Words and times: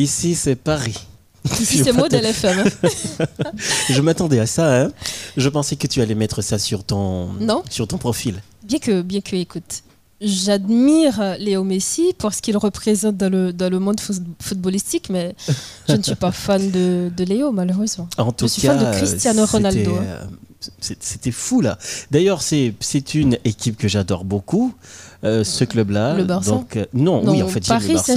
Ici, 0.00 0.34
c'est 0.34 0.56
Paris. 0.56 0.96
Ici, 1.60 1.78
Je 1.78 1.84
c'est 1.84 1.92
te- 1.92 1.96
FM. 2.26 2.64
Je 3.90 4.00
m'attendais 4.00 4.38
à 4.40 4.46
ça. 4.46 4.82
Hein. 4.82 4.92
Je 5.36 5.48
pensais 5.48 5.76
que 5.76 5.86
tu 5.86 6.00
allais 6.02 6.14
mettre 6.14 6.42
ça 6.42 6.58
sur 6.58 6.84
ton, 6.84 7.26
Non. 7.40 7.62
sur 7.70 7.86
ton 7.86 7.98
profil. 7.98 8.42
Bien 8.62 8.78
que, 8.78 9.02
bien 9.02 9.20
que, 9.20 9.36
écoute, 9.36 9.82
j'admire 10.20 11.36
Léo 11.38 11.64
Messi 11.64 12.14
pour 12.18 12.32
ce 12.34 12.40
qu'il 12.42 12.56
représente 12.56 13.16
dans 13.16 13.30
le, 13.30 13.52
dans 13.52 13.70
le 13.70 13.78
monde 13.78 14.00
foot- 14.00 14.22
footballistique, 14.40 15.08
mais 15.10 15.34
je 15.88 15.94
ne 15.96 16.02
suis 16.02 16.14
pas 16.14 16.32
fan 16.32 16.70
de, 16.70 17.10
de 17.16 17.24
Léo, 17.24 17.52
malheureusement. 17.52 18.08
En 18.18 18.32
tout 18.32 18.48
suis 18.48 18.62
cas, 18.62 18.76
fan 18.78 18.92
de 18.92 18.96
Cristiano 18.96 19.44
Ronaldo, 19.46 19.96
hein. 19.96 20.28
Euh, 20.68 20.94
C'était 21.00 21.30
fou 21.30 21.60
là. 21.60 21.78
D'ailleurs, 22.10 22.42
c'est 22.42 22.74
une 23.14 23.38
équipe 23.44 23.76
que 23.76 23.88
j'adore 23.88 24.24
beaucoup, 24.24 24.74
euh, 25.24 25.44
ce 25.44 25.64
club-là. 25.64 26.14
Le 26.14 26.24
Barça 26.24 26.50
Donc, 26.52 26.76
euh, 26.76 26.86
non, 26.94 27.22
oui, 27.32 27.42
en 27.42 27.48
fait, 27.48 27.64
j'aime 27.64 27.76
le 27.88 27.94
Barça. 27.94 28.12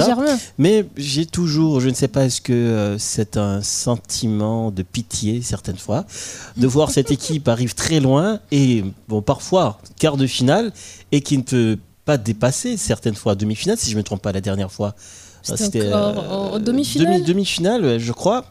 Mais 0.58 0.86
j'ai 0.96 1.26
toujours, 1.26 1.80
je 1.80 1.88
ne 1.88 1.94
sais 1.94 2.08
pas, 2.08 2.24
est-ce 2.24 2.40
que 2.40 2.52
euh, 2.52 2.98
c'est 2.98 3.36
un 3.36 3.60
sentiment 3.62 4.70
de 4.70 4.82
pitié 4.82 5.42
certaines 5.42 5.76
fois 5.78 6.04
de 6.56 6.66
voir 6.66 6.90
cette 6.90 7.10
équipe 7.18 7.48
arrive 7.48 7.74
très 7.74 8.00
loin 8.00 8.40
et 8.50 8.84
bon 9.08 9.22
parfois 9.22 9.78
quart 9.98 10.16
de 10.16 10.26
finale 10.26 10.72
et 11.12 11.20
qui 11.20 11.36
ne 11.38 11.42
peut 11.42 11.78
pas 12.04 12.16
dépasser 12.18 12.76
certaines 12.76 13.14
fois 13.14 13.34
demi-finale 13.34 13.78
si 13.78 13.90
je 13.90 13.96
me 13.96 14.02
trompe 14.02 14.20
pas 14.22 14.32
la 14.32 14.40
dernière 14.42 14.70
fois. 14.72 14.94
C'était 15.42 15.82
euh, 15.82 16.10
encore 16.10 16.54
en- 16.54 16.58
demi-finale 16.58 17.06
demi- 17.20 17.24
Demi-finale, 17.26 17.98
je 17.98 18.12
crois. 18.12 18.46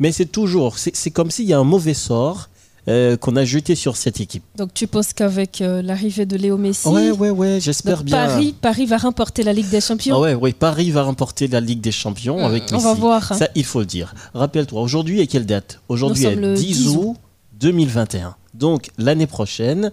Mais 0.00 0.10
c'est 0.10 0.26
toujours, 0.26 0.78
c'est 0.78 1.10
comme 1.12 1.30
s'il 1.30 1.44
y 1.46 1.52
a 1.52 1.58
un 1.58 1.64
mauvais 1.64 1.94
sort 1.94 2.48
euh, 2.88 3.16
qu'on 3.16 3.36
a 3.36 3.44
jeté 3.44 3.74
sur 3.74 3.96
cette 3.96 4.20
équipe. 4.20 4.42
Donc 4.56 4.74
tu 4.74 4.86
penses 4.86 5.12
qu'avec 5.12 5.60
euh, 5.60 5.82
l'arrivée 5.82 6.26
de 6.26 6.36
Léo 6.36 6.56
Messi, 6.56 6.88
Ouais, 6.88 7.10
ouais, 7.10 7.30
ouais, 7.30 7.58
j'espère 7.60 7.98
donc 7.98 8.06
bien. 8.06 8.16
Paris, 8.26 8.54
Paris 8.60 8.86
va 8.86 8.96
remporter 8.98 9.42
la 9.44 9.52
Ligue 9.52 9.68
des 9.68 9.80
Champions 9.80 10.16
Ah 10.16 10.20
ouais, 10.20 10.34
ouais, 10.34 10.52
Paris 10.52 10.90
va 10.90 11.02
remporter 11.04 11.46
la 11.48 11.60
Ligue 11.60 11.80
des 11.80 11.92
Champions 11.92 12.40
Hmm, 12.40 12.44
avec 12.44 12.64
on 12.70 12.74
Messi. 12.74 12.84
va 12.84 12.94
voir, 12.94 13.32
hein. 13.32 13.36
Ça, 13.36 13.48
il 13.54 13.64
faut 13.64 13.80
le 13.80 13.86
dire. 13.86 14.14
Rappelle-toi, 14.34 14.80
aujourd'hui 14.80 15.20
est 15.20 15.26
quelle 15.28 15.46
date? 15.46 15.80
Aujourd'hui 15.88 16.24
est 16.24 16.30
sommes 16.32 16.40
le 16.40 16.54
10 16.54 16.64
10 16.66 16.88
août 16.96 17.16
2021. 17.60 18.34
Donc 18.54 18.90
l'année 18.98 19.26
prochaine, 19.28 19.92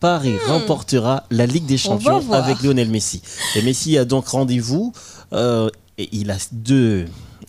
Paris 0.00 0.34
remportera 0.46 1.24
la 1.30 1.46
Ligue 1.46 1.64
des 1.66 1.76
Hmm. 1.76 1.92
On 1.92 2.00
Champions 2.00 2.32
avec 2.32 2.60
Lionel 2.62 2.90
Messi. 2.90 3.22
Et 3.56 3.62
Messi 3.62 3.96
a 3.96 4.04
donc 4.04 4.28
rendez-vous 4.28 4.92
euh, 5.32 5.70
et 5.98 6.08
il 6.12 6.30
a 6.30 6.36
deux. 6.52 7.06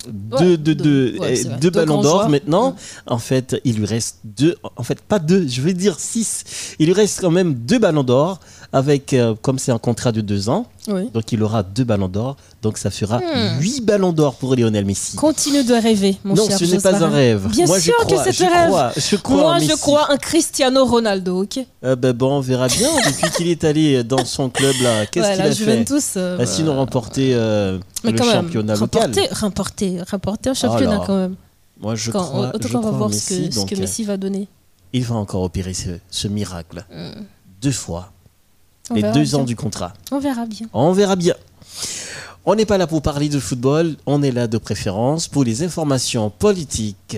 Deux, 0.08 0.36
Ouais, 0.38 0.58
deux, 0.58 0.76
deux. 0.76 1.12
deux, 1.12 1.20
Ouais, 1.20 1.36
c'est 1.36 1.48
vrai. 1.48 1.58
deux 1.58 1.72
Deux 1.72 1.72
ballons 1.72 2.02
d'or 2.02 2.30
maintenant. 2.30 2.72
Mm. 2.72 2.76
En 3.08 3.18
fait, 3.18 3.60
il 3.66 3.78
lui 3.78 3.86
reste 3.86 4.20
deux. 4.24 4.56
En 4.76 4.84
fait, 4.84 5.02
pas 5.02 5.20
deux, 5.20 5.48
je 5.48 5.62
vais 5.62 5.74
dire 5.74 6.00
six. 6.00 6.44
Il 6.80 6.86
lui 6.88 6.94
reste 6.94 7.20
quand 7.22 7.32
même 7.32 7.54
deux 7.54 7.80
ballons 7.80 8.04
d'or 8.04 8.40
avec, 8.74 9.14
euh, 9.14 9.34
comme 9.42 9.58
c'est 9.60 9.72
un 9.72 9.78
contrat 9.78 10.12
de 10.12 10.22
deux 10.22 10.50
ans, 10.50 10.66
Oui. 10.88 11.10
donc 11.14 11.32
il 11.32 11.42
aura 11.42 11.64
deux 11.64 11.84
ballons 11.84 12.08
d'or. 12.10 12.36
Donc 12.62 12.78
ça 12.78 12.90
fera 12.92 13.20
Hmm. 13.20 13.60
huit 13.60 13.82
ballons 13.86 14.12
d'or 14.14 14.36
pour 14.36 14.56
Lionel 14.56 14.86
Messi. 14.86 15.16
Continue 15.16 15.64
de 15.64 15.74
rêver, 15.74 16.18
mon 16.24 16.36
non, 16.36 16.48
cher 16.48 16.58
ce 16.58 16.66
n'est 16.66 16.80
pas 16.80 17.04
un 17.04 17.10
rêve. 17.10 17.48
Bien 17.50 17.66
Moi, 17.66 17.80
sûr 17.80 17.94
je 18.00 18.06
crois, 18.06 18.24
que 18.26 18.32
c'est 18.34 18.44
un 18.46 18.50
rêve. 18.50 18.68
crois, 18.70 18.92
je 18.98 19.16
crois 19.16 19.42
en 19.42 19.46
Moi, 19.46 19.60
je 19.60 19.76
crois 19.76 20.12
un 20.12 20.18
Cristiano 20.18 20.86
Ronaldo, 20.86 21.44
ok 21.44 21.60
Euh, 21.84 21.96
ben 21.96 22.14
bon, 22.14 22.38
on 22.38 22.40
verra 22.42 22.68
bien. 22.68 22.90
Depuis 23.06 23.30
qu'il 23.38 23.48
est 23.48 23.64
allé 23.64 24.04
dans 24.04 24.26
son 24.26 24.50
club 24.50 24.76
là, 24.82 25.06
qu'est-ce 25.06 25.26
Ouais, 25.26 25.32
qu'il 25.34 25.40
la 25.44 25.46
a 25.46 25.52
fait? 25.52 25.56
Juventus. 25.56 26.14
euh, 26.18 26.38
Ah, 26.40 26.46
Sinon 26.46 26.76
remporter 26.76 27.32
euh, 27.34 27.80
le 28.04 28.18
championnat 28.18 28.76
local. 28.76 29.12
remporter, 29.32 30.00
remporter, 30.10 30.50
un 30.50 30.54
championnat 30.54 30.92
Alors, 30.94 31.06
quand 31.08 31.18
même. 31.18 31.36
Moi, 31.80 31.96
je 31.96 32.10
Quand- 32.12 32.24
crois, 32.24 32.52
qu'on 32.52 32.80
va 32.80 32.88
en 32.90 32.92
voir 32.92 33.10
Messi, 33.10 33.20
ce 33.36 33.48
que, 33.48 33.52
ce 33.54 33.60
donc, 33.60 33.70
que 33.70 33.76
euh, 33.76 33.80
Messi 33.80 34.04
va 34.04 34.18
donner. 34.18 34.48
il 34.94 35.04
va 35.04 35.16
encore 35.16 35.44
opérer 35.44 35.74
ce, 35.76 35.90
ce 36.10 36.28
miracle. 36.28 36.84
Deux 37.62 37.72
fois. 37.72 38.12
On 38.90 38.96
Les 38.96 39.02
deux 39.04 39.24
bien. 39.24 39.40
ans 39.40 39.44
du 39.44 39.56
contrat. 39.56 39.94
On 40.12 40.20
verra 40.20 40.46
bien. 40.46 40.68
On 40.74 40.92
verra 40.92 41.16
bien. 41.16 41.36
On 42.46 42.56
n'est 42.56 42.66
pas 42.66 42.78
là 42.78 42.88
pour 42.88 43.02
parler 43.02 43.28
de 43.28 43.40
football, 43.40 43.98
on 44.06 44.24
est 44.24 44.32
là 44.32 44.48
de 44.48 44.58
préférence 44.58 45.28
pour 45.28 45.44
les 45.44 45.64
informations 45.64 46.30
politiques. 46.30 47.18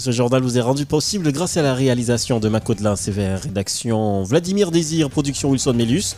Ce 0.00 0.12
journal 0.12 0.40
vous 0.40 0.56
est 0.56 0.62
rendu 0.62 0.86
possible 0.86 1.30
grâce 1.30 1.58
à 1.58 1.62
la 1.62 1.74
réalisation 1.74 2.40
de 2.40 2.48
Macodelin 2.48 2.96
Sévère, 2.96 3.42
rédaction 3.42 4.22
Vladimir 4.22 4.70
Désir, 4.70 5.10
production 5.10 5.50
Wilson 5.50 5.74
Mélus 5.74 6.14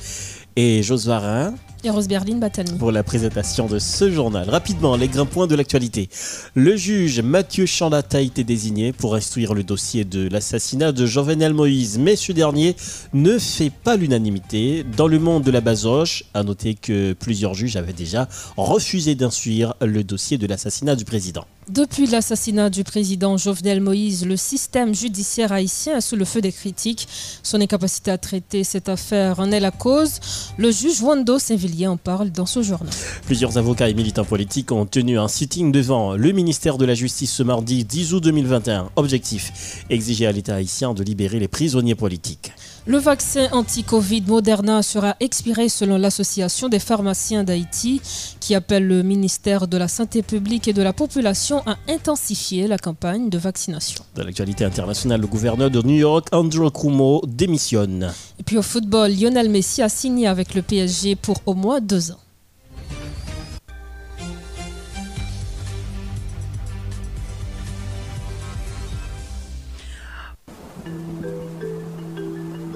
et 0.55 0.85
Josvarin 0.85 1.55
Et 1.83 1.91
Rose 1.91 2.07
Berlin 2.07 2.37
Batani. 2.37 2.79
pour 2.79 2.93
la 2.93 3.03
présentation 3.03 3.67
de 3.67 3.81
ce 3.81 4.09
journal. 4.09 4.49
Rapidement, 4.49 4.95
les 4.97 5.09
grands 5.09 5.27
points 5.27 5.49
de 5.49 5.57
l'actualité. 5.57 6.09
Le 6.55 6.77
juge 6.77 7.23
Mathieu 7.23 7.67
Chandata 7.67 8.19
a 8.19 8.21
été 8.21 8.45
désigné 8.45 8.93
pour 8.93 9.17
instruire 9.17 9.53
le 9.53 9.65
dossier 9.65 10.05
de 10.05 10.29
l'assassinat 10.29 10.93
de 10.93 11.05
Jovenel 11.05 11.53
Moïse, 11.53 11.99
mais 11.99 12.15
ce 12.15 12.31
dernier 12.31 12.77
ne 13.15 13.37
fait 13.37 13.73
pas 13.83 13.97
l'unanimité. 13.97 14.85
Dans 14.97 15.09
le 15.09 15.19
monde 15.19 15.43
de 15.43 15.51
la 15.51 15.61
basoche, 15.61 16.23
à 16.35 16.45
noter 16.45 16.75
que 16.75 17.15
plusieurs 17.15 17.55
juges 17.55 17.75
avaient 17.75 17.93
déjà 17.93 18.29
refusé 18.57 19.17
d'instruire 19.17 19.75
le 19.81 20.05
dossier 20.05 20.39
de 20.39 20.47
l'assassinat 20.47 20.95
du 20.95 21.05
président. 21.05 21.47
Depuis 21.69 22.09
l'assassinat 22.09 22.71
du 22.71 22.83
président 22.83 23.37
Jovenel 23.37 23.81
Moïse, 23.81 24.27
le 24.27 24.37
système 24.37 24.97
judiciaire 24.97 25.53
haïtien 25.53 25.99
est 25.99 26.01
sous 26.01 26.17
le 26.17 26.25
feu 26.25 26.41
des 26.41 26.51
critiques. 26.51 27.07
Son 27.45 27.61
incapacité 27.61 28.11
à 28.11 28.19
traiter 28.19 28.65
cette 28.65 28.89
affaire 28.89 29.39
en 29.39 29.53
est 29.53 29.61
la 29.61 29.71
cause. 29.71 30.19
Le 30.59 30.73
juge 30.73 31.01
Wando 31.01 31.39
Saint-Villiers 31.39 31.87
en 31.87 31.97
parle 31.97 32.33
dans 32.33 32.47
ce 32.47 32.63
journal. 32.63 32.93
Plusieurs 33.27 33.59
avocats 33.59 33.89
et 33.89 33.95
militants 33.95 34.25
politiques 34.25 34.73
ont 34.73 34.87
tenu 34.87 35.21
un 35.21 35.29
sitting 35.29 35.71
devant 35.71 36.17
le 36.17 36.33
ministère 36.33 36.79
de 36.79 36.85
la 36.85 36.95
Justice 36.95 37.33
ce 37.33 37.45
mardi 37.45 37.85
10 37.85 38.15
août 38.15 38.25
2021. 38.25 38.91
Objectif 38.97 39.85
exiger 39.89 40.27
à 40.27 40.33
l'État 40.33 40.57
haïtien 40.57 40.95
de 40.95 41.05
libérer 41.05 41.39
les 41.39 41.49
prisonniers 41.49 41.95
politiques. 41.95 42.51
Le 42.85 42.99
vaccin 42.99 43.47
anti-Covid 43.53 44.25
Moderna 44.27 44.83
sera 44.83 45.15
expiré 45.21 45.69
selon 45.69 45.99
l'Association 45.99 46.69
des 46.69 46.81
pharmaciens 46.81 47.45
d'Haïti 47.45 48.01
qui 48.41 48.57
appelle 48.57 48.89
le 48.89 49.05
ministère 49.05 49.69
de 49.69 49.77
la 49.77 49.87
Santé 49.87 50.23
publique 50.23 50.67
et 50.67 50.73
de 50.73 50.83
la 50.83 50.93
Population 50.93 51.63
à 51.65 51.77
intensifier 51.89 52.67
la 52.67 52.79
campagne 52.79 53.31
de 53.31 53.39
vaccination. 53.39 54.03
Dans 54.17 54.25
l'actualité 54.25 54.65
internationale, 54.65 55.21
le 55.21 55.29
gouverneur 55.29 55.71
de 55.71 55.81
New 55.81 55.95
York, 55.95 56.27
Andrew 56.33 56.71
Cuomo, 56.71 57.23
démissionne. 57.25 58.13
Et 58.41 58.43
puis 58.43 58.59
au 58.59 58.63
football, 58.63 59.13
Lionel 59.13 59.49
Messi 59.49 59.81
a 59.81 59.89
signé 59.89 60.27
avec 60.27 60.57
le 60.57 60.63
PSG 60.63 61.15
pour 61.15 61.37
au 61.47 61.55
moins 61.55 61.81
deux 61.81 62.11
ans. 62.11 62.22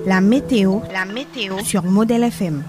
La 0.06 0.20
météo, 0.20 0.78
sur 1.64 1.82
Modèle 1.82 2.22
FM. 2.22 2.62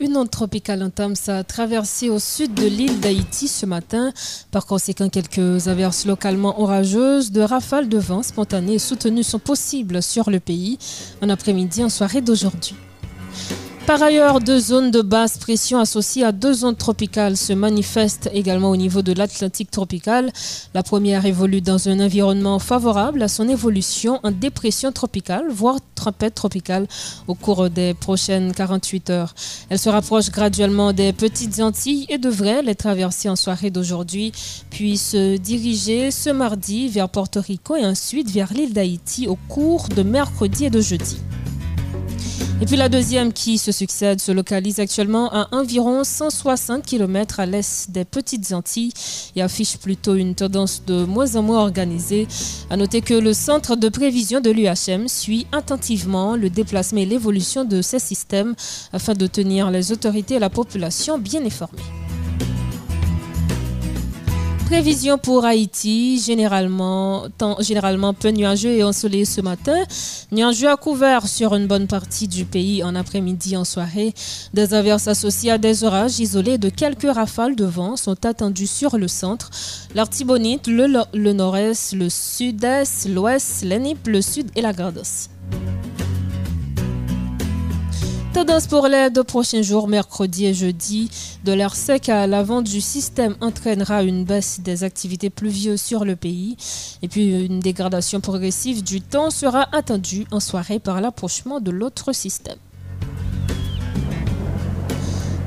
Une 0.00 0.16
onde 0.16 0.30
tropicale 0.30 0.82
entame 0.82 1.14
sa 1.14 1.44
traversée 1.44 2.10
au 2.10 2.18
sud 2.18 2.54
de 2.54 2.66
l'île 2.66 2.98
d'Haïti 2.98 3.46
ce 3.46 3.66
matin. 3.66 4.12
Par 4.50 4.66
conséquent, 4.66 5.08
quelques 5.08 5.68
averses 5.68 6.06
localement 6.06 6.60
orageuses, 6.60 7.30
de 7.30 7.40
rafales 7.40 7.88
de 7.88 7.98
vent 7.98 8.24
spontanées 8.24 8.74
et 8.74 8.78
soutenues 8.80 9.22
sont 9.22 9.38
possibles 9.38 10.02
sur 10.02 10.28
le 10.28 10.40
pays 10.40 10.76
en 11.22 11.28
après-midi 11.28 11.84
en 11.84 11.88
soirée 11.88 12.20
d'aujourd'hui. 12.20 12.74
Par 13.86 14.02
ailleurs, 14.02 14.40
deux 14.40 14.58
zones 14.58 14.90
de 14.90 15.00
basse 15.00 15.38
pression 15.38 15.78
associées 15.78 16.24
à 16.24 16.32
deux 16.32 16.52
zones 16.52 16.74
tropicales 16.74 17.36
se 17.36 17.52
manifestent 17.52 18.28
également 18.34 18.70
au 18.70 18.76
niveau 18.76 19.00
de 19.00 19.12
l'Atlantique 19.12 19.70
tropical. 19.70 20.32
La 20.74 20.82
première 20.82 21.24
évolue 21.24 21.60
dans 21.60 21.88
un 21.88 22.00
environnement 22.00 22.58
favorable 22.58 23.22
à 23.22 23.28
son 23.28 23.48
évolution 23.48 24.18
en 24.24 24.32
dépression 24.32 24.90
tropicale, 24.90 25.44
voire 25.50 25.78
tempête 25.94 26.34
tropicale 26.34 26.88
au 27.28 27.36
cours 27.36 27.70
des 27.70 27.94
prochaines 27.94 28.52
48 28.52 29.10
heures. 29.10 29.34
Elle 29.70 29.78
se 29.78 29.88
rapproche 29.88 30.32
graduellement 30.32 30.92
des 30.92 31.12
petites 31.12 31.60
Antilles 31.60 32.06
et 32.08 32.18
devrait 32.18 32.62
les 32.62 32.74
traverser 32.74 33.28
en 33.28 33.36
soirée 33.36 33.70
d'aujourd'hui, 33.70 34.32
puis 34.68 34.96
se 34.96 35.36
diriger 35.36 36.10
ce 36.10 36.30
mardi 36.30 36.88
vers 36.88 37.08
Porto 37.08 37.40
Rico 37.40 37.76
et 37.76 37.86
ensuite 37.86 38.32
vers 38.32 38.52
l'île 38.52 38.72
d'Haïti 38.72 39.28
au 39.28 39.38
cours 39.48 39.86
de 39.90 40.02
mercredi 40.02 40.64
et 40.64 40.70
de 40.70 40.80
jeudi. 40.80 41.18
Et 42.58 42.64
puis 42.64 42.76
la 42.76 42.88
deuxième 42.88 43.34
qui 43.34 43.58
se 43.58 43.70
succède 43.70 44.18
se 44.18 44.32
localise 44.32 44.80
actuellement 44.80 45.30
à 45.30 45.48
environ 45.52 46.04
160 46.04 46.86
km 46.86 47.38
à 47.38 47.44
l'est 47.44 47.90
des 47.90 48.06
Petites 48.06 48.52
Antilles 48.52 48.92
et 49.36 49.42
affiche 49.42 49.76
plutôt 49.76 50.14
une 50.14 50.34
tendance 50.34 50.82
de 50.86 51.04
moins 51.04 51.36
en 51.36 51.42
moins 51.42 51.60
organisée. 51.60 52.26
À 52.70 52.78
noter 52.78 53.02
que 53.02 53.12
le 53.12 53.34
centre 53.34 53.76
de 53.76 53.90
prévision 53.90 54.40
de 54.40 54.50
l'UHM 54.50 55.06
suit 55.06 55.46
attentivement 55.52 56.34
le 56.34 56.48
déplacement 56.48 57.00
et 57.00 57.06
l'évolution 57.06 57.66
de 57.66 57.82
ces 57.82 57.98
systèmes 57.98 58.54
afin 58.94 59.12
de 59.12 59.26
tenir 59.26 59.70
les 59.70 59.92
autorités 59.92 60.36
et 60.36 60.40
la 60.40 60.50
population 60.50 61.18
bien 61.18 61.44
informées. 61.44 62.05
Prévision 64.66 65.16
pour 65.16 65.44
Haïti, 65.44 66.20
généralement, 66.20 67.28
peu 67.38 68.28
nuageux 68.30 68.72
et 68.72 68.82
ensoleillé 68.82 69.24
ce 69.24 69.40
matin. 69.40 69.76
Nuageux 70.32 70.68
à 70.68 70.76
couvert 70.76 71.28
sur 71.28 71.54
une 71.54 71.68
bonne 71.68 71.86
partie 71.86 72.26
du 72.26 72.44
pays 72.44 72.82
en 72.82 72.96
après-midi, 72.96 73.56
en 73.56 73.64
soirée. 73.64 74.12
Des 74.54 74.74
averses 74.74 75.06
associées 75.06 75.52
à 75.52 75.58
des 75.58 75.84
orages 75.84 76.18
isolés 76.18 76.58
de 76.58 76.68
quelques 76.68 77.08
rafales 77.08 77.54
de 77.54 77.64
vent 77.64 77.96
sont 77.96 78.26
attendues 78.26 78.66
sur 78.66 78.98
le 78.98 79.06
centre, 79.06 79.50
l'Artibonite, 79.94 80.66
le, 80.66 81.32
nord-est, 81.32 81.92
le 81.92 82.08
sud-est, 82.10 83.08
l'ouest, 83.08 83.62
l'Enip, 83.62 84.08
le 84.08 84.20
sud 84.20 84.50
et 84.56 84.62
la 84.62 84.72
Gardos. 84.72 85.28
Tendance 88.36 88.66
pour 88.66 88.86
les 88.86 89.08
deux 89.08 89.24
prochains 89.24 89.62
jours, 89.62 89.88
mercredi 89.88 90.44
et 90.44 90.52
jeudi. 90.52 91.10
De 91.46 91.52
l'air 91.52 91.74
sec 91.74 92.10
à 92.10 92.26
l'avant 92.26 92.60
du 92.60 92.82
système 92.82 93.34
entraînera 93.40 94.02
une 94.02 94.24
baisse 94.24 94.60
des 94.60 94.84
activités 94.84 95.30
pluvieuses 95.30 95.80
sur 95.80 96.04
le 96.04 96.16
pays. 96.16 96.58
Et 97.00 97.08
puis 97.08 97.46
une 97.46 97.60
dégradation 97.60 98.20
progressive 98.20 98.84
du 98.84 99.00
temps 99.00 99.30
sera 99.30 99.66
attendue 99.74 100.26
en 100.32 100.40
soirée 100.40 100.78
par 100.80 101.00
l'approchement 101.00 101.60
de 101.60 101.70
l'autre 101.70 102.12
système. 102.12 102.58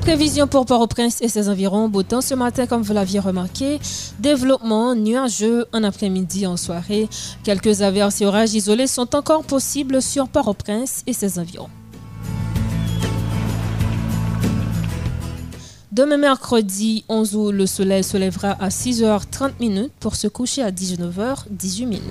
Prévision 0.00 0.48
pour 0.48 0.66
Port-au-Prince 0.66 1.22
et 1.22 1.28
ses 1.28 1.48
environs. 1.48 1.88
Beau 1.88 2.02
temps 2.02 2.22
ce 2.22 2.34
matin, 2.34 2.66
comme 2.66 2.82
vous 2.82 2.92
l'aviez 2.92 3.20
remarqué. 3.20 3.78
Développement 4.18 4.96
nuageux 4.96 5.64
en 5.72 5.84
après-midi, 5.84 6.44
en 6.44 6.56
soirée. 6.56 7.08
Quelques 7.44 7.82
averses 7.82 8.20
et 8.20 8.26
orages 8.26 8.54
isolés 8.54 8.88
sont 8.88 9.14
encore 9.14 9.44
possibles 9.44 10.02
sur 10.02 10.28
Port-au-Prince 10.28 11.04
et 11.06 11.12
ses 11.12 11.38
environs. 11.38 11.70
Demain 15.92 16.18
mercredi 16.18 17.04
11 17.08 17.34
août, 17.34 17.50
le 17.50 17.66
soleil 17.66 18.04
se 18.04 18.16
lèvera 18.16 18.50
à 18.50 18.68
6h30 18.68 19.54
minutes 19.58 19.92
pour 19.98 20.14
se 20.14 20.28
coucher 20.28 20.62
à 20.62 20.70
19h18 20.70 21.86
minutes. 21.86 22.04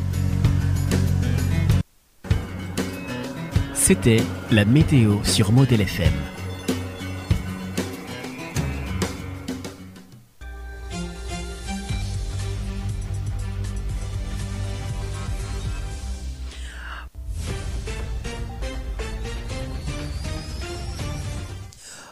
C'était 3.74 4.22
la 4.52 4.66
météo 4.66 5.20
sur 5.24 5.54
Model 5.54 5.80
FM. 5.80 6.12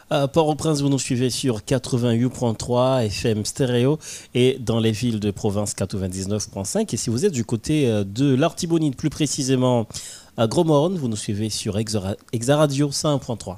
À 0.10 0.30
Port-au-Prince, 0.30 0.80
vous 0.80 0.88
nous 0.88 1.00
suivez 1.00 1.30
sur 1.30 1.60
88.3 1.60 3.04
FM 3.08 3.44
stéréo 3.44 4.00
et 4.34 4.58
dans 4.58 4.80
les 4.80 4.94
villes 4.94 5.20
de 5.20 5.32
province 5.32 5.74
99.5. 5.76 6.94
Et 6.94 6.98
si 6.98 7.10
vous 7.10 7.26
êtes 7.26 7.34
du 7.34 7.44
côté 7.44 7.90
euh, 7.90 8.06
de 8.06 8.34
l'Artibonite, 8.34 8.96
plus 8.96 9.10
précisément 9.10 9.86
à 10.38 10.48
Gromorne, 10.48 10.96
vous 10.96 11.10
nous 11.10 11.18
suivez 11.18 11.50
sur 11.50 11.78
Exaradio 11.78 12.90
5.3. 12.90 13.58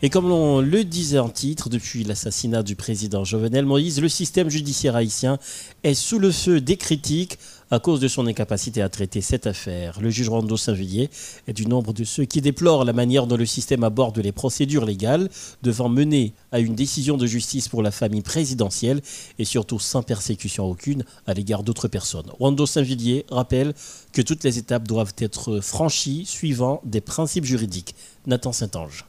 Et 0.00 0.08
comme 0.08 0.32
on 0.32 0.62
le 0.62 0.82
disait 0.82 1.18
en 1.18 1.28
titre, 1.28 1.68
depuis 1.68 2.04
l'assassinat 2.04 2.62
du 2.62 2.74
président 2.74 3.24
Jovenel 3.24 3.66
Moïse, 3.66 4.00
le 4.00 4.08
système 4.08 4.48
judiciaire 4.48 4.96
haïtien 4.96 5.38
est 5.84 5.92
sous 5.92 6.18
le 6.18 6.30
feu 6.30 6.62
des 6.62 6.78
critiques 6.78 7.38
à 7.70 7.78
cause 7.80 8.00
de 8.00 8.08
son 8.08 8.26
incapacité 8.26 8.80
à 8.82 8.88
traiter 8.88 9.20
cette 9.20 9.46
affaire. 9.46 10.00
Le 10.00 10.10
juge 10.10 10.28
Rando 10.28 10.56
Saint-Villiers 10.56 11.10
est 11.46 11.52
du 11.52 11.66
nombre 11.66 11.92
de 11.92 12.04
ceux 12.04 12.24
qui 12.24 12.40
déplorent 12.40 12.84
la 12.84 12.92
manière 12.92 13.26
dont 13.26 13.36
le 13.36 13.46
système 13.46 13.82
aborde 13.84 14.18
les 14.18 14.32
procédures 14.32 14.84
légales, 14.84 15.28
devant 15.62 15.88
mener 15.88 16.32
à 16.52 16.60
une 16.60 16.74
décision 16.74 17.16
de 17.16 17.26
justice 17.26 17.68
pour 17.68 17.82
la 17.82 17.90
famille 17.90 18.22
présidentielle 18.22 19.00
et 19.38 19.44
surtout 19.44 19.78
sans 19.78 20.02
persécution 20.02 20.64
aucune 20.64 21.04
à 21.26 21.34
l'égard 21.34 21.62
d'autres 21.62 21.88
personnes. 21.88 22.30
Rando 22.38 22.66
Saint-Villiers 22.66 23.26
rappelle 23.30 23.74
que 24.12 24.22
toutes 24.22 24.44
les 24.44 24.58
étapes 24.58 24.86
doivent 24.86 25.14
être 25.18 25.60
franchies 25.60 26.24
suivant 26.26 26.80
des 26.84 27.00
principes 27.00 27.44
juridiques. 27.44 27.94
Nathan 28.26 28.52
Saint-Ange. 28.52 29.04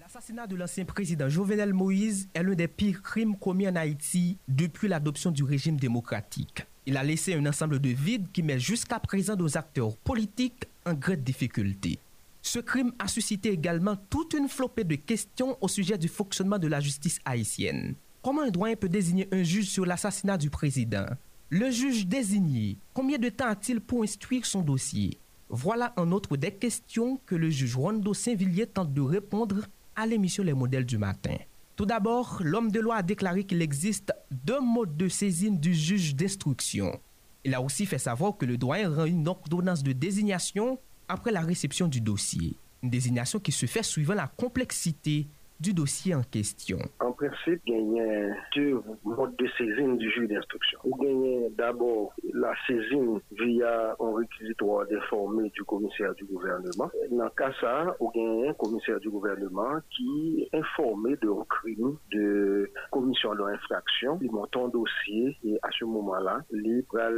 L'assassinat 0.00 0.46
de 0.46 0.56
l'ancien 0.56 0.84
président 0.84 1.28
Jovenel 1.28 1.72
Moïse 1.72 2.28
est 2.34 2.42
l'un 2.42 2.54
des 2.54 2.68
pires 2.68 3.02
crimes 3.02 3.36
commis 3.36 3.66
en 3.66 3.76
Haïti 3.76 4.36
depuis 4.48 4.88
l'adoption 4.88 5.30
du 5.30 5.42
régime 5.42 5.78
démocratique. 5.78 6.66
Il 6.84 6.96
a 6.96 7.04
laissé 7.04 7.34
un 7.34 7.46
ensemble 7.46 7.78
de 7.78 7.90
vides 7.90 8.26
qui 8.32 8.42
met 8.42 8.58
jusqu'à 8.58 8.98
présent 8.98 9.36
nos 9.36 9.56
acteurs 9.56 9.96
politiques 9.98 10.64
en 10.84 10.94
grande 10.94 11.22
difficulté. 11.22 11.98
Ce 12.42 12.58
crime 12.58 12.92
a 12.98 13.06
suscité 13.06 13.50
également 13.50 13.96
toute 14.10 14.34
une 14.34 14.48
flopée 14.48 14.82
de 14.82 14.96
questions 14.96 15.56
au 15.60 15.68
sujet 15.68 15.96
du 15.96 16.08
fonctionnement 16.08 16.58
de 16.58 16.66
la 16.66 16.80
justice 16.80 17.20
haïtienne. 17.24 17.94
Comment 18.20 18.42
un 18.42 18.50
doyen 18.50 18.74
peut 18.74 18.88
désigner 18.88 19.28
un 19.30 19.44
juge 19.44 19.66
sur 19.66 19.86
l'assassinat 19.86 20.36
du 20.38 20.50
président? 20.50 21.06
Le 21.50 21.70
juge 21.70 22.06
désigné, 22.06 22.78
combien 22.94 23.18
de 23.18 23.28
temps 23.28 23.46
a-t-il 23.46 23.80
pour 23.80 24.02
instruire 24.02 24.44
son 24.44 24.62
dossier? 24.62 25.18
Voilà 25.48 25.92
un 25.96 26.10
autre 26.10 26.36
des 26.36 26.50
questions 26.50 27.20
que 27.26 27.36
le 27.36 27.50
juge 27.50 27.76
Rondo 27.76 28.12
Saint-Villiers 28.12 28.66
tente 28.66 28.92
de 28.92 29.02
répondre 29.02 29.66
à 29.94 30.06
l'émission 30.06 30.42
Les 30.42 30.54
modèles 30.54 30.86
du 30.86 30.98
matin. 30.98 31.36
Tout 31.76 31.86
d'abord, 31.86 32.40
l'homme 32.44 32.70
de 32.70 32.80
loi 32.80 32.96
a 32.96 33.02
déclaré 33.02 33.44
qu'il 33.44 33.62
existe 33.62 34.12
deux 34.30 34.60
modes 34.60 34.96
de 34.96 35.08
saisine 35.08 35.58
du 35.58 35.74
juge 35.74 36.14
d'instruction. 36.14 37.00
Il 37.44 37.54
a 37.54 37.62
aussi 37.62 37.86
fait 37.86 37.98
savoir 37.98 38.36
que 38.36 38.44
le 38.44 38.58
doyen 38.58 38.94
rend 38.94 39.06
une 39.06 39.26
ordonnance 39.26 39.82
de 39.82 39.92
désignation 39.92 40.78
après 41.08 41.32
la 41.32 41.40
réception 41.40 41.88
du 41.88 42.00
dossier. 42.00 42.56
Une 42.82 42.90
désignation 42.90 43.40
qui 43.40 43.52
se 43.52 43.66
fait 43.66 43.82
suivant 43.82 44.14
la 44.14 44.28
complexité 44.28 45.28
du 45.62 45.72
dossier 45.72 46.14
en 46.14 46.22
question. 46.22 46.78
En 46.98 47.12
principe, 47.12 47.62
il 47.66 47.94
y 47.94 48.00
a 48.00 48.34
deux 48.56 48.82
modes 49.04 49.36
de 49.36 49.46
saisine 49.56 49.96
du 49.96 50.10
juge 50.10 50.28
d'instruction. 50.28 50.80
Il 50.84 51.40
y 51.40 51.44
a 51.44 51.50
d'abord 51.50 52.12
la 52.34 52.52
saisine 52.66 53.20
via 53.30 53.94
un 54.00 54.16
réquisitoire 54.16 54.86
d'informer 54.88 55.50
du 55.50 55.62
commissaire 55.62 56.14
du 56.16 56.24
gouvernement. 56.24 56.90
Dans 57.12 57.24
le 57.24 57.30
cas 57.30 57.52
ça, 57.60 57.96
il 58.14 58.42
y 58.42 58.46
a 58.46 58.50
un 58.50 58.54
commissaire 58.54 58.98
du 58.98 59.08
gouvernement 59.08 59.78
qui 59.90 60.48
est 60.52 60.58
informé 60.58 61.16
de 61.22 61.30
crime 61.48 61.96
de 62.10 62.68
commission 62.90 63.32
d'infraction. 63.36 64.18
Il 64.20 64.32
monte 64.32 64.56
un 64.56 64.68
dossier 64.68 65.36
et 65.44 65.58
à 65.62 65.68
ce 65.78 65.84
moment-là, 65.84 66.40
il 66.50 66.84
va 66.92 67.08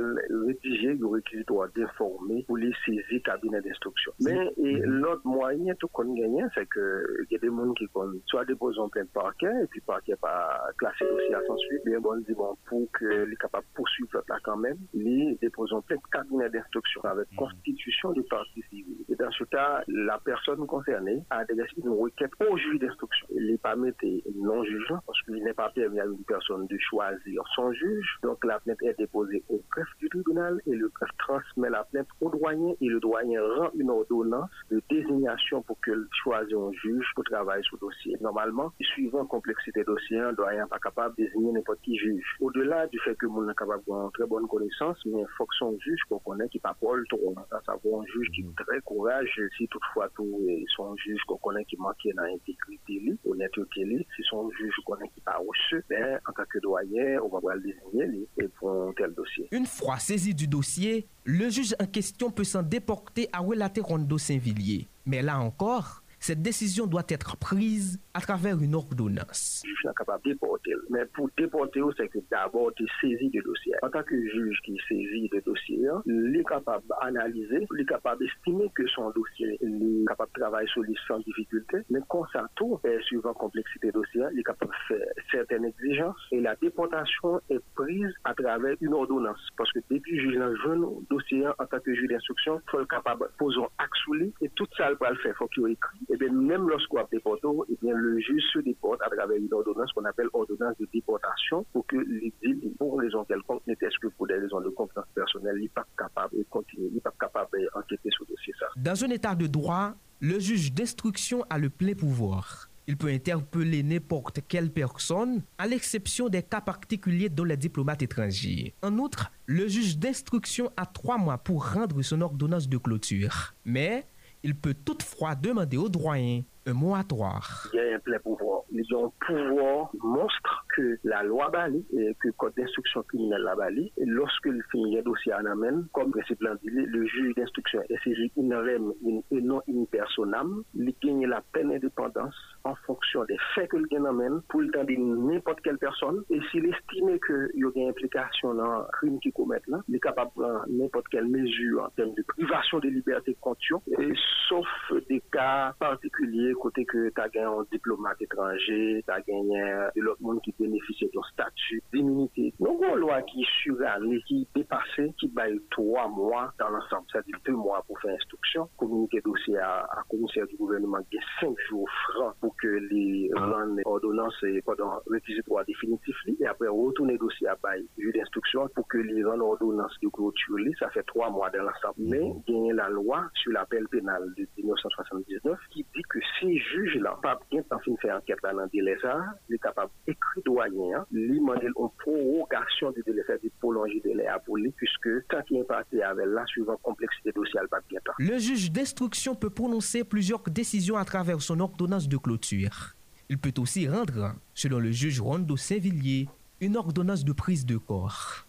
rédiger 0.46 0.94
le 0.94 1.06
réquisitoire 1.06 1.68
d'informer 1.74 2.44
pour 2.46 2.58
les 2.58 2.72
saisir 2.84 3.22
cabinet 3.24 3.62
d'instruction. 3.62 4.12
Mais 4.20 4.52
l'autre 4.58 5.22
moyen 5.24 5.74
tout 5.76 5.88
qu'on 5.88 6.12
gagne, 6.12 6.46
c'est 6.54 6.68
que 6.68 7.24
il 7.30 7.32
y 7.32 7.36
a 7.36 7.38
des 7.38 7.48
gens 7.48 7.72
qui 7.72 7.86
connaissent 7.88 8.33
soit 8.34 8.44
déposons 8.44 8.88
plainte 8.88 9.10
parquet, 9.12 9.52
et 9.62 9.66
puis 9.68 9.80
parquet 9.80 10.16
pas 10.16 10.60
classé 10.76 11.04
dossier 11.08 11.34
à 11.34 11.40
sans 11.46 11.56
suite, 11.58 11.84
bien 11.84 12.00
bon, 12.00 12.16
dit 12.16 12.34
bon, 12.34 12.56
pour 12.66 12.90
que 12.92 13.24
les 13.24 13.36
capables 13.36 13.66
poursuivre 13.74 14.22
là 14.28 14.36
quand 14.42 14.56
même, 14.56 14.78
les 14.92 15.38
déposons 15.40 15.82
plainte 15.82 16.00
cabinet 16.12 16.50
d'instruction 16.50 17.00
avec 17.04 17.30
mm. 17.32 17.36
constitution 17.36 18.10
du 18.12 18.22
parti 18.24 18.62
civil. 18.70 18.96
Et 19.08 19.14
dans 19.14 19.30
ce 19.30 19.44
cas, 19.44 19.82
la 19.86 20.18
personne 20.18 20.66
concernée 20.66 21.22
a 21.30 21.38
adressé 21.38 21.74
une 21.76 21.90
requête 21.90 22.32
au 22.40 22.56
juge 22.56 22.80
d'instruction. 22.80 23.26
Il 23.30 23.46
n'est 23.46 23.58
pas 23.58 23.76
non 23.76 24.64
jugeant 24.64 24.98
parce 25.06 25.20
qu'il 25.22 25.42
n'est 25.44 25.54
pas 25.54 25.70
permis 25.70 26.00
à 26.00 26.04
une 26.04 26.24
personne 26.24 26.66
de 26.66 26.78
choisir 26.78 27.42
son 27.54 27.72
juge. 27.72 28.18
Donc 28.22 28.44
la 28.44 28.58
plainte 28.58 28.82
est 28.82 28.98
déposée 28.98 29.44
au 29.48 29.62
greffe 29.70 29.96
du 30.00 30.08
tribunal 30.08 30.60
et 30.66 30.74
le 30.74 30.88
greffe 30.88 31.16
transmet 31.18 31.70
la 31.70 31.84
plainte 31.84 32.08
au 32.20 32.30
doyen 32.30 32.74
et 32.80 32.88
le 32.88 32.98
doyen 32.98 33.40
rend 33.56 33.70
une 33.74 33.90
ordonnance 33.90 34.50
de 34.70 34.82
désignation 34.90 35.62
pour 35.62 35.80
qu'il 35.82 36.06
choisisse 36.22 36.54
un 36.54 36.72
juge 36.72 37.06
pour 37.14 37.24
travailler 37.24 37.62
sur 37.62 37.76
le 37.76 37.80
dossier 37.80 38.16
normalement, 38.24 38.72
suivant 38.80 39.20
la 39.20 39.26
complexité 39.26 39.84
dossier, 39.84 40.18
un 40.18 40.32
doyen 40.32 40.66
pas 40.66 40.78
capable 40.78 41.14
de 41.16 41.24
désigner 41.24 41.52
n'importe 41.52 41.80
qui 41.82 41.96
juge. 41.96 42.24
Au-delà 42.40 42.86
du 42.88 42.98
fait 43.00 43.14
que 43.16 43.26
mon 43.26 43.46
capable 43.54 43.82
d'avoir 43.84 44.06
une 44.06 44.12
très 44.12 44.26
bonne 44.26 44.48
connaissance, 44.48 44.98
mais 45.06 45.20
il 45.20 45.26
faut 45.36 45.46
que 45.46 45.54
son 45.58 45.78
juge 45.78 46.00
qu'on 46.08 46.18
connaît 46.18 46.48
qui 46.48 46.58
pas 46.58 46.76
trop, 46.80 46.94
à 46.94 47.72
un 47.72 48.04
juge 48.06 48.30
qui 48.34 48.40
est 48.40 48.64
très 48.64 48.80
courageux, 48.80 49.48
si 49.56 49.68
toutefois 49.68 50.08
tout 50.16 50.40
son 50.74 50.96
juge 50.96 51.20
qu'on 51.28 51.36
connaît 51.36 51.64
qui 51.66 51.76
manque 51.76 51.96
dans 52.16 52.22
l'intégrité, 52.22 53.18
honnêteté, 53.24 54.06
si 54.16 54.22
son 54.28 54.50
juge 54.52 54.74
qu'on 54.84 54.94
connaît 54.94 55.10
qui 55.14 55.20
pas 55.20 55.36
reçu, 55.46 55.84
ben, 55.88 56.18
en 56.28 56.32
tant 56.32 56.44
que 56.50 56.58
doyen, 56.60 57.20
on 57.22 57.38
va 57.38 57.54
le 57.54 57.60
désigner 57.60 58.26
pour 58.58 58.70
un 58.70 58.92
tel 58.96 59.14
dossier. 59.14 59.48
Une 59.52 59.66
fois 59.66 59.98
saisi 59.98 60.34
du 60.34 60.48
dossier, 60.48 61.06
le 61.24 61.50
juge 61.50 61.74
en 61.80 61.86
question 61.86 62.30
peut 62.30 62.44
s'en 62.44 62.62
déporter 62.62 63.28
à 63.32 63.40
relater 63.40 63.80
Rondo 63.80 64.18
Saint-Villiers. 64.18 64.88
Mais 65.06 65.20
là 65.20 65.38
encore, 65.38 66.02
cette 66.24 66.40
décision 66.40 66.86
doit 66.86 67.04
être 67.10 67.36
prise 67.36 68.00
à 68.14 68.20
travers 68.22 68.58
une 68.62 68.74
ordonnance. 68.74 69.62
Le 69.62 69.68
juge 69.68 69.84
n'est 69.84 69.92
capable 69.92 70.24
de 70.24 70.30
déporter. 70.30 70.72
Mais 70.88 71.04
pour 71.12 71.28
déporter, 71.36 71.82
c'est 71.98 72.08
que 72.08 72.18
d'abord, 72.30 72.72
tu 72.76 72.86
saisis 72.98 73.28
le 73.34 73.42
dossier. 73.42 73.74
En 73.82 73.90
tant 73.90 74.02
que 74.02 74.16
juge 74.16 74.58
qui 74.64 74.74
saisit 74.88 75.28
le 75.30 75.42
dossier, 75.42 75.86
il 76.06 76.36
est 76.40 76.44
capable 76.44 76.82
d'analyser, 76.88 77.66
il 77.70 77.80
est 77.82 77.84
capable 77.84 78.24
d'estimer 78.24 78.70
que 78.74 78.86
son 78.86 79.10
dossier 79.10 79.58
est 79.60 80.08
capable 80.08 80.30
de 80.34 80.40
travailler 80.40 80.68
sur 80.68 80.82
les 80.84 80.94
sans 81.06 81.18
difficulté. 81.18 81.76
Mais 81.90 82.00
quand 82.08 82.24
ça 82.32 82.46
tout, 82.56 82.80
suivant 83.02 83.28
la 83.28 83.34
complexité 83.34 83.88
du 83.88 83.92
dossier, 83.92 84.22
il 84.32 84.40
est 84.40 84.44
capable 84.44 84.72
de 84.72 84.94
faire 84.96 85.06
certaines 85.30 85.66
exigences. 85.66 86.16
Et 86.32 86.40
la 86.40 86.56
déportation 86.56 87.38
est 87.50 87.60
prise 87.74 88.14
à 88.24 88.32
travers 88.32 88.76
une 88.80 88.94
ordonnance. 88.94 89.46
Parce 89.58 89.70
que 89.72 89.80
depuis 89.90 90.18
juge 90.18 90.38
un 90.38 90.56
jeune 90.64 90.86
dossier, 91.10 91.46
en 91.46 91.66
tant 91.66 91.80
que 91.80 91.94
juge 91.94 92.08
d'instruction, 92.08 92.62
il 92.66 92.70
faut 92.70 92.80
être 92.80 92.88
capable 92.88 93.26
de 93.26 93.36
poser 93.36 93.60
un 93.60 93.68
axe 93.84 93.98
sous 94.06 94.14
lui. 94.14 94.32
Et 94.40 94.48
tout 94.56 94.66
ça, 94.74 94.90
il 94.90 94.96
va 94.96 95.10
le 95.10 95.18
faire. 95.18 95.34
Il 95.34 95.36
faut 95.36 95.48
qu'il 95.48 95.68
écrit. 95.68 96.13
Et 96.14 96.16
bien, 96.16 96.32
même 96.32 96.68
lorsqu'on 96.68 96.98
a 96.98 97.08
déporté, 97.10 97.48
et 97.68 97.76
bien, 97.82 97.92
le 97.92 98.20
juge 98.20 98.42
se 98.52 98.60
déporte 98.60 99.02
à 99.02 99.10
travers 99.10 99.36
une 99.36 99.52
ordonnance 99.52 99.90
qu'on 99.92 100.04
appelle 100.04 100.28
ordonnance 100.32 100.76
de 100.78 100.86
déportation 100.94 101.66
pour 101.72 101.84
que 101.88 101.96
l'idée, 101.96 102.72
pour 102.78 103.00
raison 103.00 103.24
quelconque, 103.24 103.66
n'était-ce 103.66 103.98
que 103.98 104.06
pour 104.16 104.28
des 104.28 104.34
raisons 104.34 104.60
de 104.60 104.68
confiance 104.68 105.06
personnelle, 105.12 105.58
n'est 105.60 105.68
pas 105.68 105.84
capable 105.98 106.38
de 106.38 106.44
continuer, 106.48 106.88
n'est 106.90 107.00
pas 107.00 107.12
capable 107.18 107.58
d'enquêter 107.74 108.10
sur 108.10 108.24
le 108.28 108.34
dossier. 108.36 108.52
Ça. 108.60 108.66
Dans 108.76 109.04
un 109.04 109.10
état 109.10 109.34
de 109.34 109.48
droit, 109.48 109.94
le 110.20 110.38
juge 110.38 110.72
d'instruction 110.72 111.44
a 111.50 111.58
le 111.58 111.68
plein 111.68 111.94
pouvoir. 111.94 112.70
Il 112.86 112.96
peut 112.96 113.08
interpeller 113.08 113.82
n'importe 113.82 114.38
quelle 114.46 114.70
personne, 114.70 115.42
à 115.58 115.66
l'exception 115.66 116.28
des 116.28 116.44
cas 116.44 116.60
particuliers 116.60 117.28
dont 117.28 117.42
les 117.42 117.56
diplomates 117.56 118.02
étrangers. 118.02 118.72
En 118.82 118.98
outre, 118.98 119.32
le 119.46 119.66
juge 119.66 119.98
d'instruction 119.98 120.70
a 120.76 120.86
trois 120.86 121.18
mois 121.18 121.38
pour 121.38 121.72
rendre 121.72 122.00
son 122.02 122.20
ordonnance 122.20 122.68
de 122.68 122.76
clôture. 122.76 123.54
Mais 123.64 124.06
il 124.44 124.54
peut 124.54 124.74
toutefois 124.74 125.34
demander 125.34 125.76
au 125.78 125.88
doyen 125.88 126.42
un. 126.66 127.40
Il 127.72 127.76
y 127.76 127.80
a 127.80 127.96
un 127.96 127.98
plein 127.98 128.18
pouvoir. 128.18 128.62
Ils 128.70 128.94
ont 128.94 129.06
un 129.06 129.26
pouvoir 129.26 129.90
monstre 130.02 130.66
que 130.74 130.98
la 131.04 131.22
loi 131.22 131.50
bali 131.50 131.84
et 131.92 132.14
que 132.20 132.28
le 132.28 132.32
code 132.32 132.54
d'instruction 132.56 133.02
criminelle 133.02 133.42
la 133.42 133.54
bali. 133.54 133.92
Lorsque 133.98 134.46
le 134.46 134.62
finit 134.70 135.02
dossier 135.02 135.34
en 135.34 135.44
amène, 135.44 135.86
comme 135.92 136.10
principe 136.10 136.40
le 136.42 137.06
juge 137.06 137.34
d'instruction 137.34 137.82
est 137.88 138.02
saisi 138.04 138.32
rem 138.36 138.92
et 139.30 139.40
non 139.40 139.60
in 139.68 139.84
personam, 139.90 140.62
il 140.74 140.94
gagne 141.02 141.26
la 141.26 141.42
pleine 141.52 141.72
indépendance 141.72 142.34
en 142.64 142.74
fonction 142.86 143.24
des 143.24 143.36
faits 143.54 143.70
que 143.70 143.76
le 143.76 144.06
amène 144.06 144.40
pour 144.48 144.60
le 144.60 144.70
temps 144.70 144.84
de 144.84 144.94
n'importe 144.94 145.60
quelle 145.60 145.78
personne. 145.78 146.22
Et 146.30 146.40
s'il 146.50 146.66
estime 146.66 147.18
qu'il 147.20 147.50
y 147.54 147.64
a 147.64 147.70
une 147.74 147.88
implication 147.88 148.54
dans 148.54 148.78
le 148.78 148.84
crime 148.92 149.20
qu'il 149.20 149.32
commet 149.32 149.60
là, 149.68 149.78
il 149.88 149.96
est 149.96 150.00
capable 150.00 150.30
de 150.36 150.40
prendre 150.40 150.64
n'importe 150.68 151.08
quelle 151.08 151.28
mesure 151.28 151.84
en 151.84 151.90
termes 151.90 152.14
de 152.14 152.22
privation 152.22 152.78
de 152.80 152.88
liberté 152.88 153.36
contre 153.40 153.60
et 153.98 154.12
sauf 154.48 154.66
des 155.08 155.22
cas 155.32 155.74
particuliers 155.78 156.53
côté 156.54 156.84
que 156.84 157.10
tu 157.10 157.20
as 157.20 157.28
gagné 157.28 157.46
un 157.46 157.66
diplomate 157.70 158.20
étranger, 158.20 159.02
tu 159.06 159.12
as 159.12 159.20
gagné 159.20 159.60
de 159.96 160.00
l'autre 160.00 160.22
monde 160.22 160.40
qui 160.42 160.54
bénéficie 160.58 161.06
de 161.06 161.10
ton 161.10 161.22
statut 161.22 161.82
d'immunité. 161.92 162.52
Donc, 162.60 162.82
une 162.82 162.96
loi 162.96 163.22
qui 163.22 163.42
est 163.42 163.62
surannée, 163.62 164.20
qui 164.26 164.46
dépassée, 164.54 165.12
qui 165.18 165.28
baille 165.28 165.60
trois 165.70 166.08
mois 166.08 166.52
dans 166.58 166.68
l'ensemble, 166.68 167.06
c'est-à-dire 167.12 167.38
deux 167.44 167.54
mois 167.54 167.82
pour 167.86 167.98
faire 168.00 168.14
instruction, 168.14 168.68
communiquer 168.76 169.20
dossier 169.20 169.58
à, 169.58 169.80
à 169.80 170.02
commissaire 170.08 170.46
du 170.46 170.56
gouvernement, 170.56 170.98
qui 171.10 171.16
est 171.16 171.40
cinq 171.40 171.56
jours 171.68 171.88
francs 172.08 172.34
pour 172.40 172.54
que 172.56 172.68
les 172.90 173.30
ordonnances 173.34 173.82
ordonnances 173.84 174.44
pendant 174.64 175.00
réquisitoire 175.10 175.64
définitif, 175.64 176.16
et 176.40 176.46
après 176.46 176.68
retourner 176.68 177.16
dossier 177.18 177.48
à 177.48 177.56
bail 177.62 177.86
juge 177.98 178.14
d'instruction 178.14 178.68
pour 178.74 178.86
que 178.88 178.98
les 178.98 179.24
ordonnances 179.24 179.96
de 180.02 180.08
clôture, 180.08 180.58
ça 180.78 180.88
fait 180.90 181.02
trois 181.04 181.30
mois 181.30 181.50
dans 181.50 181.62
l'ensemble. 181.62 181.94
Mais, 181.98 182.32
gagner 182.46 182.72
la 182.72 182.88
loi 182.88 183.24
sur 183.34 183.52
l'appel 183.52 183.86
pénal 183.88 184.22
de 184.36 184.46
1979 184.56 185.58
qui 185.70 185.86
dit 185.94 186.02
que 186.08 186.18
si 186.38 186.43
juge 186.52 186.96
là, 186.96 187.18
pas 187.22 187.38
bien 187.50 187.62
temps 187.62 187.80
de 187.86 187.96
faire 188.00 188.16
enquête 188.16 188.38
là 188.42 188.52
dans 188.52 188.66
délai 188.66 188.96
ça, 189.00 189.24
il 189.48 189.56
est 189.56 189.58
capable 189.58 189.90
d'écrire 190.06 190.42
doyen, 190.44 190.98
hein, 190.98 191.06
lui 191.12 191.38
demander 191.38 191.66
une 191.66 191.88
prorogation 191.98 192.90
du 192.92 193.02
délai, 193.06 193.22
c'est-à-dire 193.26 193.50
prolonger 193.60 193.94
le 194.04 194.10
délai 194.10 194.26
à 194.26 194.38
pour 194.38 194.56
lui, 194.56 194.72
puisque 194.76 195.26
tant 195.28 195.42
qu'il 195.42 195.58
est 195.58 195.64
parti 195.64 196.02
avec 196.02 196.26
la 196.26 196.44
suivant 196.46 196.76
complexité 196.82 197.32
dossier, 197.32 197.60
pas 197.70 197.80
bien 197.88 198.00
temps. 198.04 198.12
Le 198.18 198.38
juge 198.38 198.70
d'instruction 198.70 199.34
peut 199.34 199.50
prononcer 199.50 200.04
plusieurs 200.04 200.42
décisions 200.42 200.96
à 200.96 201.04
travers 201.04 201.40
son 201.40 201.60
ordonnance 201.60 202.08
de 202.08 202.16
clôture. 202.16 202.94
Il 203.28 203.38
peut 203.38 203.54
aussi 203.58 203.88
rendre, 203.88 204.34
selon 204.54 204.78
le 204.78 204.92
juge 204.92 205.20
Rondo 205.20 205.56
Saint-Villiers, 205.56 206.28
une 206.60 206.76
ordonnance 206.76 207.24
de 207.24 207.32
prise 207.32 207.66
de 207.66 207.76
corps 207.76 208.46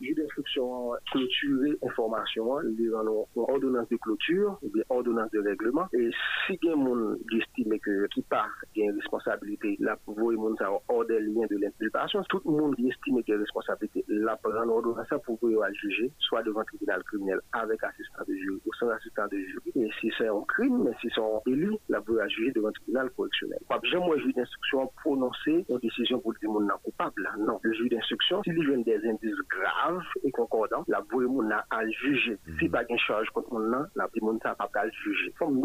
clôturer 1.12 1.78
information, 1.84 2.60
les 2.60 2.90
ordonnance 3.36 3.90
de 3.90 3.98
clôture, 3.98 4.58
ou 4.62 4.70
bien 4.70 4.84
ordonnance 4.90 5.32
de 5.32 5.40
règlement. 5.40 5.88
Et 5.94 6.10
si 6.46 6.58
quelqu'un 6.60 7.16
estime 7.32 7.80
que 7.80 8.08
qui 8.08 8.22
part 8.24 8.50
a 8.76 8.80
une 8.86 8.96
responsabilité, 8.96 9.78
là, 9.80 9.98
pour 10.06 10.16
vous, 10.16 10.56
ça 10.58 10.70
hors 10.88 11.06
des 11.06 11.20
liens 11.20 11.48
de 11.50 11.58
l'inculpation, 11.58 12.24
tout 12.30 12.42
le 12.46 12.52
monde 12.52 12.76
estime 12.80 13.22
qu'il 13.24 13.30
y 13.30 13.32
a 13.32 13.36
une 13.36 13.42
responsabilité, 13.42 14.04
là, 14.08 14.38
prendre 14.42 14.72
ordonnance 14.72 15.08
pour 15.26 15.38
vous 15.42 15.62
à 15.62 15.72
juger, 15.74 16.12
soit 16.20 16.44
devant 16.44 16.62
le 16.62 16.66
tribunal 16.66 17.04
criminel 17.04 17.40
avec 17.54 17.84
assistant 17.84 18.24
de 18.28 18.36
jury 18.36 18.62
ou 18.66 18.74
sans 18.80 18.90
assistant 18.90 19.28
de 19.32 19.38
jury. 19.38 19.72
Et 19.76 19.90
si 20.00 20.12
c'est 20.18 20.28
un 20.28 20.42
crime, 20.48 20.84
mais 20.84 20.92
si 21.02 21.08
c'est 21.14 21.22
un 21.22 21.42
élu, 21.48 21.76
là, 21.90 22.02
vous 22.06 22.18
à 22.20 22.28
juger 22.28 22.52
devant 22.52 22.68
le 22.68 22.74
tribunal 22.74 23.10
correctionnel. 23.12 23.60
Pas 23.70 23.80
besoin, 23.80 24.00
moi, 24.06 24.18
juge 24.18 24.34
d'instruction 24.34 24.92
prononcer 25.02 25.66
une 25.70 25.80
décision 25.80 26.20
pour 26.20 26.34
dire 26.34 26.50
monde 26.50 26.70
coupable. 26.84 27.30
Non, 27.40 27.60
le 27.62 27.74
juge 27.74 27.90
d'instruction, 27.90 28.44
s'il 28.44 28.58
y 28.58 28.74
a 28.74 28.78
des 28.78 29.08
indices 29.08 29.36
graves 29.50 30.04
et 30.24 30.32
concordants, 30.48 30.84
la 30.88 31.02
voie 31.12 31.24
moun 31.24 31.52
à 31.52 31.90
juger. 31.90 32.38
Si 32.60 32.70
pas 32.70 32.84
une 32.90 32.98
charge 33.00 33.30
contre 33.30 33.54
moun 33.54 33.70
nan, 33.70 33.88
la 33.96 34.08
moun 34.22 34.40
sa 34.42 34.56
pas 34.56 34.70
à 34.76 34.90
juger. 34.90 35.34
Comme 35.40 35.62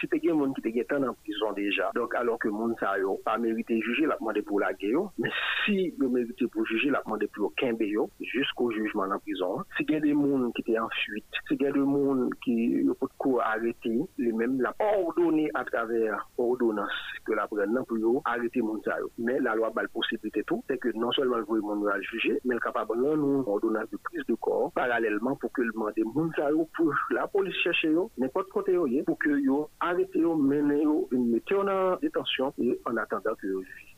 si 0.00 0.08
te 0.08 0.16
gen 0.16 0.34
moun 0.34 0.54
qui 0.54 0.62
te 0.62 0.68
gen 0.68 1.04
en 1.04 1.14
prison 1.14 1.52
déjà, 1.52 1.90
donc 1.94 2.14
alors 2.14 2.38
que 2.38 2.48
moun 2.48 2.74
sa 2.80 2.98
yo 2.98 3.20
pas 3.24 3.38
mérité 3.38 3.80
juger, 3.80 4.06
la 4.06 4.16
demandé 4.16 4.42
pour 4.42 4.60
la 4.60 4.72
guerre. 4.72 5.10
Mais 5.18 5.30
si 5.64 5.94
yo 5.98 6.08
mérité 6.08 6.46
pour 6.48 6.66
juger, 6.66 6.90
la 6.90 7.02
demandé 7.04 7.28
pour 7.28 7.46
aucun 7.46 7.76
yo 7.80 8.10
jusqu'au 8.20 8.70
jugement 8.70 9.04
en 9.04 9.18
prison. 9.18 9.62
Si 9.76 9.86
gen 9.88 10.00
des 10.00 10.14
moun 10.14 10.52
qui 10.52 10.62
étaient 10.62 10.78
en 10.78 10.88
fuite, 10.88 11.24
si 11.48 11.56
gen 11.58 11.72
des 11.72 11.78
moun 11.78 12.30
qui 12.42 12.82
yo 12.84 12.96
cour 13.18 13.42
arrêter, 13.42 14.00
les 14.18 14.32
mêmes 14.32 14.60
la 14.60 14.74
ordonné 14.78 15.50
à 15.54 15.64
travers 15.64 16.28
ordonnance 16.38 16.90
que 17.24 17.32
la 17.32 17.46
prenne 17.46 17.78
pour 17.86 17.98
yo 17.98 18.22
arrêter 18.24 18.62
moun 18.62 18.80
sa 18.84 18.98
yo. 18.98 19.10
Mais 19.18 19.38
la 19.40 19.54
loi 19.54 19.72
la 19.74 19.88
possibilité 19.88 20.42
tout, 20.44 20.64
c'est 20.68 20.78
que 20.78 20.88
non 20.96 21.12
seulement 21.12 21.36
le 21.36 21.44
voie 21.44 21.58
moun 21.58 21.88
à 21.88 22.00
juger, 22.00 22.40
mais 22.44 22.54
le 22.54 22.60
capable 22.60 22.96
de 22.96 23.16
nous 23.16 23.44
ordonnance 23.46 23.90
de 23.90 23.98
prise 23.98 24.23
de 24.28 24.36
kor 24.46 24.70
paralelman 24.76 25.38
pou 25.40 25.52
ke 25.54 25.64
lman 25.70 25.94
de 25.96 26.04
moun 26.08 26.30
sa 26.36 26.50
yo 26.52 26.66
pou 26.76 26.92
la 27.16 27.26
polis 27.30 27.56
chèche 27.64 27.90
yo, 27.92 28.08
nekot 28.20 28.50
kote 28.54 28.74
yo 28.76 28.86
ye 28.90 29.02
pou 29.06 29.18
ke 29.20 29.32
yo 29.44 29.64
arete 29.84 30.22
yo, 30.22 30.36
mene 30.36 30.80
yo 30.82 31.00
mette 31.12 31.54
yo 31.54 31.64
nan 31.66 31.98
detansyon 32.04 32.54
e 32.58 32.76
an 32.90 33.02
atanda 33.02 33.36
ki 33.40 33.52
yo 33.52 33.64
vi 33.64 33.90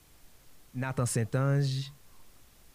Nathan 0.77 1.07
Saint-Ange 1.07 1.93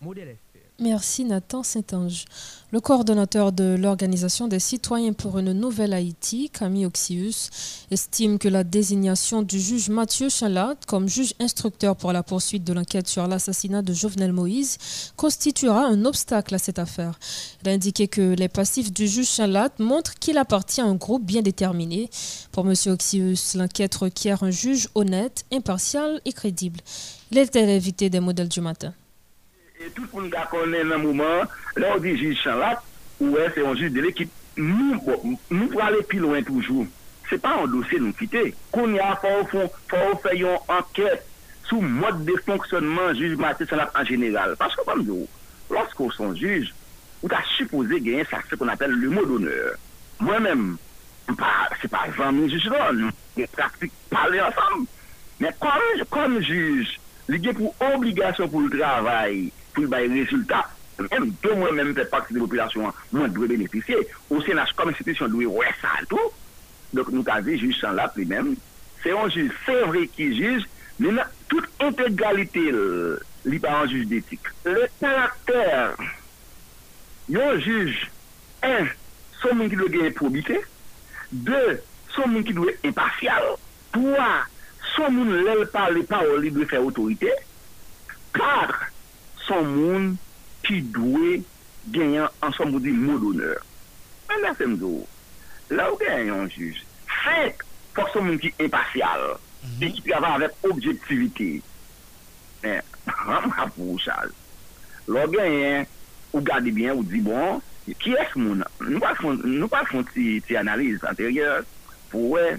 Modele 0.02 0.38
Merci 0.82 1.26
Nathan 1.26 1.62
Saint-Ange. 1.62 2.26
Le 2.72 2.80
coordonnateur 2.82 3.52
de 3.52 3.76
l'Organisation 3.80 4.48
des 4.48 4.58
citoyens 4.58 5.14
pour 5.14 5.38
une 5.38 5.54
nouvelle 5.54 5.94
Haïti, 5.94 6.50
Camille 6.50 6.88
Oxius, 6.88 7.52
estime 7.92 8.40
que 8.40 8.48
la 8.48 8.64
désignation 8.64 9.44
du 9.44 9.60
juge 9.60 9.90
Mathieu 9.90 10.28
Chalat 10.28 10.74
comme 10.88 11.08
juge 11.08 11.36
instructeur 11.40 11.96
pour 11.96 12.14
la 12.14 12.24
poursuite 12.24 12.64
de 12.64 12.74
l'enquête 12.74 13.08
sur 13.08 13.28
l'assassinat 13.28 13.84
de 13.84 13.94
Jovenel 13.94 14.34
Moïse 14.34 14.80
constituera 15.18 15.86
un 15.86 16.04
obstacle 16.04 16.56
à 16.56 16.58
cette 16.58 16.80
affaire. 16.80 17.20
Il 17.62 17.70
a 17.70 17.74
indiqué 17.74 18.08
que 18.08 18.34
les 18.34 18.50
passifs 18.50 18.92
du 18.92 19.08
juge 19.08 19.30
Chalat 19.30 19.70
montrent 19.78 20.16
qu'il 20.16 20.40
appartient 20.40 20.82
à 20.82 20.86
un 20.86 20.96
groupe 20.96 21.24
bien 21.24 21.44
déterminé. 21.44 22.10
Pour 22.52 22.68
M. 22.68 22.74
Oxius, 22.88 23.54
l'enquête 23.54 23.94
requiert 23.94 24.42
un 24.42 24.50
juge 24.50 24.90
honnête, 24.96 25.46
impartial 25.54 26.22
et 26.26 26.34
crédible. 26.34 26.80
Il 27.30 27.38
était 27.38 28.10
des 28.10 28.20
modèles 28.20 28.50
du 28.50 28.62
matin. 28.62 28.96
Et 29.82 29.90
tout 29.98 30.06
pou 30.12 30.22
nou 30.22 30.30
da 30.30 30.44
konen 30.46 30.92
nan 30.92 31.02
mouman, 31.02 31.48
lè 31.74 31.88
ou 31.90 32.02
di 32.04 32.12
juj 32.14 32.36
chanlak, 32.44 32.84
ou 33.18 33.32
wè 33.34 33.48
se 33.50 33.64
yon 33.64 33.78
juj 33.80 33.90
de 33.96 34.04
l'ekip. 34.06 34.34
Nou 34.62 35.00
pou 35.02 35.82
alè 35.82 36.04
pi 36.06 36.20
loin 36.22 36.46
toujou. 36.46 36.86
Se 37.32 37.40
pa 37.42 37.56
an 37.58 37.72
dosye 37.72 37.98
nou 37.98 38.14
kite. 38.20 38.52
Kon 38.76 38.94
ya 38.94 39.16
fò 39.24 39.32
ou 39.42 40.20
fè 40.22 40.36
yon 40.38 40.70
anket 40.70 41.24
sou 41.66 41.82
mod 41.82 42.20
de 42.28 42.36
fonksyonman 42.46 43.18
juj 43.18 43.34
matè 43.42 43.66
chanlak 43.66 43.98
an 43.98 44.06
jenegal. 44.06 44.54
Paske 44.60 44.86
kom 44.86 45.02
yo, 45.08 45.24
lòsk 45.74 46.04
ou 46.06 46.14
son 46.14 46.36
juj, 46.38 46.70
ou 47.24 47.32
ta 47.32 47.40
supposé 47.56 47.98
genyen 48.04 48.30
sa 48.30 48.44
se 48.46 48.60
kon 48.60 48.70
apel 48.70 48.94
le 48.94 49.10
mot 49.10 49.26
d'honneur. 49.26 49.80
Mwen 50.22 50.46
mèm, 50.46 50.68
se 51.82 51.90
pa 51.90 52.04
zan 52.20 52.38
mou 52.38 52.52
juj 52.52 52.70
don, 52.70 53.08
mwen 53.34 53.50
praktik 53.58 53.98
pale 54.14 54.46
ansam. 54.46 54.86
Men 55.42 55.58
kon 56.14 56.38
juj, 56.38 57.00
li 57.32 57.42
gen 57.42 57.58
pou 57.58 57.74
obligasyon 57.96 58.54
pou 58.54 58.68
l'travay, 58.68 59.50
pou 59.76 59.90
bay 59.92 60.10
rezultat. 60.12 60.78
Mèm, 61.10 61.32
do 61.42 61.56
mwen 61.58 61.78
mèm 61.78 61.94
fè 61.98 62.06
pati 62.12 62.36
de 62.36 62.42
populasyon, 62.44 62.92
mwen 63.16 63.34
dwe 63.34 63.50
beneficye. 63.54 64.02
Ou 64.30 64.42
se 64.46 64.56
nas 64.58 64.74
kom 64.78 64.92
institisyon 64.92 65.32
dwe 65.34 65.48
wè 65.50 65.72
sa 65.82 65.98
tou. 66.12 66.32
Dok 66.96 67.12
nou 67.14 67.26
ka 67.28 67.40
zi 67.46 67.58
juj 67.58 67.78
san 67.80 67.98
la 67.98 68.10
pli 68.12 68.28
mèm. 68.30 68.54
Se 69.02 69.14
yon 69.14 69.32
juj, 69.32 69.50
se 69.66 69.78
vre 69.90 70.06
ki 70.14 70.30
juj, 70.38 70.68
mè 71.02 71.16
nan 71.18 71.38
tout 71.52 71.84
integralite 71.88 72.66
li 73.50 73.62
pa 73.62 73.80
an 73.82 73.90
juj 73.92 74.06
d'etik. 74.12 74.52
Le 74.68 74.88
karakter 75.00 75.96
yon 77.32 77.62
juj, 77.64 77.96
un, 78.68 78.92
son 79.42 79.58
moun 79.58 79.72
ki 79.72 79.80
dwe 79.80 79.90
gen 79.96 80.16
probite, 80.18 80.60
deux, 81.32 81.82
son 82.14 82.30
moun 82.30 82.46
ki 82.46 82.54
dwe 82.58 82.76
impartial, 82.86 83.56
trois, 83.96 84.44
son 84.94 85.16
moun 85.16 85.34
lèl 85.48 85.66
pa 85.74 85.88
le 85.90 86.04
pa 86.06 86.22
ou 86.28 86.38
li 86.44 86.52
dwe 86.54 86.68
fè 86.70 86.82
autorite, 86.84 87.32
quatre, 88.36 88.91
son 89.52 89.68
moun 89.68 90.12
ki 90.64 90.80
dwe 90.96 91.42
genyan 91.92 92.32
ansan 92.46 92.72
moun 92.72 92.84
di 92.84 92.94
moun 92.96 93.20
doner. 93.20 93.60
Mwen 94.30 94.46
la 94.46 94.54
se 94.56 94.68
mdou, 94.70 95.04
la 95.76 95.90
ou 95.92 96.00
genyen 96.00 96.48
juj, 96.54 96.80
fèk 97.22 97.66
fòk 97.98 98.14
son 98.14 98.30
moun 98.30 98.40
ki 98.40 98.54
impasyal, 98.64 99.36
mm 99.36 99.74
-hmm. 99.82 100.00
ki 100.06 100.14
avan 100.16 100.38
avèk 100.38 100.70
objektivite. 100.70 101.50
Men, 102.64 102.82
mwen 103.26 103.52
apou 103.58 104.00
chal. 104.00 104.32
Lò 105.08 105.28
genyen, 105.28 105.86
ou 106.32 106.42
gade 106.42 106.72
bien, 106.72 106.96
ou 106.96 107.04
di 107.04 107.20
bon, 107.20 107.60
ki 108.00 108.16
es 108.16 108.36
moun, 108.36 108.64
nou 108.80 109.00
pa 109.68 109.84
fon 109.90 110.06
ti, 110.14 110.40
ti 110.48 110.56
analize 110.56 111.04
anteryer, 111.08 111.66
pou 112.12 112.38
wè, 112.38 112.56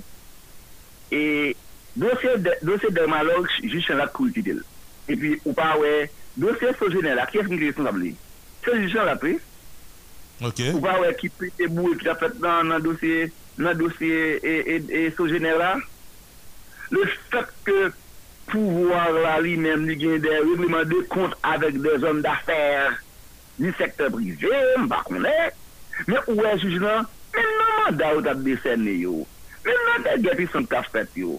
e 1.13 1.55
dosye 1.97 2.37
de, 2.43 2.59
de 2.61 3.81
chan 3.81 3.97
la 3.97 4.07
koul 4.07 4.33
ti 4.33 4.43
del. 4.43 4.61
E 5.09 5.17
pi, 5.17 5.39
ou 5.45 5.55
pa 5.57 5.73
wè, 5.81 6.11
dosye 6.41 6.73
sojenè 6.79 7.17
la, 7.19 7.27
ki 7.29 7.43
es 7.43 7.49
mi 7.51 7.61
responsable? 7.61 8.15
Se 8.65 8.77
jishan 8.79 9.09
la 9.09 9.17
pre. 9.21 9.37
Ok. 10.43 10.61
Ou 10.73 10.83
pa 10.83 10.99
wè 11.03 11.13
ki 11.19 11.31
pite 11.39 11.69
bou 11.71 11.93
e 11.93 11.99
ki 12.01 12.09
la 12.09 12.17
fèt 12.21 12.39
nan 12.43 12.77
dosye 12.83 13.29
nan 13.63 13.77
dosye 13.79 14.39
e 14.43 15.03
sojenè 15.17 15.53
la. 15.59 15.75
Le 16.93 17.05
fèt 17.33 17.53
ke 17.67 17.91
pouvoir 18.51 19.13
la 19.17 19.39
li 19.45 19.55
mèm 19.61 19.87
li 19.89 19.97
gen 20.01 20.21
de 20.23 20.33
règlement 20.33 20.89
de 20.89 20.99
kont 21.13 21.37
avèk 21.47 21.79
de 21.81 21.95
zon 22.03 22.21
d'affer 22.25 22.99
ni 23.63 23.71
sektè 23.79 24.09
privé, 24.13 24.53
mba 24.83 25.03
konè. 25.07 25.37
Mè 26.09 26.19
ouè 26.33 26.57
jujlan, 26.59 27.07
mè 27.37 27.47
nan 27.47 27.73
mandat 27.79 28.19
ou 28.19 28.25
tap 28.25 28.43
desenè 28.45 28.99
yo. 29.05 29.23
Mè 29.65 29.79
nan 29.87 30.07
tè 30.09 30.19
gèpi 30.25 30.49
son 30.53 30.69
taf 30.69 30.91
fèt 30.93 31.17
yo. 31.21 31.39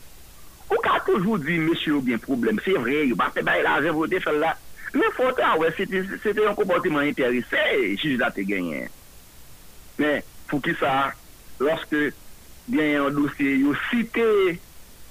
Ou 0.70 0.80
ka 0.86 1.00
toujou 1.06 1.38
di, 1.42 1.60
mè 1.62 1.76
sè 1.82 1.92
yo 1.92 2.02
gen 2.06 2.22
problem, 2.24 2.62
sè 2.64 2.78
vre, 2.80 3.04
yo 3.10 3.18
ba 3.20 3.30
te 3.36 3.44
bay 3.46 3.62
la, 3.66 3.82
jè 3.84 3.94
vote 3.94 4.22
fè 4.24 4.34
la. 4.38 4.54
Men 4.94 5.14
fote 5.18 5.42
a 5.42 5.56
we, 5.58 5.72
se 5.76 5.88
te 5.90 6.38
yon 6.38 6.58
komportiman 6.58 7.08
interese, 7.10 7.64
juj 7.98 8.18
la 8.22 8.30
te 8.34 8.46
genyen. 8.46 8.92
Men, 9.98 10.22
pou 10.50 10.62
ki 10.64 10.76
sa, 10.78 11.12
loske 11.62 12.12
genyen 12.68 13.00
yon 13.00 13.18
dosye, 13.18 13.56
yo 13.64 13.74
site 13.90 14.28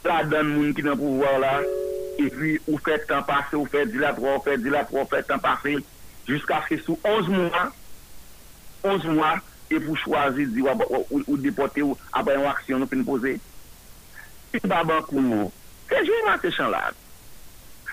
la 0.06 0.22
dan 0.30 0.52
moun 0.54 0.74
ki 0.76 0.86
nan 0.86 0.98
pouvoir 1.00 1.40
la, 1.42 1.56
e 2.22 2.28
pi 2.30 2.56
ou 2.68 2.78
fèt 2.86 3.08
tan 3.10 3.26
pase, 3.26 3.56
ou 3.58 3.66
fet 3.70 3.90
dilatro, 3.90 4.36
ou 4.36 4.44
fet 4.46 4.62
dilatro, 4.62 5.02
ou 5.02 5.10
fèt 5.10 5.26
tan 5.30 5.42
pase, 5.42 5.78
jiska 6.28 6.62
se 6.68 6.78
sou 6.84 6.98
11 7.02 7.32
mwa, 7.34 7.66
11 8.86 9.10
mwa, 9.16 9.34
e 9.72 9.80
pou 9.80 9.96
chwazi 9.96 10.46
di 10.52 10.62
wap 10.62 10.82
ou 10.90 11.36
depote 11.40 11.82
ou 11.84 11.96
apay 12.12 12.36
an 12.36 12.50
aksyon 12.50 12.82
nou 12.82 12.90
fin 12.90 13.04
pose. 13.06 13.38
E 14.52 14.60
baban 14.68 15.04
kou 15.08 15.22
mou. 15.24 15.50
Se 15.88 16.02
jwen 16.04 16.26
man 16.28 16.40
se 16.42 16.52
chan 16.54 16.72
la. 16.72 16.90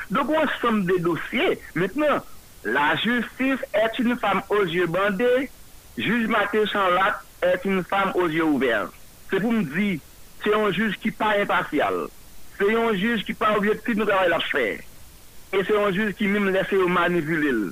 Dok 0.10 0.34
wans 0.34 0.60
som 0.64 0.84
de 0.90 1.00
dosye 1.06 1.56
Metnen 1.76 2.22
la 2.66 2.92
justis 3.04 3.66
Et 3.74 4.04
un 4.06 4.16
fam 4.22 4.44
ozye 4.54 4.88
bande 4.92 5.32
Juyman 5.98 6.48
se 6.54 6.66
chan 6.72 6.96
la 6.96 7.12
Et 7.46 7.68
un 7.70 7.84
fam 7.84 8.14
ozye 8.16 8.46
ouver 8.46 8.90
Se 9.30 9.40
pou 9.40 9.54
m 9.54 9.66
di 9.74 9.98
Se 10.40 10.54
yon 10.54 10.72
juj 10.72 10.96
ki 11.04 11.12
pa 11.20 11.34
impartial. 11.42 12.06
Se 12.56 12.68
yon 12.70 12.94
juj 12.96 13.26
ki 13.28 13.34
pa 13.36 13.52
objektif 13.58 13.98
nou 14.00 14.08
kaway 14.08 14.32
la 14.32 14.40
fè 14.48 14.70
E 15.50 15.62
se 15.66 15.74
yon 15.76 15.92
juj 15.92 16.16
ki 16.16 16.30
mim 16.32 16.48
lese 16.54 16.80
ou 16.80 16.92
manipulil 16.92 17.70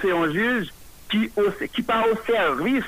se 0.00 0.08
yon 0.08 0.32
juj 0.32 0.70
ki 1.12 1.84
pa 1.84 2.00
ou 2.08 2.18
servis 2.26 2.86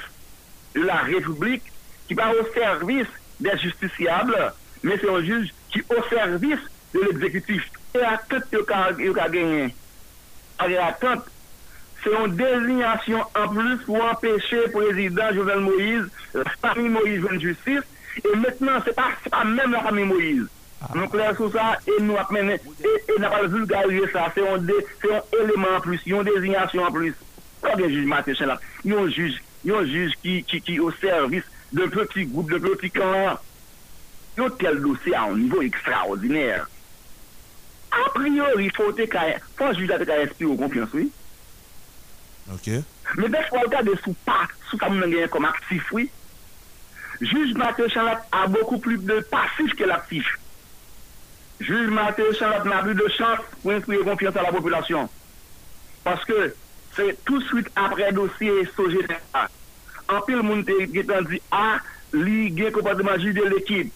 la 0.75 1.03
republik, 1.07 1.67
ki 2.09 2.17
pa 2.19 2.31
ou 2.35 2.47
servis 2.55 3.11
de 3.45 3.57
justiciable, 3.61 4.51
men 4.83 5.01
se 5.01 5.09
yon 5.09 5.27
juj 5.27 5.51
ki 5.75 5.85
ou 5.91 6.05
servis 6.11 6.71
de 6.95 7.05
l'exekutif. 7.05 7.67
e 7.95 8.03
atot 8.03 8.51
yo 8.51 8.65
ka, 8.67 8.91
ka 9.15 9.29
genyen. 9.31 9.71
Ake 10.59 10.79
atot, 10.83 11.29
se 12.03 12.11
yon 12.11 12.33
designasyon 12.35 13.37
an 13.39 13.53
plus 13.53 13.85
pou 13.87 14.03
empeshe 14.03 14.65
prezident 14.75 15.31
Jovenel 15.37 15.63
Moïse, 15.63 16.09
la 16.35 16.57
fami 16.59 16.89
Moïse 16.91 17.23
ven 17.23 17.39
justice, 17.39 17.87
e 18.19 18.35
metnen 18.43 18.83
se 18.83 18.97
pa 18.99 19.13
sa 19.29 19.45
men 19.47 19.71
la 19.71 19.85
fami 19.87 20.09
Moïse. 20.11 20.49
Nou 20.91 21.07
kler 21.13 21.39
sou 21.39 21.55
sa, 21.55 21.77
e 21.87 22.01
nou 22.03 22.19
ap 22.19 22.35
menen, 22.35 22.59
e 22.83 23.21
na 23.23 23.31
pal 23.31 23.47
vulgarize 23.55 24.11
sa, 24.11 24.27
se 24.35 24.43
yon 24.43 24.67
eleman 25.39 25.79
an 25.79 25.87
plus, 25.87 26.03
yon 26.11 26.27
designasyon 26.27 26.91
an 26.91 26.99
plus. 26.99 27.25
Kwa 27.63 27.79
gen 27.79 27.95
juj 27.95 28.11
mate 28.11 28.35
chen 28.35 28.51
la? 28.51 28.59
Yon 28.83 29.07
juj, 29.07 29.39
yon 29.71 29.87
juj 29.87 30.19
ki, 30.19 30.41
ki, 30.51 30.65
ki 30.67 30.83
o 30.83 30.91
servis 30.99 31.47
de 31.71 31.87
peti 31.95 32.27
goup, 32.27 32.51
de 32.51 32.59
peti 32.67 32.91
kan. 32.99 33.39
Yon 34.35 34.51
tel 34.59 34.83
dosye 34.83 35.15
a 35.15 35.29
un 35.31 35.39
nivou 35.47 35.63
ekstraordinèr. 35.63 36.67
a 37.95 38.11
priori 38.17 38.71
fote 38.75 39.07
ka, 39.11 39.29
fon 39.59 39.77
juja 39.77 40.01
te 40.01 40.09
ka 40.09 40.19
espi 40.25 40.49
ou 40.49 40.59
konfians 40.59 40.93
wè. 40.97 41.07
Ok. 42.55 42.69
Me 43.21 43.31
bes 43.33 43.49
wal 43.55 43.71
ka 43.73 43.85
de 43.87 43.95
sou 44.03 44.17
pa, 44.27 44.45
sou 44.69 44.81
ka 44.81 44.91
moun 44.93 45.11
genye 45.13 45.31
kom 45.33 45.47
aktif 45.49 45.93
wè. 45.95 46.09
Juj 47.21 47.55
Mateo 47.55 47.89
Chanlap 47.89 48.27
a 48.33 48.47
beaucoup 48.47 48.79
plus 48.79 48.99
de 48.99 49.21
passif 49.31 49.75
ke 49.79 49.87
l'aktif. 49.87 50.27
Juj 51.61 51.89
Mateo 51.89 52.33
Chanlap 52.35 52.65
n'a 52.65 52.83
plus 52.83 52.95
de 52.95 53.09
chance 53.17 53.47
pou 53.63 53.71
inspire 53.71 54.05
konfians 54.05 54.35
a 54.37 54.43
la 54.43 54.53
populasyon. 54.55 55.11
Paske, 56.05 56.51
se 56.97 57.11
tout 57.25 57.41
suite 57.49 57.71
apre 57.79 58.11
dosye 58.17 58.67
soje 58.75 59.05
de 59.07 59.19
a. 59.33 59.47
Anpil 60.13 60.43
moun 60.43 60.65
te 60.67 60.75
getan 60.93 61.29
di 61.31 61.39
a, 61.51 61.77
ah, 61.77 61.93
li 62.13 62.51
gen 62.57 62.75
kompartement 62.75 63.23
juj 63.23 63.37
de 63.39 63.47
l'ekib. 63.53 63.95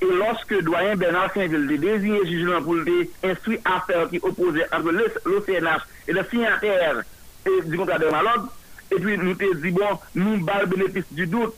Et 0.00 0.06
lorsque 0.06 0.62
doyen 0.62 0.96
Bernard 0.96 1.32
Saint-Ville 1.34 1.66
désigné 1.80 2.24
juge 2.26 2.48
pour 2.62 2.76
instruire 3.24 3.58
affaire 3.64 4.08
qui 4.08 4.18
opposait 4.22 4.66
entre 4.72 4.92
l'OCNH 5.24 5.82
et 6.06 6.12
le 6.12 6.24
signataire 6.30 7.02
du 7.64 7.76
contrat 7.76 7.98
de 7.98 8.06
malade, 8.06 8.42
et 8.90 9.00
puis 9.00 9.18
nous 9.18 9.34
te 9.34 9.56
dit 9.56 9.70
bon, 9.70 9.98
nous 10.14 10.44
bas 10.44 10.60
le 10.60 10.66
bénéfice 10.66 11.10
du 11.10 11.26
doute. 11.26 11.54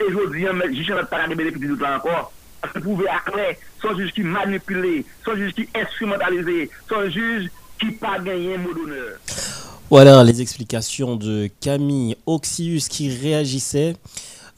Et 0.00 0.10
je 0.10 0.32
dis, 0.32 0.44
mais 0.54 0.74
juge 0.74 0.90
n'a 0.90 1.04
pas 1.04 1.26
le 1.26 1.34
bénéfice 1.34 1.60
du 1.60 1.68
doute 1.68 1.80
là 1.80 1.96
encore. 1.96 2.32
se 2.70 2.78
pouve 2.78 3.06
akre, 3.10 3.56
son 3.82 3.96
juj 3.98 4.12
ki 4.14 4.24
manipule, 4.26 5.02
son 5.26 5.38
juj 5.38 5.54
ki 5.56 5.66
instrumentalize, 5.78 6.68
son 6.90 7.08
juj 7.10 7.48
ki 7.80 7.96
pa 8.02 8.18
genyen 8.22 8.62
moudouner. 8.62 9.18
Voilà 9.90 10.22
les 10.24 10.40
explications 10.40 11.16
de 11.16 11.50
Camille 11.60 12.16
Oxius 12.24 12.88
qui 12.88 13.10
réagissait 13.10 13.94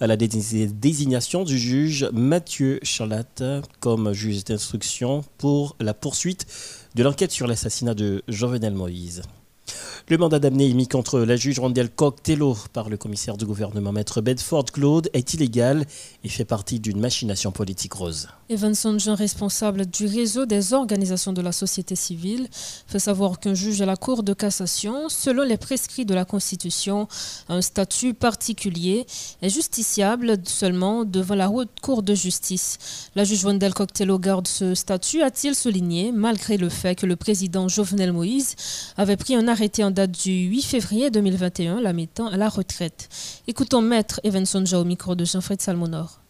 à 0.01 0.07
la 0.07 0.17
désignation 0.17 1.45
du 1.45 1.59
juge 1.59 2.09
Mathieu 2.13 2.81
Charlotte 2.83 3.43
comme 3.81 4.13
juge 4.13 4.45
d'instruction 4.45 5.25
pour 5.39 5.77
la 5.81 5.95
poursuite 5.95 6.47
de 6.95 7.03
l'enquête 7.03 7.31
sur 7.31 7.47
l'assassinat 7.47 7.95
de 7.95 8.23
Jovenel 8.29 8.75
Moïse. 8.75 9.23
Le 10.09 10.19
mandat 10.19 10.39
d'amener 10.39 10.69
émis 10.69 10.87
contre 10.87 11.21
la 11.21 11.37
juge 11.37 11.59
Rondel 11.59 11.89
Coctello 11.89 12.57
par 12.75 12.91
le 12.91 12.99
commissaire 12.99 13.39
du 13.39 13.47
gouvernement 13.47 13.91
Maître 13.91 14.21
Bedford 14.21 14.67
Claude 14.67 15.09
est 15.15 15.33
illégal 15.33 15.87
et 16.23 16.29
fait 16.29 16.45
partie 16.45 16.79
d'une 16.79 17.01
machination 17.01 17.53
politique 17.53 17.95
rose. 17.95 18.29
Evan 18.51 18.75
Jean, 18.75 19.15
responsable 19.15 19.87
du 19.87 20.05
réseau 20.05 20.45
des 20.45 20.75
organisations 20.75 21.33
de 21.33 21.41
la 21.41 21.53
société 21.53 21.97
civile, 21.97 22.49
fait 22.87 22.99
savoir 22.99 23.41
qu'un 23.41 23.55
juge 23.55 23.81
à 23.81 23.87
la 23.87 23.97
Cour 23.97 24.23
de 24.23 24.35
cassation, 24.35 25.09
selon 25.09 25.45
les 25.45 25.57
prescrits 25.57 26.05
de 26.05 26.13
la 26.13 26.27
Constitution, 26.27 27.09
a 27.49 27.55
un 27.55 27.63
statut 27.63 28.13
particulier, 28.13 29.07
est 29.41 29.49
justiciable 29.49 30.37
seulement 30.45 31.07
devant 31.07 31.35
la 31.35 31.49
haute 31.49 31.71
Cour 31.81 32.03
de 32.03 32.15
justice. 32.15 32.77
La 33.15 33.25
juge 33.25 33.47
Rondel 33.47 33.73
Coctello 33.73 34.19
garde 34.19 34.47
ce 34.47 34.75
statut, 34.75 35.23
a-t-il 35.23 35.55
souligné, 35.55 36.13
malgré 36.13 36.59
le 36.59 36.69
fait 36.69 36.95
que 36.95 37.07
le 37.07 37.17
président 37.17 37.69
Jovenel 37.69 38.13
Moïse 38.13 38.57
avait 38.99 39.17
pris 39.17 39.35
un 39.35 39.49
arrêté 39.55 39.85
en 39.85 39.93
date 39.93 40.11
du 40.11 40.33
8 40.33 40.63
février 40.63 41.11
2021, 41.13 41.81
la 41.81 41.93
mettant 41.93 42.27
à 42.27 42.37
la 42.37 42.49
retraite. 42.49 43.09
Écoutons 43.47 43.83
Maître 43.83 44.21
Evan 44.25 44.45
Sonja 44.45 44.81
au 44.81 44.85
micro 44.85 45.15
de 45.15 45.25
Jean-Fred 45.25 45.61
Salmonor. 45.63 46.21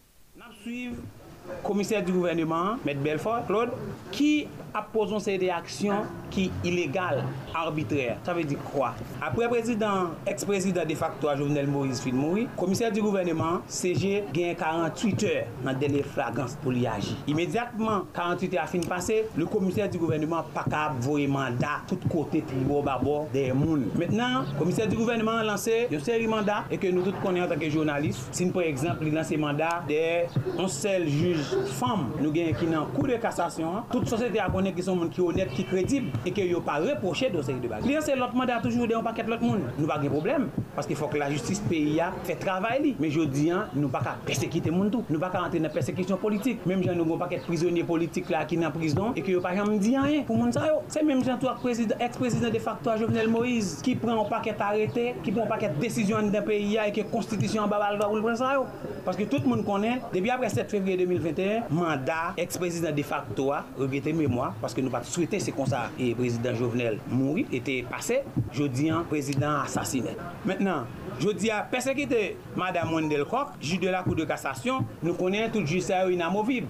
commissaire 1.65 2.03
du 2.03 2.11
gouvernement, 2.11 2.75
M. 2.87 2.97
Belfort, 3.03 3.45
Claude, 3.47 3.71
qui 4.11 4.47
a 4.73 4.81
posé 4.81 5.19
ces 5.19 5.37
réactions 5.37 6.03
qui 6.29 6.51
illégales, 6.63 7.23
arbitraires. 7.53 8.17
Ça 8.23 8.33
veut 8.33 8.43
dire 8.43 8.59
quoi? 8.59 8.93
Après 9.21 9.47
président, 9.47 10.09
ex-président 10.27 10.85
de 10.85 10.95
facto 10.95 11.29
à 11.29 11.35
Jovenel 11.37 11.67
Moïse 11.67 12.01
Filmouri, 12.01 12.47
commissaire 12.57 12.91
du 12.91 13.01
gouvernement, 13.01 13.61
CG, 13.67 14.25
gagne 14.33 14.55
48 14.55 15.23
heures 15.23 15.45
dans 15.63 15.73
délai 15.73 16.03
flagrance 16.03 16.57
pour 16.61 16.71
lui 16.71 16.85
agir. 16.85 17.15
Immédiatement, 17.25 18.01
48 18.13 18.53
heures 18.55 18.63
à 18.63 18.67
fin 18.67 18.81
passé, 18.81 19.25
le 19.37 19.45
commissaire 19.45 19.89
du 19.89 19.97
gouvernement 19.97 20.43
pas 20.53 20.63
capable 20.63 20.99
voyer 20.99 21.27
mandat 21.27 21.81
tout 21.87 21.97
côté 22.11 22.41
tribo 22.41 22.81
babo 22.81 23.27
des 23.31 23.53
mounes. 23.53 23.87
Maintenant, 23.97 24.43
le 24.51 24.59
commissaire 24.59 24.89
du 24.89 24.97
gouvernement 24.97 25.37
a 25.37 25.43
lancé 25.43 25.87
une 25.89 26.01
série 26.01 26.25
de 26.25 26.29
mandats 26.29 26.65
et 26.69 26.77
que 26.77 26.87
nous 26.87 27.01
tous 27.01 27.13
connaissons 27.23 27.45
en 27.45 27.49
tant 27.55 27.59
que 27.59 27.69
journalistes. 27.69 28.27
Si 28.31 28.45
par 28.47 28.63
exemple, 28.63 29.05
il 29.07 29.13
lance 29.13 29.31
mandat 29.37 29.83
des 29.87 30.25
un 30.59 30.67
seul 30.67 31.07
juge 31.07 31.54
fam 31.77 32.09
nou 32.19 32.31
gen 32.35 32.53
ki 32.59 32.69
nan 32.69 32.89
kou 32.95 33.07
de 33.09 33.17
kasasyon 33.21 33.79
an, 33.79 33.85
tout 33.91 34.07
sosete 34.09 34.41
a 34.41 34.47
konen 34.53 34.75
ki 34.75 34.85
son 34.85 34.99
moun 34.99 35.11
ki 35.13 35.23
honet, 35.23 35.53
ki 35.55 35.67
kredib, 35.69 36.11
e 36.25 36.33
ke 36.35 36.45
yo 36.49 36.61
pa 36.65 36.77
reproche 36.83 37.31
dosye 37.33 37.57
de 37.61 37.71
bagay. 37.71 37.85
Kliye 37.87 38.03
se 38.05 38.15
lot 38.19 38.35
mandat 38.37 38.65
toujou 38.65 38.87
de 38.89 38.97
yon 38.97 39.05
paket 39.05 39.29
lot 39.31 39.43
moun, 39.45 39.65
nou 39.77 39.89
pa 39.89 39.99
gen 40.01 40.13
problem. 40.13 40.49
Paske 40.75 40.97
fòk 40.99 41.15
la 41.19 41.29
justis 41.31 41.61
peyi 41.69 41.97
ya 41.99 42.11
fè 42.27 42.35
travay 42.41 42.81
li. 42.83 42.93
Men 42.99 43.13
jodi 43.13 43.47
an, 43.55 43.71
nou 43.77 43.91
baka 43.93 44.17
persekite 44.27 44.73
moun 44.73 44.91
tou. 44.93 45.05
Nou 45.11 45.21
baka 45.21 45.43
antre 45.45 45.61
nan 45.63 45.73
persekisyon 45.73 46.19
politik. 46.21 46.65
Mem 46.67 46.83
jan 46.85 46.97
nou 46.99 47.07
gon 47.07 47.21
paket 47.21 47.45
prizonye 47.47 47.85
politik 47.87 48.31
la 48.33 48.43
ki 48.49 48.59
nan 48.59 48.73
prizon 48.75 49.15
e 49.15 49.23
ki 49.25 49.37
yo 49.37 49.43
pa 49.43 49.53
jan 49.55 49.69
mdi 49.71 49.95
an 49.99 50.09
yen 50.11 50.25
pou 50.27 50.37
moun 50.39 50.53
sa 50.55 50.65
yo. 50.69 50.81
Se 50.91 51.03
menm 51.05 51.23
jan 51.25 51.39
tou 51.41 51.51
ak 51.51 51.63
ex-prezident 51.99 52.51
de 52.51 52.59
facto 52.59 52.89
a 52.91 52.97
Jovenel 52.97 53.29
Moïse 53.31 53.81
ki 53.85 53.95
pren 53.99 54.17
an 54.19 54.27
paket 54.29 54.61
arete, 54.61 55.05
ki 55.23 55.31
pren 55.31 55.45
an 55.45 55.51
paket 55.51 55.77
desisyon 55.81 56.29
nan 56.33 56.45
peyi 56.45 56.75
ya 56.75 56.87
e 56.89 56.93
ki 56.95 57.05
konstitisyon 57.11 57.69
babal 57.71 57.99
va 58.01 58.09
ou 58.11 58.19
l 58.19 58.23
pren 58.25 58.37
sa 58.39 58.53
yo. 58.57 58.65
Paske 59.05 59.27
tout 59.29 59.45
moun 59.45 59.61
konen, 59.65 60.01
debi 60.13 60.31
apre 60.33 60.49
7 60.51 60.71
fevriye 60.71 60.97
2021, 61.03 61.69
mandat 61.75 62.39
ex-prezident 62.41 62.95
de 62.95 63.05
facto 63.05 63.51
a 63.53 63.61
regrete 63.77 64.13
mèmoa 64.17 64.51
paske 64.61 64.83
nou 64.83 64.93
pati 64.93 65.11
souite 65.11 65.39
se 65.43 65.53
konsa 65.55 65.85
e 66.01 66.11
prezident 66.17 66.57
Jovenel 66.57 66.99
mouri 67.11 67.45
ete 67.53 67.81
pase, 67.89 68.21
jodi 68.55 68.89
an 68.93 69.05
prezident 69.09 69.61
asasine. 69.63 70.15
Mèten 70.45 70.64
Mètnen, 70.65 70.85
jodi 71.19 71.51
a 71.51 71.61
persekite 71.61 72.35
Madame 72.55 72.93
Wendell 72.93 73.25
Koch, 73.25 73.53
ju 73.61 73.77
de 73.77 73.89
la 73.91 74.01
kou 74.03 74.17
de 74.17 74.25
kassasyon, 74.27 74.85
nou 75.03 75.15
konen 75.17 75.51
tout 75.53 75.65
ju 75.65 75.81
sa 75.83 76.03
yo 76.03 76.13
inamovib. 76.13 76.67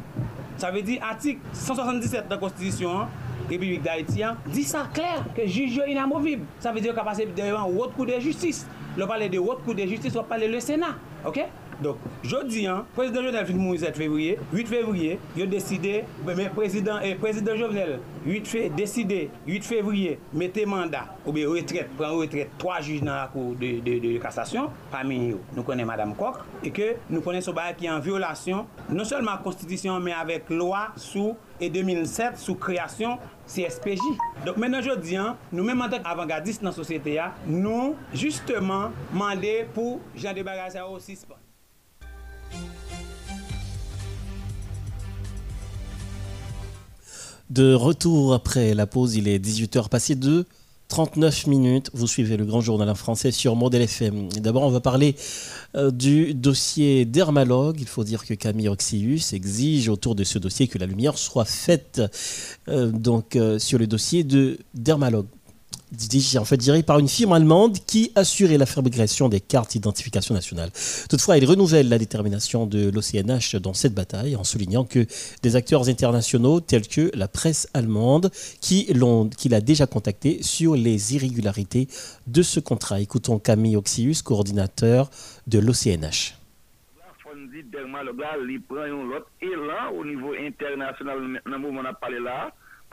Sa 0.60 0.72
ve 0.72 0.84
di 0.86 0.98
atik 1.04 1.42
177 1.54 2.28
da 2.32 2.38
konstitisyon 2.42 3.06
an, 3.06 3.14
Republik 3.46 3.84
d'Haïti 3.86 4.24
an, 4.26 4.40
di 4.50 4.64
sa 4.68 4.86
kler 4.94 5.26
ke 5.38 5.46
juj 5.48 5.80
yo 5.80 5.88
inamovib. 5.90 6.46
Sa 6.64 6.74
ve 6.76 6.84
di 6.84 6.92
yo 6.92 6.96
kapase 6.98 7.28
devan 7.38 7.72
wot 7.76 7.96
kou 7.96 8.08
de 8.10 8.20
justis. 8.24 8.66
Lo 8.96 9.08
pale 9.10 9.30
de 9.32 9.42
wot 9.42 9.64
kou 9.66 9.76
de 9.76 9.88
justis, 9.90 10.16
wap 10.16 10.30
pale 10.32 10.50
le 10.52 10.62
Sénat. 10.64 11.00
Ok? 11.26 11.42
Dok, 11.84 12.00
jodi 12.24 12.64
an, 12.72 12.86
prezident 12.96 13.26
Jovenel 13.26 13.48
fin 13.50 13.58
moun 13.60 13.80
7 13.80 13.98
fevriye, 14.00 14.38
8 14.54 14.70
fevriye, 14.72 15.18
yo 15.36 15.48
deside, 15.50 16.06
men 16.24 16.48
prezident, 16.56 17.04
eh, 17.04 17.18
prezident 17.20 17.60
Jovenel, 17.60 17.98
8 18.24 18.48
fe, 18.48 18.62
deside, 18.78 19.26
8 19.48 19.68
fevriye, 19.68 20.16
mette 20.32 20.64
manda, 20.70 21.04
oube 21.26 21.44
retret, 21.52 21.92
pran 22.00 22.16
retret, 22.16 22.54
3 22.62 22.80
juj 22.88 23.04
nan 23.04 23.18
akou 23.26 23.58
de, 23.60 23.74
de, 23.84 23.98
de, 24.00 24.14
de 24.16 24.24
kassasyon, 24.24 24.72
pamin 24.94 25.28
yo, 25.34 25.42
nou 25.52 25.68
konen 25.68 25.90
Madame 25.90 26.16
Kok, 26.16 26.46
e 26.64 26.72
ke 26.76 26.94
nou 27.10 27.24
konen 27.26 27.44
sou 27.44 27.56
baye 27.58 27.76
ki 27.76 27.92
an 27.92 28.04
violasyon, 28.06 28.64
non 28.94 29.08
selman 29.10 29.44
konstitisyon, 29.44 30.00
men 30.06 30.16
avek 30.16 30.48
loa 30.56 30.88
sou, 30.96 31.36
e 31.60 31.70
2007 31.72 32.40
sou 32.40 32.56
kreasyon 32.60 33.20
CSPJ. 33.48 34.16
Dok 34.48 34.60
menan 34.60 34.84
jodi 34.84 35.20
an, 35.20 35.40
nou 35.52 35.68
men 35.68 35.80
mantek 35.80 36.08
avangardist 36.08 36.64
nan 36.64 36.76
sosyete 36.76 37.18
ya, 37.20 37.34
nou, 37.48 37.94
justeman, 38.16 38.96
mande 39.16 39.58
pou 39.76 40.00
jan 40.16 40.36
de 40.36 40.44
bagaj 40.48 40.80
a 40.80 40.88
o 40.88 41.00
6 41.04 41.28
pan. 41.28 41.45
De 47.50 47.74
retour 47.74 48.34
après 48.34 48.74
la 48.74 48.88
pause, 48.88 49.16
il 49.16 49.28
est 49.28 49.40
18h 49.40 49.88
passé 49.88 50.16
de 50.16 50.46
39 50.88 51.48
minutes. 51.48 51.90
Vous 51.94 52.08
suivez 52.08 52.38
le 52.38 52.46
grand 52.46 52.62
journal 52.62 52.90
en 52.90 52.96
français 52.96 53.32
sur 53.32 53.56
Model 53.56 53.82
FM. 53.84 54.30
D'abord, 54.34 54.64
on 54.64 54.70
va 54.70 54.82
parler 54.82 55.16
euh, 55.76 55.92
du 55.92 56.34
dossier 56.34 57.06
dermalogue. 57.06 57.78
Il 57.80 57.88
faut 57.88 58.04
dire 58.04 58.26
que 58.26 58.34
Camille 58.34 58.68
Oxius 58.68 59.34
exige 59.34 59.90
autour 59.90 60.16
de 60.16 60.24
ce 60.24 60.40
dossier 60.40 60.68
que 60.68 60.78
la 60.78 60.86
lumière 60.86 61.18
soit 61.18 61.46
faite 61.46 62.02
euh, 62.68 62.92
donc, 62.92 63.36
euh, 63.36 63.60
sur 63.60 63.80
le 63.80 63.88
dossier 63.88 64.24
de 64.24 64.58
en 66.38 66.46
fait 66.46 66.58
dirigé 66.58 66.84
par 66.84 67.00
une 67.00 67.08
firme 67.08 67.34
allemande 67.34 67.78
qui 67.86 68.12
assurait 68.16 68.58
la 68.58 68.66
fabrication 68.66 69.30
des 69.30 69.40
cartes 69.40 69.72
d'identification 69.72 70.34
nationale. 70.34 70.72
Toutefois, 71.10 71.38
il 71.38 71.46
renouvelle 71.46 71.90
la 71.90 71.98
détermination 71.98 72.66
de 72.66 72.90
l'OCNH 72.90 73.56
dans 73.56 73.74
cette 73.74 73.94
bataille 73.94 74.36
en 74.36 74.44
soulignant 74.44 74.84
que 74.84 75.06
des 75.42 75.56
acteurs 75.56 75.88
internationaux 75.90 76.60
tels 76.60 76.88
que 76.88 77.12
la 77.14 77.28
presse 77.28 77.68
allemande 77.74 78.32
qui 78.62 78.86
l'ont 78.94 79.30
qu'il 79.30 79.54
a 79.54 79.62
déjà 79.62 79.88
contacté 79.88 80.42
sur 80.42 80.76
les 80.76 81.16
irrégularités 81.16 81.88
de 82.28 82.42
ce 82.42 82.60
contrat. 82.60 83.00
Écoutons 83.00 83.40
Camille 83.40 83.78
Oxius, 83.78 84.22
coordinateur 84.22 85.10
de 85.48 85.60
l'OCNH. 85.60 86.36
au 89.94 90.06
niveau 90.06 90.34
international, 90.34 91.18
on 91.56 91.86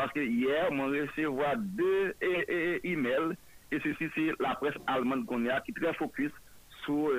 Paske 0.01 0.25
yer, 0.25 0.71
mwen 0.73 0.95
resevoa 0.95 1.55
de 1.79 1.93
e, 2.17 2.31
e, 2.31 2.57
e, 2.57 2.81
e-mail, 2.93 3.35
e 3.73 3.81
se 3.85 3.95
si 3.99 4.09
se 4.15 4.31
la 4.43 4.55
pres 4.61 4.77
alman 4.93 5.27
konya 5.29 5.61
ki 5.67 5.75
tre 5.77 5.93
fokus 5.99 6.33
sou 6.83 7.13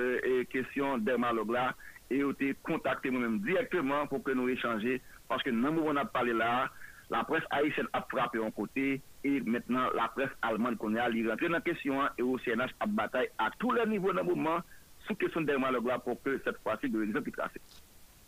kesyon 0.52 1.04
dermalog 1.06 1.52
la, 1.54 1.68
e 2.12 2.20
ou 2.26 2.34
te 2.36 2.52
kontakte 2.66 3.12
mwen 3.12 3.24
mèm 3.24 3.36
direktman 3.46 4.08
pou 4.10 4.22
ke 4.24 4.34
nou 4.36 4.52
echanje, 4.52 4.98
paske 5.30 5.52
nan 5.54 5.72
mou 5.72 5.88
mwen 5.88 6.02
ap 6.02 6.12
pale 6.14 6.34
la, 6.36 6.66
la 7.12 7.22
pres 7.28 7.46
Aïchen 7.56 7.88
ap 7.96 8.10
frape 8.12 8.38
yon 8.40 8.52
kote, 8.56 8.98
e 9.24 9.32
maintenant 9.46 9.94
la 9.96 10.10
pres 10.16 10.32
alman 10.46 10.76
konya 10.80 11.08
li 11.12 11.24
rentre 11.26 11.50
nan 11.52 11.64
kesyon, 11.64 12.10
e 12.18 12.26
ou 12.26 12.40
CNH 12.44 12.74
ap 12.84 12.92
batay 12.98 13.30
a 13.40 13.50
tou 13.60 13.72
le 13.76 13.86
nivou 13.88 14.12
nan 14.16 14.28
mouman, 14.28 14.64
sou 15.06 15.16
kesyon 15.20 15.48
dermalog 15.48 15.88
la 15.88 16.00
pou 16.02 16.18
ke 16.24 16.36
set 16.44 16.58
fwasi 16.64 16.90
de 16.92 17.00
l'exemple 17.00 17.32
klasik. 17.36 17.62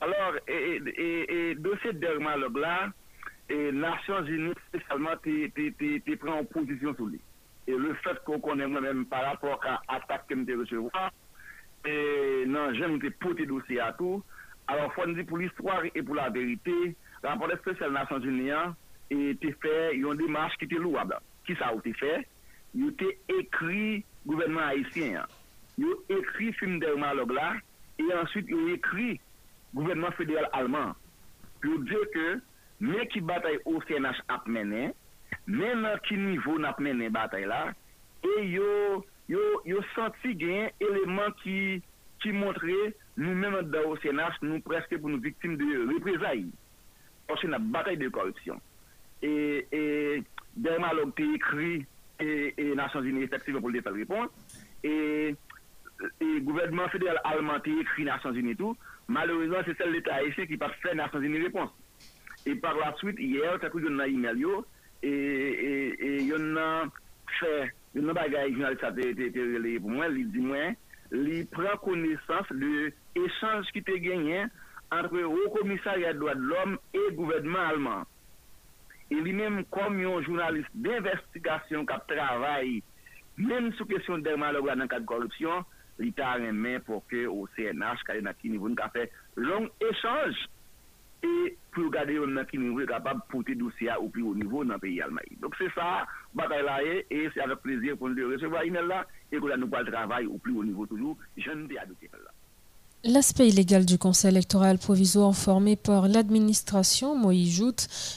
Alors, 0.04 0.36
e 0.46 1.54
dosye 1.64 1.94
dermalog 2.00 2.58
la, 2.60 2.76
et 3.48 3.72
Nations 3.72 4.24
Unies 4.24 4.54
spécialement 4.68 5.16
te 5.16 6.14
prend 6.16 6.38
en 6.40 6.44
position 6.44 6.94
sous 6.96 7.06
lui. 7.06 7.20
Et 7.66 7.74
le 7.74 7.94
fait 7.94 8.22
qu'on 8.24 8.40
connaît 8.40 8.66
moi-même 8.66 9.06
par 9.06 9.24
rapport 9.24 9.60
à 9.64 9.80
l'attaque 9.92 10.26
que 10.28 10.34
nous 10.34 10.60
recevoir, 10.60 11.10
et 11.84 12.44
non, 12.46 12.74
j'aime 12.74 12.98
te 13.00 13.08
poter 13.08 13.46
dossier 13.46 13.80
à 13.80 13.92
tout. 13.92 14.22
Alors, 14.66 14.92
faut 14.94 15.06
nous 15.06 15.14
dire 15.14 15.26
pour 15.26 15.38
l'histoire 15.38 15.82
et 15.94 16.02
pour 16.02 16.16
la 16.16 16.30
vérité, 16.30 16.96
rapporteur 17.22 17.58
spécial 17.60 17.92
Nations 17.92 18.20
Unies 18.20 18.50
et 19.10 19.36
te 19.36 19.52
fait 19.62 19.94
une 19.94 20.16
démarche 20.16 20.56
qui 20.58 20.64
était 20.64 20.76
louable. 20.76 21.16
Qui 21.46 21.54
ça 21.54 21.68
a 21.68 21.74
été 21.74 21.92
fait? 21.92 22.26
Il 22.74 22.88
a 22.88 23.38
écrit 23.40 24.04
gouvernement 24.26 24.66
haïtien. 24.66 25.24
Il 25.78 25.86
a 25.86 26.18
écrit 26.18 26.52
film 26.54 26.80
de 26.80 27.32
là 27.34 27.54
et 27.98 28.14
ensuite 28.14 28.46
il 28.48 28.70
a 28.70 28.74
écrit 28.74 29.20
gouvernement 29.72 30.10
fédéral 30.12 30.48
allemand. 30.52 30.94
Pour 31.62 31.78
dire 31.80 31.98
que 32.12 32.40
men 32.82 33.08
ki 33.12 33.22
batay 33.24 33.58
OCNH 33.64 34.22
ap 34.32 34.46
menen, 34.50 34.94
men 35.46 35.82
nan 35.84 36.00
ki 36.06 36.18
nivou 36.20 36.60
nap 36.62 36.80
menen 36.82 37.14
batay 37.14 37.46
la, 37.48 37.70
e 38.24 38.34
yo, 38.50 39.02
yo, 39.30 39.42
yo 39.68 39.82
santi 39.94 40.34
gen 40.38 40.70
eleman 40.82 41.34
ki, 41.42 41.80
ki 42.24 42.32
montre 42.36 42.76
nou 43.16 43.32
men 43.32 43.54
nan 43.54 43.72
da 43.72 43.84
OCNH 43.88 44.40
nou 44.44 44.60
preske 44.64 44.98
pou 45.00 45.12
nou 45.12 45.22
viktim 45.22 45.56
de 45.60 45.84
reprezayi. 45.92 46.48
Orse 47.32 47.48
nan 47.50 47.70
batay 47.74 47.98
de 48.00 48.10
korupsyon. 48.12 48.60
E, 49.24 49.30
e 49.72 49.82
derman 50.56 50.96
log 50.98 51.14
te 51.16 51.26
ekri 51.36 51.78
e, 52.20 52.28
e 52.56 52.70
Nasyon 52.76 53.06
Zini 53.06 53.24
efektive 53.24 53.62
pou 53.62 53.72
l'Etat 53.72 53.96
repons, 53.96 54.32
e, 54.84 55.32
e 56.20 56.28
gouvernement 56.44 56.92
federal 56.92 57.20
alman 57.24 57.62
te 57.64 57.72
ekri 57.80 58.06
Nasyon 58.08 58.36
Zini 58.36 58.56
tou, 58.58 58.76
malorizan 59.12 59.64
se 59.66 59.76
sel 59.78 59.94
l'Etat 59.94 60.20
haïtien 60.20 60.48
ki 60.50 60.60
pa 60.60 60.70
fè 60.82 60.94
Nasyon 60.98 61.24
Zini 61.24 61.42
repons. 61.46 61.72
E 62.46 62.54
par 62.62 62.76
la 62.78 62.92
suite, 63.00 63.18
yè, 63.18 63.56
takou 63.62 63.82
yon 63.82 63.98
nan 63.98 64.12
email 64.12 64.38
yo, 64.38 64.60
e, 65.02 65.10
e, 65.10 65.72
e 65.98 66.10
yon 66.28 66.52
nan 66.54 66.92
fè, 67.40 67.66
yon 67.96 68.06
nan 68.06 68.18
bagay 68.18 68.52
jounalist 68.52 68.84
sa 68.84 68.92
te 68.94 69.08
releye 69.10 69.82
pou 69.82 69.90
mwen, 69.90 70.14
li 70.14 70.22
di 70.30 70.44
mwen, 70.44 70.76
li 71.10 71.42
pren 71.50 71.74
konesans 71.82 72.52
de 72.62 72.92
echange 73.18 73.74
ki 73.74 73.82
te 73.86 73.98
genyen 74.04 74.52
antre 74.94 75.24
ou 75.26 75.50
komisaryat 75.56 76.18
doa 76.20 76.36
de 76.38 76.46
l'om 76.46 76.76
e 76.94 77.04
gouvedman 77.18 77.72
alman. 77.72 78.06
E 79.10 79.18
li 79.22 79.34
menm 79.34 79.64
kom 79.74 79.98
yon 80.02 80.22
jounalist 80.26 80.70
d'investigasyon 80.74 81.86
kap 81.90 82.06
travay 82.10 82.78
menm 83.38 83.72
sou 83.74 83.90
kesyon 83.90 84.22
derman 84.26 84.54
logwa 84.54 84.78
nan 84.78 84.90
kat 84.90 85.02
korupsyon, 85.06 85.66
li 85.98 86.10
ta 86.14 86.36
remen 86.38 86.82
pou 86.86 87.02
ke 87.10 87.24
ou 87.26 87.48
CNH 87.56 88.06
kade 88.06 88.22
na 88.22 88.34
ki 88.36 88.52
nivou 88.52 88.70
nou 88.70 88.78
ka 88.78 88.90
fè 88.94 89.06
long 89.40 89.66
echange 89.82 90.46
et 91.22 91.56
pour 91.72 91.90
garder 91.90 92.18
un 92.18 92.44
qui 92.44 92.58
nous 92.58 92.80
est 92.80 92.86
capable 92.86 93.20
de 93.20 93.32
porter 93.32 93.54
dossier 93.54 93.90
au 94.00 94.08
plus 94.08 94.22
haut 94.22 94.34
niveau 94.34 94.64
dans 94.64 94.74
le 94.74 94.78
pays 94.80 95.00
allemand. 95.00 95.20
Donc 95.40 95.54
c'est 95.58 95.72
ça, 95.74 96.06
bataille 96.34 96.64
là, 96.64 96.78
et 96.82 97.30
c'est 97.34 97.40
avec 97.40 97.58
plaisir 97.58 97.96
pour 97.96 98.08
nous 98.08 98.28
recevoir 98.28 98.62
email 98.62 98.86
là, 98.86 99.06
et 99.30 99.36
que 99.36 99.56
nous 99.56 99.66
le 99.66 99.90
travail 99.92 100.26
au 100.26 100.38
plus 100.38 100.52
haut 100.56 100.64
niveau 100.64 100.86
toujours. 100.86 101.16
Je 101.36 101.50
ne 101.50 101.66
dis 101.66 101.78
adopter 101.78 102.10
là. 102.12 102.30
L'aspect 103.08 103.48
illégal 103.48 103.84
du 103.84 103.98
Conseil 103.98 104.30
électoral 104.30 104.78
provisoire 104.78 105.32
formé 105.32 105.76
par 105.76 106.08
l'administration 106.08 107.14
Moïse 107.14 107.62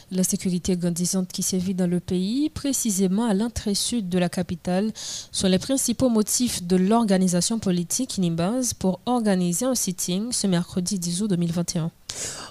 la 0.09 0.23
sécurité 0.23 0.75
grandissante 0.77 1.31
qui 1.31 1.43
sévit 1.43 1.75
dans 1.75 1.85
le 1.85 1.99
pays, 1.99 2.49
précisément 2.49 3.25
à 3.25 3.35
l'entrée 3.35 3.75
sud 3.75 4.09
de 4.09 4.17
la 4.17 4.29
capitale, 4.29 4.91
sont 4.95 5.47
les 5.47 5.59
principaux 5.59 6.09
motifs 6.09 6.63
de 6.63 6.75
l'organisation 6.75 7.59
politique 7.59 8.17
Nimbaz 8.17 8.73
pour 8.73 8.99
organiser 9.05 9.65
un 9.65 9.75
sitting 9.75 10.31
ce 10.31 10.47
mercredi 10.47 10.97
10 10.97 11.21
août 11.21 11.29
2021. 11.29 11.91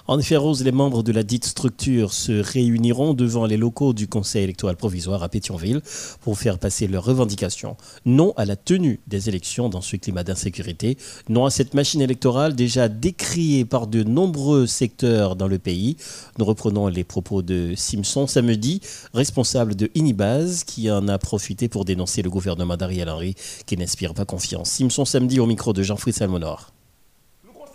En 0.09 0.17
effet, 0.17 0.37
Rose, 0.37 0.63
les 0.63 0.71
membres 0.71 1.03
de 1.03 1.11
la 1.11 1.21
dite 1.21 1.45
structure 1.45 2.13
se 2.13 2.31
réuniront 2.31 3.13
devant 3.13 3.45
les 3.45 3.57
locaux 3.57 3.93
du 3.93 4.07
Conseil 4.07 4.43
électoral 4.43 4.75
provisoire 4.75 5.21
à 5.21 5.29
Pétionville 5.29 5.81
pour 6.21 6.35
faire 6.35 6.57
passer 6.57 6.87
leurs 6.87 7.03
revendications. 7.03 7.77
Non 8.07 8.33
à 8.35 8.45
la 8.45 8.55
tenue 8.55 8.99
des 9.05 9.29
élections 9.29 9.69
dans 9.69 9.81
ce 9.81 9.97
climat 9.97 10.23
d'insécurité, 10.23 10.97
non 11.29 11.45
à 11.45 11.51
cette 11.51 11.75
machine 11.75 12.01
électorale 12.01 12.55
déjà 12.55 12.89
décriée 12.89 13.65
par 13.65 13.85
de 13.85 14.01
nombreux 14.01 14.65
secteurs 14.65 15.35
dans 15.35 15.47
le 15.47 15.59
pays. 15.59 15.95
Nous 16.39 16.45
reprenons 16.45 16.87
les 16.87 17.03
propos 17.03 17.43
de 17.43 17.73
Simpson 17.75 18.25
samedi, 18.25 18.81
responsable 19.13 19.75
de 19.75 19.91
Inibaz, 19.93 20.63
qui 20.63 20.89
en 20.89 21.07
a 21.07 21.19
profité 21.19 21.67
pour 21.67 21.85
dénoncer 21.85 22.23
le 22.23 22.31
gouvernement 22.31 22.77
d'Ariel 22.77 23.09
Henry 23.09 23.35
qui 23.67 23.77
n'inspire 23.77 24.15
pas 24.15 24.25
confiance. 24.25 24.71
Simpson 24.71 25.05
samedi 25.05 25.39
au 25.39 25.45
micro 25.45 25.71
de 25.71 25.83
Jean-Philippe 25.83 26.17
Salmonor. 26.17 26.71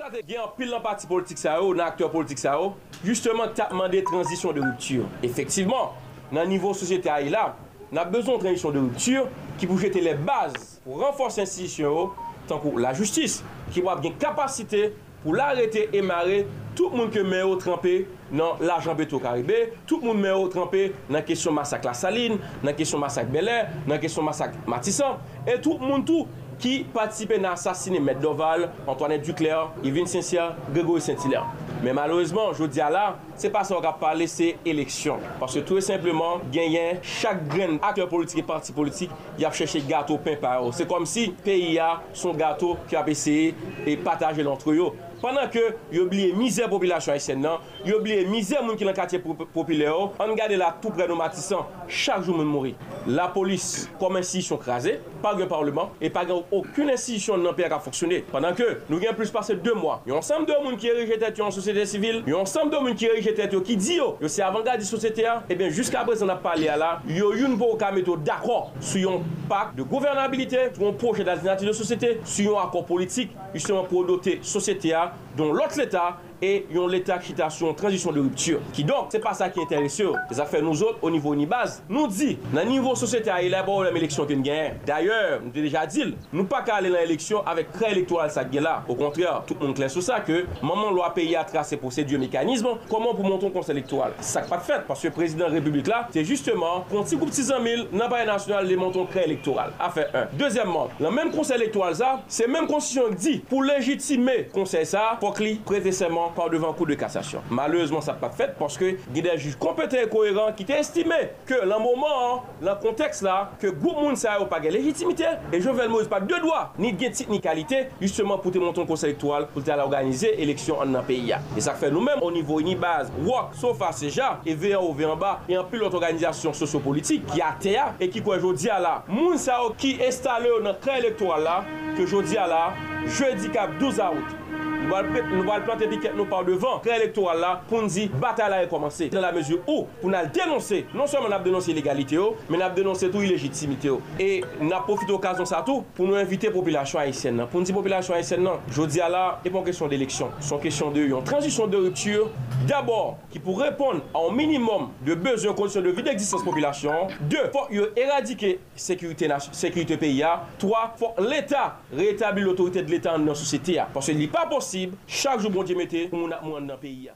Kontate 0.05 0.21
gen 0.29 0.43
an 0.43 0.51
pil 0.53 0.69
nan 0.69 0.83
parti 0.85 1.07
politik 1.09 1.39
sa 1.41 1.55
yo, 1.57 1.71
nan 1.73 1.87
akteur 1.87 2.11
politik 2.13 2.37
sa 2.37 2.59
yo, 2.59 2.75
justeman 3.07 3.55
tapman 3.57 3.89
de 3.89 4.03
transisyon 4.05 4.53
de 4.53 4.61
ruptur. 4.61 5.07
Efektiveman, 5.25 5.95
nan 6.35 6.51
nivou 6.53 6.77
sosyete 6.77 7.09
a 7.09 7.23
yi 7.25 7.33
la, 7.33 7.47
nan 7.89 8.11
bezon 8.13 8.37
transisyon 8.43 8.75
de 8.75 8.83
ruptur 8.85 9.31
ki 9.57 9.71
pou 9.71 9.81
jete 9.81 10.03
le 10.05 10.13
baz 10.27 10.59
pou 10.85 11.01
renforse 11.01 11.41
institisyon 11.41 11.89
yo, 11.89 12.05
tankou 12.51 12.83
la 12.85 12.93
justis, 12.99 13.39
ki 13.73 13.87
wap 13.87 14.05
gen 14.05 14.13
kapasite 14.21 14.91
pou 15.23 15.33
l'arete 15.33 15.87
emare 15.97 16.43
tout 16.77 16.93
moun 16.93 17.09
ke 17.15 17.23
mè 17.25 17.41
yo 17.41 17.57
trempe 17.63 17.95
nan 18.35 18.61
l'ajan 18.61 18.99
beto 18.99 19.17
karibè, 19.23 19.71
tout 19.89 20.05
moun 20.05 20.21
mè 20.21 20.35
yo 20.35 20.51
trempe 20.53 20.91
nan 21.09 21.25
kesyon 21.25 21.57
masak 21.57 21.89
la 21.89 21.95
saline, 21.97 22.37
nan 22.61 22.77
kesyon 22.77 23.01
masak 23.01 23.33
belè, 23.33 23.63
nan 23.89 24.03
kesyon 24.03 24.29
masak 24.29 24.53
matisan, 24.69 25.17
et 25.47 25.57
tout 25.65 25.81
moun 25.81 26.05
tou 26.05 26.29
ki 26.61 26.87
patisipe 26.95 27.39
nan 27.41 27.55
asasine 27.55 28.01
Met 28.05 28.21
Doval, 28.23 28.69
Antoinette 28.87 29.27
Ducler, 29.27 29.71
Yvine 29.83 30.07
Saint-Cyr, 30.07 30.55
Grégory 30.73 31.01
Saint-Hilaire. 31.01 31.47
Men 31.85 31.99
malouzman, 31.99 32.55
jodi 32.57 32.81
ala, 32.81 33.19
se 33.37 33.51
pa 33.53 33.61
sa 33.67 33.77
wak 33.77 33.89
ap 33.91 33.99
pale 34.01 34.25
se 34.31 34.55
eleksyon. 34.65 35.21
Paske 35.41 35.61
touye 35.69 35.83
simplement 35.85 36.45
genyen 36.55 37.01
chak 37.05 37.43
gren 37.53 37.77
akteur 37.85 38.09
politik 38.09 38.41
e 38.41 38.47
parti 38.47 38.73
politik 38.73 39.13
yap 39.41 39.57
chèche 39.59 39.83
gato 39.89 40.17
pen 40.25 40.39
par 40.41 40.63
yo. 40.63 40.71
Se 40.73 40.87
kom 40.89 41.05
si 41.09 41.27
peyi 41.45 41.75
ya 41.77 41.99
son 42.17 42.39
gato 42.41 42.79
ki 42.89 42.97
ap 42.97 43.11
eseye 43.13 43.53
e 43.85 43.99
pataje 44.01 44.47
lantre 44.47 44.79
yo. 44.79 44.95
Pendan 45.25 45.49
ke 45.49 45.63
yo 45.89 46.05
bliye 46.11 46.35
mize 46.37 46.67
popilasyon 46.69 47.15
Haitien 47.15 47.39
nan, 47.41 47.63
yo 47.89 47.97
bliye 48.05 48.27
mize 48.29 48.59
moun 48.61 48.77
ki 48.77 48.85
lan 48.85 48.93
katye 48.97 49.23
popile 49.25 49.87
yo, 49.87 50.11
an 50.21 50.35
gade 50.37 50.59
la 50.61 50.75
tout 50.83 50.93
pre 50.93 51.07
nou 51.09 51.17
matisan, 51.17 51.65
chak 51.89 52.27
jou 52.27 52.37
moun 52.37 52.51
mouri. 52.51 52.75
La 53.09 53.31
polis 53.33 53.87
kom 53.97 54.19
insisyon 54.21 54.61
krasè, 54.61 54.99
pa 55.25 55.33
gen 55.39 55.49
parlement, 55.49 55.95
e 55.97 56.11
pa 56.13 56.27
gen 56.29 56.43
akoun 56.43 56.93
insisyon 56.93 57.41
nan 57.41 57.57
per 57.57 57.73
a 57.73 57.79
foksyonè. 57.81 58.19
Pendan 58.35 58.59
ke 58.59 58.67
nou 58.91 59.01
gen 59.01 59.17
plus 59.17 59.33
pase 59.33 59.57
2 59.65 59.73
mwa, 59.79 59.95
yon 60.11 60.21
sam 60.25 60.45
de 60.45 60.59
moun 60.61 60.77
ki 60.81 60.93
erije 60.93 61.17
tèt 61.23 61.41
yo 61.41 61.49
an 61.49 61.57
sosyete 61.57 61.87
sivil, 61.89 62.21
yon 62.29 62.45
sam 62.51 62.69
de 62.69 62.83
moun 62.85 63.01
ki 63.01 63.09
erije 63.15 63.33
tèt 63.41 63.57
yo 63.57 63.63
ki 63.65 63.79
di 63.81 63.97
oh, 64.05 64.13
ah. 64.13 64.21
eh 64.21 64.27
yo, 64.27 64.29
yo 64.29 64.33
se 64.37 64.45
avanga 64.45 64.77
di 64.77 64.85
sosyete 64.85 65.25
ya, 65.25 65.39
e 65.49 65.57
ben 65.57 65.73
jiska 65.73 66.03
apre 66.03 66.19
an 66.21 66.37
ap 66.37 66.45
pale 66.45 66.69
ya 66.69 66.77
la, 66.77 66.93
yo 67.09 67.33
yon 67.33 67.57
pou 67.57 67.81
ka 67.81 67.89
meto 67.97 68.19
d'akor 68.21 68.75
sou 68.77 69.01
yon 69.01 69.25
pak 69.49 69.73
de 69.79 69.89
gouvernabilite, 69.89 70.69
sou 70.77 70.91
yon 70.91 71.01
proje 71.01 71.25
d'alternatif 71.25 71.73
de 71.73 71.77
sosyete, 71.81 72.15
sou 72.29 72.51
yon 72.51 72.61
akor 72.61 72.85
politik, 72.85 73.33
justement 73.57 73.89
pou 73.89 74.05
dote 74.05 74.43
sosyete 74.45 74.93
a, 74.93 75.07
ah. 75.09 75.14
out. 75.15 75.24
don 75.37 75.53
lot 75.55 75.77
l'Etat 75.79 76.21
e 76.45 76.65
yon 76.73 76.91
l'Etat 76.93 77.23
ki 77.25 77.35
ta 77.39 77.49
sou 77.53 77.69
yon 77.69 77.77
transisyon 77.79 78.15
de 78.17 78.23
ruptur. 78.25 78.63
Ki 78.77 78.85
don, 78.87 79.09
se 79.13 79.21
pa 79.23 79.33
sa 79.37 79.49
ki 79.53 79.63
enterese 79.65 80.05
yo. 80.05 80.15
Se 80.35 80.45
fe 80.51 80.61
nou 80.65 80.77
zot, 80.79 81.01
o 81.05 81.11
nivou 81.13 81.37
ni 81.39 81.47
baz, 81.49 81.81
nou 81.89 82.09
di, 82.11 82.35
nan 82.55 82.69
nivou 82.69 82.99
sosyete 82.99 83.33
a 83.33 83.41
ilè, 83.45 83.63
bo 83.67 83.79
ou 83.79 83.87
lèm 83.87 83.99
eleksyon 84.01 84.29
ki 84.29 84.39
n 84.39 84.45
gen. 84.47 84.79
D'ayor, 84.89 85.41
nou 85.45 85.55
te 85.55 85.65
deja 85.65 85.85
dil, 85.91 86.15
nou 86.33 86.49
pa 86.51 86.63
ka 86.67 86.79
ale 86.81 86.93
lan 86.93 87.05
eleksyon 87.07 87.47
avèk 87.51 87.73
kre 87.75 87.91
elektoral 87.95 88.33
sa 88.35 88.45
gen 88.51 88.67
la. 88.67 88.77
Au 88.89 88.97
kontrèr, 88.99 89.43
tout 89.49 89.61
moun 89.63 89.75
klen 89.77 89.93
sou 89.93 90.05
sa 90.05 90.21
ke, 90.27 90.45
maman 90.61 90.93
lwa 90.95 91.11
peyi 91.17 91.37
a 91.39 91.45
trase 91.49 91.79
pou 91.81 91.95
se 91.95 92.05
diyo 92.07 92.21
mekanizman, 92.23 92.81
koman 92.91 93.17
pou 93.17 93.27
monton 93.27 93.53
kons 93.55 93.71
elektoral. 93.73 94.15
Sak 94.25 94.51
pa 94.51 94.61
fèt, 94.65 94.87
paske 94.89 95.13
prezident 95.15 95.53
republik 95.55 95.89
la, 95.91 96.05
te 96.13 96.25
justeman, 96.27 96.85
konti 96.91 97.19
koup 97.21 97.33
tizan 97.35 97.63
mil, 97.65 97.87
nan 97.95 98.11
baye 98.13 98.27
nasyonal 98.29 98.69
le 98.69 98.79
monton 98.81 99.09
kre 99.11 99.25
elektoral. 99.29 99.75
Afè 99.83 100.07
1. 100.11 100.37
Dezèmman, 100.41 100.93
lan 101.03 101.17
menm 101.17 101.33
kons 101.35 101.53
elektoral 101.55 101.97
za, 101.99 102.15
se 102.29 102.49
menm 102.51 102.69
konsisyon 102.71 103.17
di, 103.17 103.39
pou 103.49 103.65
legitime 103.65 104.45
konsey 104.55 104.87
sa, 104.89 105.15
pok 105.25 105.41
li 105.41 105.55
prete 105.65 105.93
seman 105.97 106.35
par 106.37 106.51
devan 106.53 106.75
kou 106.77 106.85
de 106.89 106.97
kassasyon. 107.01 107.45
Maleuzman 107.55 108.05
sa 108.05 108.13
pa 108.21 108.29
fet 108.35 108.57
porske 108.59 108.95
gide 109.15 109.33
juj 109.39 109.55
et 109.55 110.11
koheran 110.11 110.53
ki 110.57 110.67
te 110.69 110.77
estime 110.77 111.17
ke 111.49 111.61
lan 111.65 111.81
mouman, 111.83 112.45
lan 112.65 112.77
konteks 112.83 113.23
la 113.25 113.51
ke 113.61 113.71
goup 113.73 113.97
moun 114.01 114.19
sa 114.21 114.37
yo 114.39 114.49
pa 114.51 114.61
gen 114.63 114.75
legitimite 114.75 115.29
e 115.51 115.61
Jovenel 115.61 115.93
Moïse 115.93 116.11
pa 116.11 116.21
de 116.21 116.41
doa 116.43 116.73
ni 116.79 116.93
gen 116.99 117.15
tit 117.15 117.31
ni 117.33 117.41
kalite 117.41 117.87
justement 118.01 118.39
pou 118.43 118.53
te 118.53 118.61
monton 118.63 118.89
konsey 118.89 119.13
elektoral 119.13 119.49
pou 119.53 119.65
te 119.65 119.73
ala 119.73 119.87
organize 119.87 120.29
eleksyon 120.35 120.83
an 120.85 120.95
nan 120.99 121.07
peyi 121.09 121.31
ya. 121.33 121.41
E 121.57 121.65
sa 121.65 121.77
fe 121.79 121.91
nou 121.95 122.05
men 122.05 122.21
o 122.25 122.31
nivou 122.35 122.61
ini 122.65 122.77
baz 122.77 123.13
wak, 123.25 123.55
sofa 123.59 123.93
seja, 123.97 124.35
e 124.45 124.57
ve 124.59 124.75
an 124.77 124.85
ou 124.85 124.95
ve 124.97 125.09
an 125.09 125.19
ba 125.21 125.37
e 125.49 125.57
an 125.59 125.69
pilot 125.71 125.95
organizasyon 125.97 126.57
sosyo-politik 126.59 127.29
ki 127.33 127.45
ate 127.45 127.77
ya 127.77 127.91
e 127.99 128.11
ki 128.13 128.25
kwa 128.25 128.41
jodi 128.43 128.71
ala 128.73 128.99
moun 129.09 129.41
sa 129.41 129.63
yo 129.63 129.73
ki 129.79 129.97
estale 130.05 130.53
yo 130.53 130.61
nan 130.65 130.79
kre 130.83 130.99
elektoral 131.03 131.45
la 131.45 131.59
ke 131.95 132.09
jodi 132.09 132.41
ala 132.41 132.67
jeudi 133.05 133.53
kap 133.55 133.79
12 133.81 134.03
aout 134.05 134.74
nou 134.85 135.45
val 135.47 135.65
plante 135.65 135.89
diket 135.91 136.15
nou 136.17 136.29
par 136.31 136.45
devan 136.47 136.81
pre-elektoral 136.85 137.41
la 137.43 137.53
pou 137.69 137.83
nou 137.83 137.93
di 137.93 138.07
batal 138.21 138.53
la 138.53 138.63
e 138.65 138.69
komanse. 138.71 139.09
Dan 139.13 139.25
la 139.25 139.33
mezur 139.35 139.63
ou 139.65 139.87
pou 140.01 140.11
nou 140.11 140.19
al 140.19 140.31
denonse, 140.35 140.85
non 140.95 141.11
seman 141.11 141.33
ap 141.35 141.45
denonse 141.47 141.71
ilegalite 141.73 142.19
yo, 142.19 142.33
men 142.51 142.65
ap 142.65 142.77
denonse 142.77 143.09
tou 143.13 143.25
ilegitimite 143.25 143.91
yo. 143.91 144.01
E 144.21 144.43
nou 144.61 144.75
ap 144.77 144.87
profite 144.89 145.15
okazon 145.15 145.49
sa 145.49 145.63
tou 145.67 145.85
pou 145.97 146.09
nou 146.09 146.21
invite 146.21 146.53
populasyon 146.55 147.03
Haitien 147.03 147.39
nan. 147.41 147.51
Pou 147.51 147.61
nou 147.63 147.69
di 147.69 147.77
populasyon 147.77 148.19
Haitien 148.19 148.45
nan, 148.45 148.63
jodi 148.75 149.03
ala, 149.05 149.25
e 149.45 149.53
pon 149.53 149.67
kesyon 149.67 149.93
d'eleksyon. 149.93 150.35
Son 150.45 150.63
kesyon 150.63 150.95
de 150.95 151.07
yon 151.09 151.25
transisyon 151.27 151.71
de 151.73 151.81
ruptur, 151.87 152.31
d'abord 152.69 153.19
ki 153.33 153.43
pou 153.45 153.59
repon 153.61 154.03
an 154.17 154.31
minimum 154.37 154.91
de 155.07 155.17
bezon 155.19 155.57
kondisyon 155.59 155.87
de 155.87 155.95
vi 155.95 156.07
d'existence 156.07 156.45
populasyon. 156.47 157.15
De, 157.31 157.47
fok 157.55 157.73
yon 157.75 157.95
eradike 158.01 158.57
sekurite 158.77 159.99
peyi 160.01 160.21
ya. 160.21 160.37
Trois, 160.63 160.93
fok 161.01 161.21
l'Etat 161.23 161.81
retabli 161.95 162.45
l'autorite 162.45 162.85
de 162.85 162.91
l'Etat 162.93 163.19
nan 163.21 163.39
sosyete 163.39 163.79
ya. 163.79 163.89
Pon 163.95 164.05
se 164.05 164.15
li 164.17 164.29
pa 164.31 164.45
posi 164.51 164.74
posib, 164.75 164.95
chak 165.07 165.41
jou 165.41 165.51
bon 165.51 165.65
di 165.65 165.75
mette, 165.75 166.09
moun 166.13 166.33
ap 166.33 166.43
moun 166.43 166.67
nan 166.67 166.79
peyi 166.81 167.07
ya. 167.07 167.15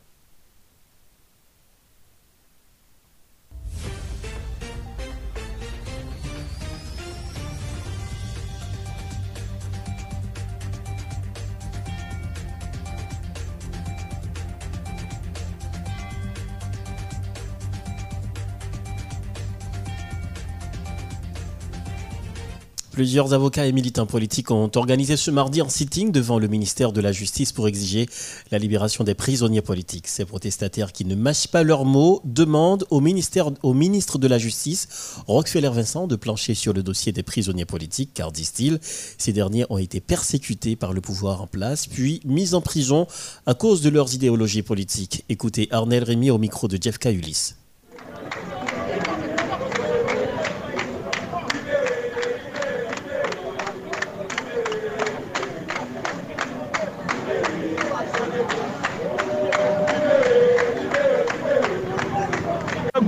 Plusieurs 22.99 23.33
avocats 23.33 23.65
et 23.65 23.71
militants 23.71 24.07
politiques 24.07 24.51
ont 24.51 24.73
organisé 24.75 25.17
ce 25.17 25.31
mardi 25.31 25.61
un 25.61 25.69
sitting 25.69 26.11
devant 26.11 26.41
le 26.41 26.49
ministère 26.49 26.91
de 26.91 27.01
la 27.01 27.13
Justice 27.13 27.53
pour 27.53 27.69
exiger 27.69 28.09
la 28.51 28.59
libération 28.59 29.05
des 29.05 29.15
prisonniers 29.15 29.63
politiques. 29.63 30.09
Ces 30.09 30.25
protestataires 30.25 30.93
qui 30.93 31.05
ne 31.05 31.15
mâchent 31.15 31.47
pas 31.47 31.63
leurs 31.63 31.85
mots 31.85 32.21
demandent 32.25 32.85
au, 32.91 33.01
ministre 33.01 34.19
de 34.19 34.27
la 34.27 34.39
Justice, 34.39 34.89
Rockefeller 35.29 35.69
Vincent, 35.69 36.09
de 36.09 36.17
plancher 36.17 36.55
sur 36.55 36.73
le 36.73 36.83
dossier 36.83 37.13
des 37.13 37.23
prisonniers 37.23 37.67
politiques, 37.67 38.15
car, 38.15 38.33
disent-ils, 38.33 38.81
ces 38.83 39.33
derniers 39.33 39.65
ont 39.71 39.79
été 39.79 40.01
persécutés 40.01 40.75
par 40.75 40.93
le 40.93 41.01
pouvoir 41.01 41.41
en 41.41 41.47
place, 41.47 41.87
puis 41.87 42.21
mis 42.25 42.55
en 42.55 42.61
prison 42.61 43.07
à 43.47 43.55
cause 43.55 43.81
de 43.81 43.91
leurs 43.91 44.13
idéologies 44.13 44.63
politiques. 44.63 45.25
Écoutez 45.29 45.69
Arnel 45.71 46.03
Rémy 46.03 46.33
au 46.33 46.39
micro 46.39 46.67
de 46.67 46.77
Jeff 46.83 46.99
Cayulis. 46.99 47.55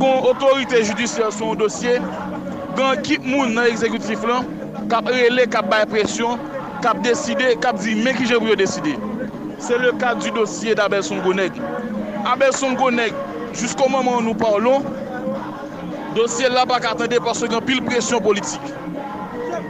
gon 0.00 0.24
otorite 0.30 0.82
judisyon 0.88 1.30
son 1.34 1.54
dosye, 1.60 1.98
gon 2.78 3.02
kip 3.04 3.24
moun 3.26 3.52
nan 3.54 3.68
ekzekutif 3.68 4.24
lan, 4.26 4.48
kap 4.90 5.08
rele, 5.12 5.44
kap 5.52 5.68
bay 5.70 5.84
presyon, 5.90 6.40
kap 6.84 7.02
deside, 7.04 7.52
kap 7.60 7.78
di 7.82 7.94
men 8.00 8.16
ki 8.16 8.28
je 8.30 8.40
vyo 8.40 8.56
deside. 8.58 8.96
Se 9.60 9.76
le 9.76 9.92
kat 10.00 10.22
du 10.24 10.32
dosye 10.32 10.74
d'Abelson 10.74 11.20
Gonek. 11.24 11.52
Abelson 12.24 12.78
Gonek, 12.80 13.12
jusqu'o 13.52 13.90
maman 13.92 14.24
nou 14.24 14.34
parlon, 14.40 14.86
dosye 16.16 16.48
la 16.48 16.64
bak 16.68 16.88
atende 16.88 17.20
parce 17.24 17.44
gen 17.52 17.60
pil 17.68 17.84
presyon 17.84 18.24
politik. 18.24 18.72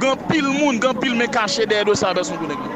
Gen 0.01 0.27
pil 0.31 0.47
moun, 0.47 0.79
gen 0.81 0.95
pil 1.03 1.19
men 1.19 1.31
kache 1.35 1.67
der 1.67 1.89
dosye 1.91 2.07
Abelson 2.13 2.39
Gonek. 2.45 2.71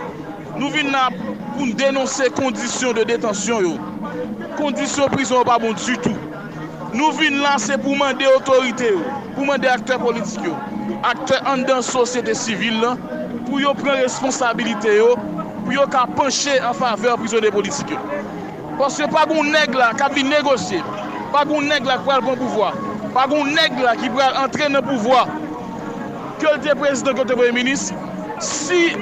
Nou 0.59 0.75
vin 0.75 0.91
nan 0.91 1.15
pou 1.55 1.67
n 1.67 1.75
denonse 1.79 2.27
kondisyon 2.35 2.99
de 2.99 3.07
detansyon 3.15 3.67
yo. 3.69 3.75
Kondisyon 4.59 5.11
prison 5.15 5.47
pa 5.47 5.59
bon 5.63 5.75
du 5.79 5.99
tout. 6.03 6.34
nou 6.95 7.13
vin 7.19 7.41
lanse 7.43 7.75
pou 7.83 7.97
mande 7.99 8.27
otorite 8.37 8.89
yo, 8.93 9.03
pou 9.35 9.47
mande 9.49 9.69
akte 9.71 9.97
politik 9.99 10.47
yo, 10.47 10.55
akte 11.07 11.41
an 11.51 11.65
dan 11.69 11.83
sosyete 11.85 12.37
sivil 12.39 12.79
lan, 12.83 13.01
pou 13.49 13.61
yo 13.63 13.75
pren 13.79 13.99
responsabilite 14.03 14.95
yo, 14.95 15.15
pou 15.65 15.75
yo 15.75 15.87
ka 15.91 16.05
penche 16.17 16.55
an 16.63 16.77
faveur 16.79 17.19
prizone 17.21 17.51
politik 17.55 17.95
yo. 17.97 18.01
Pwase 18.79 19.09
pa 19.11 19.25
goun 19.31 19.51
neg 19.55 19.75
la 19.79 19.93
ka 19.99 20.09
vi 20.15 20.25
negosye, 20.27 20.81
pa 21.35 21.45
goun 21.47 21.69
neg 21.71 21.87
la 21.87 21.99
kwa 22.03 22.21
pral 22.21 22.25
bon 22.29 22.39
pouvoi, 22.41 22.71
pa 23.15 23.27
goun 23.31 23.53
neg 23.55 23.79
la 23.83 23.95
ki 23.99 24.11
pral 24.15 24.39
entre 24.45 24.71
nan 24.71 24.87
pouvoi, 24.87 25.25
ke 26.43 26.55
lte 26.57 26.75
prezident, 26.79 27.19
ke 27.19 27.27
lte 27.27 27.39
premier 27.39 27.55
ministre, 27.55 27.99
si 28.43 28.95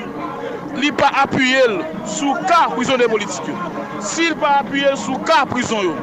li 0.80 0.92
pa 0.96 1.12
apuyel 1.24 1.80
sou 2.08 2.36
ka 2.48 2.66
prizone 2.72 3.08
politik 3.12 3.52
yo, 3.52 3.56
si 4.00 4.30
li 4.30 4.40
pa 4.40 4.58
apuyel 4.62 4.96
sou 5.00 5.20
ka 5.28 5.42
prizon 5.52 5.88
yo, 5.90 5.96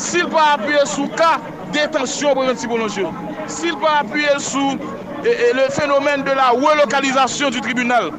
Sil 0.00 0.26
pa 0.32 0.54
apye 0.54 0.82
sou 0.90 1.06
ka, 1.18 1.36
detansyon 1.74 2.34
pou 2.34 2.46
janti 2.48 2.68
bononjou. 2.70 3.12
Sil 3.50 3.76
pa 3.82 4.00
apye 4.02 4.34
sou 4.42 4.74
e, 5.22 5.30
e, 5.30 5.52
le 5.54 5.68
fenomen 5.74 6.24
de 6.26 6.34
la 6.34 6.50
relokalizasyon 6.56 7.54
du 7.54 7.62
tribunal. 7.64 8.10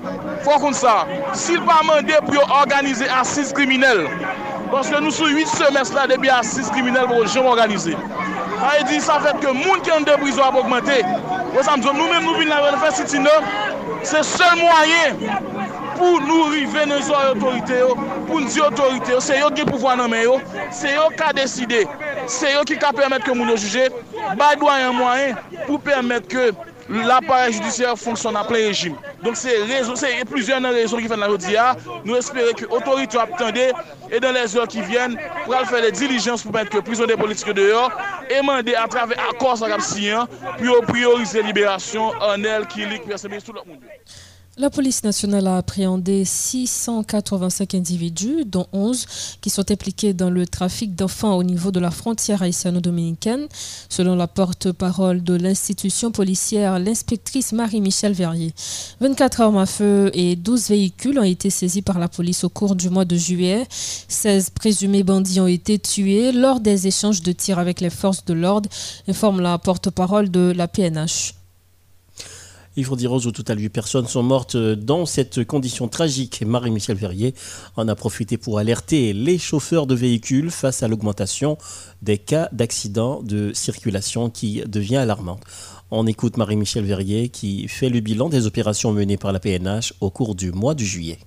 Fwa 0.46 0.60
kon 0.64 0.76
sa. 0.78 1.02
Sil 1.36 1.64
pa 1.68 1.82
mande 1.88 2.16
pou 2.28 2.38
yo 2.38 2.46
organize 2.62 3.10
asis 3.20 3.52
kriminel. 3.56 4.06
Paske 4.72 5.00
nou 5.04 5.14
sou 5.14 5.28
8 5.32 5.52
semest 5.58 5.96
la 5.98 6.08
debi 6.12 6.32
asis 6.32 6.72
kriminel 6.74 7.10
pou 7.12 7.24
yo 7.24 7.30
jom 7.36 7.52
organize. 7.52 7.96
A 8.56 8.70
ah, 8.70 8.78
e 8.80 8.86
di 8.88 9.02
sa 9.04 9.20
fet 9.20 9.42
ke 9.44 9.52
moun 9.54 9.84
ki 9.84 9.92
an 9.92 10.08
de 10.08 10.16
brizo 10.22 10.44
ap 10.46 10.56
augmente. 10.56 11.02
Ou 11.56 11.64
sa 11.64 11.76
mzou 11.76 11.94
nou 11.96 12.08
men 12.12 12.24
nou 12.24 12.40
bin 12.40 12.50
la 12.52 12.62
renfe 12.70 12.94
siti 13.02 13.20
nou. 13.20 13.94
Se 14.08 14.24
sel 14.24 14.56
mwayen. 14.62 15.20
pou 15.96 16.20
nou 16.24 16.52
rive 16.54 16.86
nan 16.90 17.02
zwa 17.06 17.32
otorite 17.32 17.80
yo, 17.80 17.96
pou 18.28 18.42
nou 18.44 18.52
di 18.52 18.62
otorite 18.64 19.16
yo, 19.16 19.24
se 19.24 19.40
yo 19.40 19.50
ki 19.56 19.66
pouvoan 19.70 20.02
nan 20.02 20.12
men 20.12 20.26
yo, 20.26 20.38
se 20.76 20.94
yo 20.96 21.10
ka 21.18 21.32
deside, 21.36 21.86
se 22.32 22.54
yo 22.54 22.64
ki 22.68 22.78
ka 22.82 22.94
permette 22.96 23.26
ke 23.28 23.36
moun 23.36 23.54
yo 23.54 23.58
juje, 23.60 23.90
bay 24.40 24.58
yon 24.60 24.98
mwayen 25.00 25.38
pou 25.66 25.80
permette 25.80 26.30
ke 26.32 26.52
l'apare 26.90 27.50
judisyen 27.52 27.98
fonksyon 27.98 28.36
nan 28.38 28.46
plen 28.46 28.68
rejim. 28.70 28.98
Donk 29.24 29.38
se 29.40 29.54
rezon, 29.66 29.98
se 29.98 30.12
e 30.20 30.26
plizyon 30.30 30.62
nan 30.62 30.76
rezon 30.76 31.02
ki 31.02 31.10
fè 31.10 31.18
nan 31.18 31.32
jodi 31.34 31.56
ya, 31.56 31.72
nou 32.04 32.18
espere 32.20 32.54
ke 32.58 32.68
otorite 32.70 33.18
yo 33.18 33.24
ap 33.24 33.34
tende, 33.40 33.72
e 34.12 34.22
dan 34.22 34.38
les 34.38 34.54
or 34.60 34.70
ki 34.70 34.86
vyen, 34.86 35.18
pral 35.48 35.66
fè 35.70 35.82
le 35.88 35.92
dilijans 35.96 36.46
pou 36.46 36.54
permette 36.54 36.76
ke 36.76 36.84
prizon 36.86 37.10
de 37.10 37.18
politike 37.18 37.56
de 37.58 37.72
yo, 37.72 37.88
e 38.30 38.42
mande 38.46 38.78
a 38.78 38.86
travè 38.92 39.18
akos 39.32 39.66
an 39.66 39.74
kap 39.74 39.86
siyan, 39.86 40.30
pou 40.46 40.70
yo 40.70 40.80
priorize 40.86 41.42
liberasyon 41.48 42.24
anel 42.34 42.70
ki 42.70 42.90
lik 42.92 43.10
persebe 43.10 43.42
sou 43.42 43.58
lòk 43.58 43.66
moun 43.66 43.82
yo. 43.82 44.34
La 44.58 44.70
police 44.70 45.04
nationale 45.04 45.48
a 45.48 45.58
appréhendé 45.58 46.24
685 46.24 47.76
individus, 47.76 48.46
dont 48.46 48.68
11 48.72 49.06
qui 49.42 49.50
sont 49.50 49.70
impliqués 49.70 50.14
dans 50.14 50.30
le 50.30 50.48
trafic 50.48 50.96
d'enfants 50.96 51.36
au 51.36 51.44
niveau 51.44 51.72
de 51.72 51.82
la 51.82 51.92
frontière 51.92 52.42
haïtiano-dominicaine. 52.42 53.48
Selon 53.90 54.16
la 54.16 54.28
porte-parole 54.28 55.22
de 55.24 55.34
l'institution 55.34 56.12
policière, 56.12 56.80
l'inspectrice 56.80 57.52
Marie-Michel 57.52 58.14
Verrier. 58.14 58.54
24 59.02 59.42
armes 59.42 59.58
à 59.58 59.66
feu 59.66 60.10
et 60.14 60.38
12 60.38 60.70
véhicules 60.70 61.20
ont 61.20 61.24
été 61.24 61.50
saisis 61.50 61.82
par 61.82 62.00
la 62.00 62.08
police 62.08 62.46
au 62.46 62.50
cours 62.50 62.78
du 62.78 62.90
mois 62.90 63.04
de 63.04 63.18
juillet. 63.18 63.68
16 64.08 64.52
présumés 64.52 65.04
bandits 65.04 65.42
ont 65.42 65.48
été 65.48 65.80
tués 65.80 66.32
lors 66.32 66.62
des 66.62 66.88
échanges 66.88 67.22
de 67.22 67.34
tirs 67.34 67.60
avec 67.60 67.82
les 67.82 67.90
forces 67.90 68.24
de 68.24 68.34
l'ordre, 68.34 68.70
informe 69.10 69.42
la 69.42 69.58
porte-parole 69.58 70.32
de 70.32 70.54
la 70.56 70.70
PNH. 70.70 71.34
Faut 72.84 72.96
dire 72.96 73.14
au 73.14 73.20
total 73.20 73.60
8 73.60 73.70
personnes 73.70 74.08
sont 74.08 74.22
mortes 74.22 74.58
dans 74.58 75.06
cette 75.06 75.44
condition 75.46 75.88
tragique. 75.88 76.44
Marie-Michel 76.46 76.98
Verrier 76.98 77.34
en 77.78 77.88
a 77.88 77.96
profité 77.96 78.38
pour 78.38 78.60
alerter 78.60 79.14
les 79.14 79.38
chauffeurs 79.38 79.88
de 79.88 79.96
véhicules 79.96 80.52
face 80.52 80.84
à 80.84 80.88
l'augmentation 80.88 81.58
des 82.02 82.18
cas 82.18 82.50
d'accidents 82.52 83.24
de 83.24 83.54
circulation 83.54 84.30
qui 84.30 84.62
devient 84.68 84.98
alarmante. 84.98 85.42
On 85.90 86.06
écoute 86.06 86.38
Marie-Michel 86.38 86.84
Verrier 86.84 87.30
qui 87.30 87.68
fait 87.68 87.90
le 87.90 88.02
bilan 88.02 88.30
des 88.30 88.46
opérations 88.46 88.92
menées 88.92 89.18
par 89.18 89.32
la 89.32 89.40
PNH 89.40 89.94
au 90.02 90.12
cours 90.12 90.36
du 90.36 90.52
mois 90.52 90.76
de 90.76 90.84
juillet. 90.84 91.20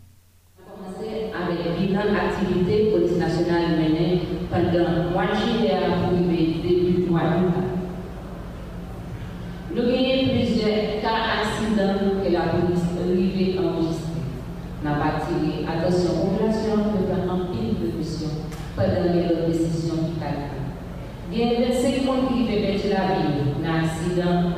accident 24.19 24.55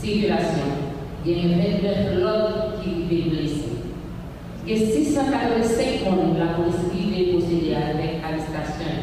sirkulasyon. 0.00 0.70
Gen 1.24 1.38
29 1.60 2.20
lot 2.22 2.80
ki 2.80 2.90
vive 3.08 3.30
blese. 3.30 3.68
Gen 4.66 4.78
645 4.86 6.04
kon 6.04 6.36
la 6.38 6.52
polis 6.56 6.80
vive 6.92 7.32
posede 7.32 7.74
avèk 7.76 8.24
alistasyon. 8.28 8.96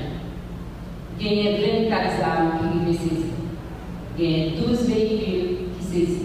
Gen 1.20 1.58
24 1.60 2.20
zam 2.20 2.52
ki 2.60 2.72
vive 2.74 2.94
sezi. 3.02 3.30
Gen 4.18 4.56
12 4.62 4.88
vehikul 4.90 5.44
ki 5.76 5.90
sezi. 5.92 6.22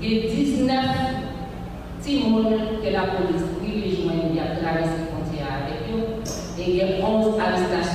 Gen 0.00 0.16
19 0.30 0.70
timoun 2.04 2.78
ke 2.82 2.94
la 2.94 3.08
polis 3.16 3.44
vive 3.62 3.96
jwen 3.96 4.32
di 4.32 4.40
a 4.40 4.52
travesse 4.60 5.10
konti 5.10 5.42
avèk 5.42 5.90
yo. 5.90 6.00
E 6.56 6.72
gen 6.76 7.00
11 7.02 7.40
alistasyon. 7.40 7.85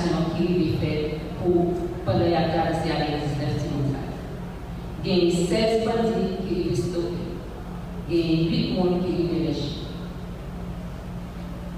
A 8.12 8.14
8 8.14 8.76
personnes 8.76 9.00
qui 9.06 9.24
été 9.24 9.48
lâchés. 9.48 9.88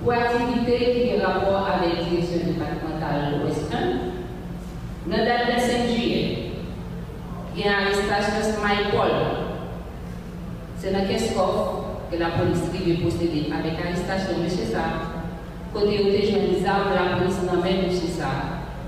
Pour 0.01 0.13
activité 0.13 1.13
qui 1.15 1.21
a 1.21 1.27
rapport 1.27 1.67
avec 1.67 1.95
la 1.95 2.03
direction 2.05 2.39
départementale 2.47 3.33
de 3.33 3.43
l'Ouest 3.43 3.71
1, 3.71 5.11
dans 5.11 5.17
la 5.17 5.25
date 5.25 5.55
de 5.55 5.59
5 5.61 5.93
juillet, 5.93 6.37
il 7.55 7.61
y 7.61 7.63
a 7.63 7.67
une 7.67 7.73
arrestation 7.73 8.39
de 8.39 8.43
Smile 8.43 8.89
Paul. 8.91 9.11
C'est 10.77 10.91
dans 10.91 11.07
Keskov 11.07 11.85
que 12.11 12.17
la 12.17 12.31
police 12.31 12.61
privée 12.73 12.97
possédée? 13.03 13.53
Avec 13.53 13.73
l'arrestation 13.77 14.39
de 14.39 14.43
M. 14.45 14.49
Sa. 14.49 14.85
Côté 15.71 16.03
où 16.03 16.09
des 16.09 16.25
jeunes 16.25 16.65
armes, 16.65 16.93
la 16.95 17.17
police 17.17 17.41
n'emmène 17.45 17.85
M. 17.85 17.91
Sa. 17.91 18.31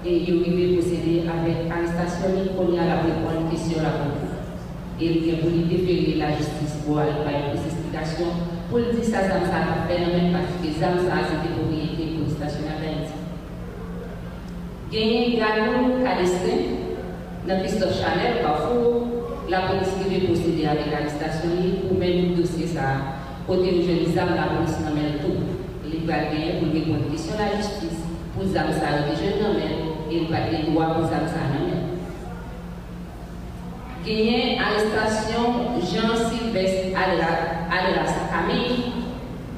Et 0.04 0.18
il 0.18 0.34
est 0.34 0.76
possédé 0.76 1.24
avec 1.30 1.70
l'arrestation 1.70 2.30
de 2.30 2.50
Nicolas 2.50 2.86
la 2.86 2.98
police. 2.98 4.25
e 4.98 5.08
gen 5.26 5.42
pou 5.42 5.52
li 5.52 5.66
defere 5.68 6.14
la 6.22 6.30
jistis 6.38 6.76
pou 6.86 7.02
al 7.04 7.10
baye 7.26 7.50
pou 7.50 7.60
se 7.60 7.68
eksplikasyon 7.68 8.38
pou 8.70 8.80
li 8.80 8.94
di 8.96 9.02
sa 9.04 9.26
zan 9.28 9.44
sa 9.50 9.64
la 9.68 9.74
fè 9.90 9.98
nan 10.00 10.14
men 10.14 10.30
pati 10.36 10.62
ke 10.62 10.70
zan 10.80 10.96
sa 11.04 11.18
se 11.28 11.40
te 11.42 11.50
propriété 11.52 12.06
pou 12.14 12.32
stasyon 12.32 12.70
a 12.72 12.78
bèndi. 12.80 13.18
Genye 14.94 15.36
galon 15.42 15.98
kalesè 16.06 16.54
nan 17.50 17.60
Christophe 17.66 17.98
Chanel 18.00 18.40
pafou 18.46 19.04
la 19.52 19.66
polis 19.68 19.92
ki 20.00 20.08
ve 20.14 20.22
posede 20.30 20.64
avèk 20.72 20.96
alistasyon 21.02 21.60
li 21.60 21.74
pou 21.82 22.00
men 22.00 22.32
dosye 22.40 22.72
sa 22.72 22.94
kote 23.50 23.68
nou 23.68 23.84
jenizam 23.90 24.32
la 24.40 24.48
polis 24.54 24.80
nan 24.86 24.96
men 24.96 25.20
tou. 25.26 25.44
Li 25.92 26.06
pal 26.08 26.32
genye 26.32 26.56
pou 26.62 26.72
li 26.72 26.88
kondisyon 26.88 27.44
la 27.44 27.52
jistis 27.58 28.00
pou 28.32 28.48
zan 28.56 28.72
sa 28.80 28.96
yo 28.96 29.04
de 29.12 29.20
jen 29.20 29.38
nan 29.44 29.60
men 29.60 29.76
e 30.08 30.14
li 30.16 30.26
pal 30.32 30.48
genye 30.54 30.70
doa 30.72 30.94
pou 30.96 31.12
zan 31.12 31.28
sa 31.36 31.52
Gagné 34.06 34.60
arrestation 34.60 35.82
Jean-Sylvestre 35.82 36.94
Adelas 36.94 38.14
Camille 38.30 38.94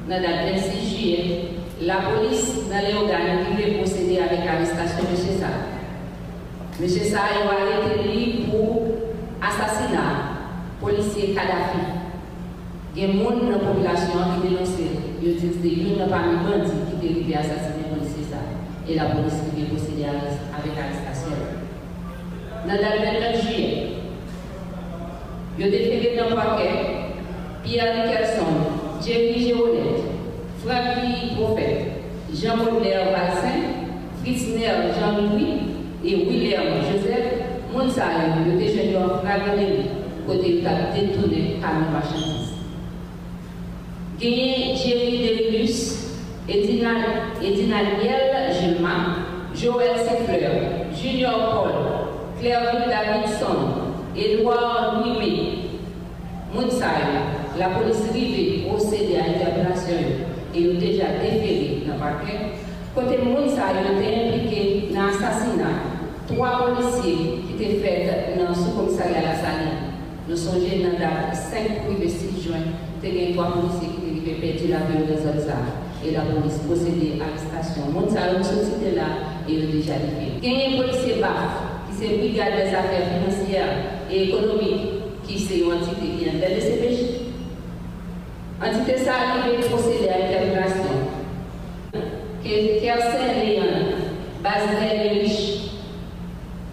dans 0.08 0.14
la 0.14 0.20
date 0.20 0.54
26 0.54 0.88
juillet. 0.88 1.40
La 1.82 1.96
police 1.96 2.54
dans 2.70 2.78
les 2.80 2.94
organes 2.94 3.44
qui 3.44 3.62
veut 3.62 3.76
procéder 3.76 4.18
avec 4.20 4.46
l'arrestation 4.46 5.04
de 5.04 5.12
M. 5.12 5.38
Sarr. 5.38 5.68
M. 6.80 6.88
Sarr 6.88 7.28
a 7.44 7.60
arrêté 7.60 8.46
pour 8.50 8.86
assassinat 9.42 10.40
policier 10.80 11.34
Kadhafi. 11.34 11.84
Il 12.96 13.02
y 13.02 13.04
a 13.04 13.08
des 13.08 13.18
gens 13.18 13.30
dans 13.30 13.50
la 13.50 13.58
population 13.58 14.18
qui 14.32 14.48
dénoncent, 14.48 14.80
ils 15.22 15.36
disent 15.36 15.60
que 15.60 15.68
n'y 15.68 16.00
a 16.00 16.06
pas 16.06 16.24
de 16.24 16.36
bandits 16.48 16.72
qui 16.98 17.30
est 17.30 17.36
à 17.36 17.40
assassiner 17.40 17.84
le 17.90 17.98
policier 17.98 18.24
Sarr. 18.30 18.48
Et 18.88 18.94
la 18.94 19.04
police 19.10 19.42
qui 19.54 19.60
veut 19.60 19.68
procéder 19.76 20.04
avec 20.04 20.72
l'arrestation. 20.74 21.36
Dans 22.66 22.72
la 22.72 22.80
date 22.80 23.20
29 23.36 23.46
juillet, 23.46 23.87
il 25.58 25.64
a 25.64 25.70
déféré 25.70 26.16
dans 26.16 26.30
le 26.30 26.36
paquet 26.36 26.68
Pierre 27.64 28.06
Nicholson, 28.06 28.44
Jerry 29.04 29.48
Géonet, 29.48 30.02
Francky 30.64 31.34
Prophète, 31.34 31.92
Jean-Baudelaire 32.32 33.10
Valsin, 33.10 33.58
Fritzner 34.22 34.92
Jean-Louis 34.98 35.58
et 36.04 36.14
William 36.14 36.62
Joseph 36.80 37.42
Mounsaï, 37.72 38.46
le 38.46 38.58
déjeuner 38.58 38.94
fragmenté, 39.24 39.66
côté 40.26 40.62
a 40.64 40.94
détourné 40.94 41.56
camion 41.60 41.90
marchandise. 41.92 42.54
Gagné 44.20 44.76
Jerry 44.76 45.50
Delus, 45.50 46.14
Edina 46.48 46.92
Niel 47.40 48.52
Gilman, 48.52 49.24
Joël 49.54 49.96
Sefleur, 49.96 50.52
Junior 50.94 51.50
Paul, 51.50 51.72
Claire 52.40 52.86
Davidson, 52.88 53.77
Edouard 54.18 55.04
Louis 55.04 55.70
Mounsaï, 56.52 57.22
la 57.58 57.68
police 57.68 58.00
privée 58.10 58.64
procédé 58.68 59.16
à 59.16 59.26
l'interpellation 59.28 59.94
et 60.54 60.70
a 60.70 60.72
déjà 60.80 61.04
déféré 61.22 61.84
dans 61.86 61.94
le 61.94 62.00
parquet 62.00 62.38
Côté 62.94 63.18
ça 63.54 63.62
a 63.66 63.92
été 63.92 64.28
impliqué 64.28 64.88
dans 64.92 65.06
l'assassinat. 65.06 65.86
Trois 66.26 66.66
policiers 66.66 67.42
qui 67.46 67.54
étaient 67.54 67.76
faits 67.78 68.38
dans 68.38 68.48
le 68.48 68.54
sous-commissariat 68.54 69.22
la 69.22 69.34
Saline. 69.36 69.94
Nous 70.28 70.36
sommes 70.36 70.58
dans 70.58 70.98
la 70.98 71.30
date 71.30 71.36
5 71.36 71.60
et 72.02 72.08
6 72.08 72.42
juin. 72.42 72.58
Il 73.04 73.14
y 73.14 73.30
a 73.30 73.34
trois 73.34 73.52
policiers 73.52 73.88
qui 73.88 74.02
ont 74.02 74.40
perdu 74.40 74.66
la 74.72 74.78
vie 74.78 75.06
dans 75.06 75.14
les 75.14 76.08
Et 76.08 76.12
la 76.12 76.22
police 76.22 76.58
procédé 76.66 77.14
à 77.14 77.30
l'arrestation. 77.30 77.92
Monde, 77.92 78.10
ça 78.10 78.34
a 78.34 78.42
sorti 78.42 78.82
de 78.82 78.96
là 78.96 79.38
et 79.48 79.52
il 79.52 79.70
déjà. 79.70 79.94
Il 80.42 80.48
a 80.50 80.56
un 80.56 80.82
policier 80.82 81.20
BAF 81.20 81.54
qui 81.88 81.96
s'est 81.96 82.16
brigade 82.16 82.56
des 82.56 82.74
affaires 82.74 83.06
financières 83.14 83.97
et 84.10 84.24
économique 84.24 84.80
qui 85.26 85.38
c'est 85.38 85.58
une 85.58 85.72
entité 85.72 86.06
qui 86.18 86.24
est 86.24 86.32
de 86.32 86.60
CPJ. 86.60 86.98
Entité 88.62 88.96
ça 88.96 89.12
qui 89.32 89.50
veut 89.50 89.68
procéder 89.68 90.08
à 90.08 90.18
l'intégration. 90.18 90.84
Kersen 92.42 93.44
Léon, 93.44 93.62
Basel 94.42 95.20
Riche, 95.20 95.70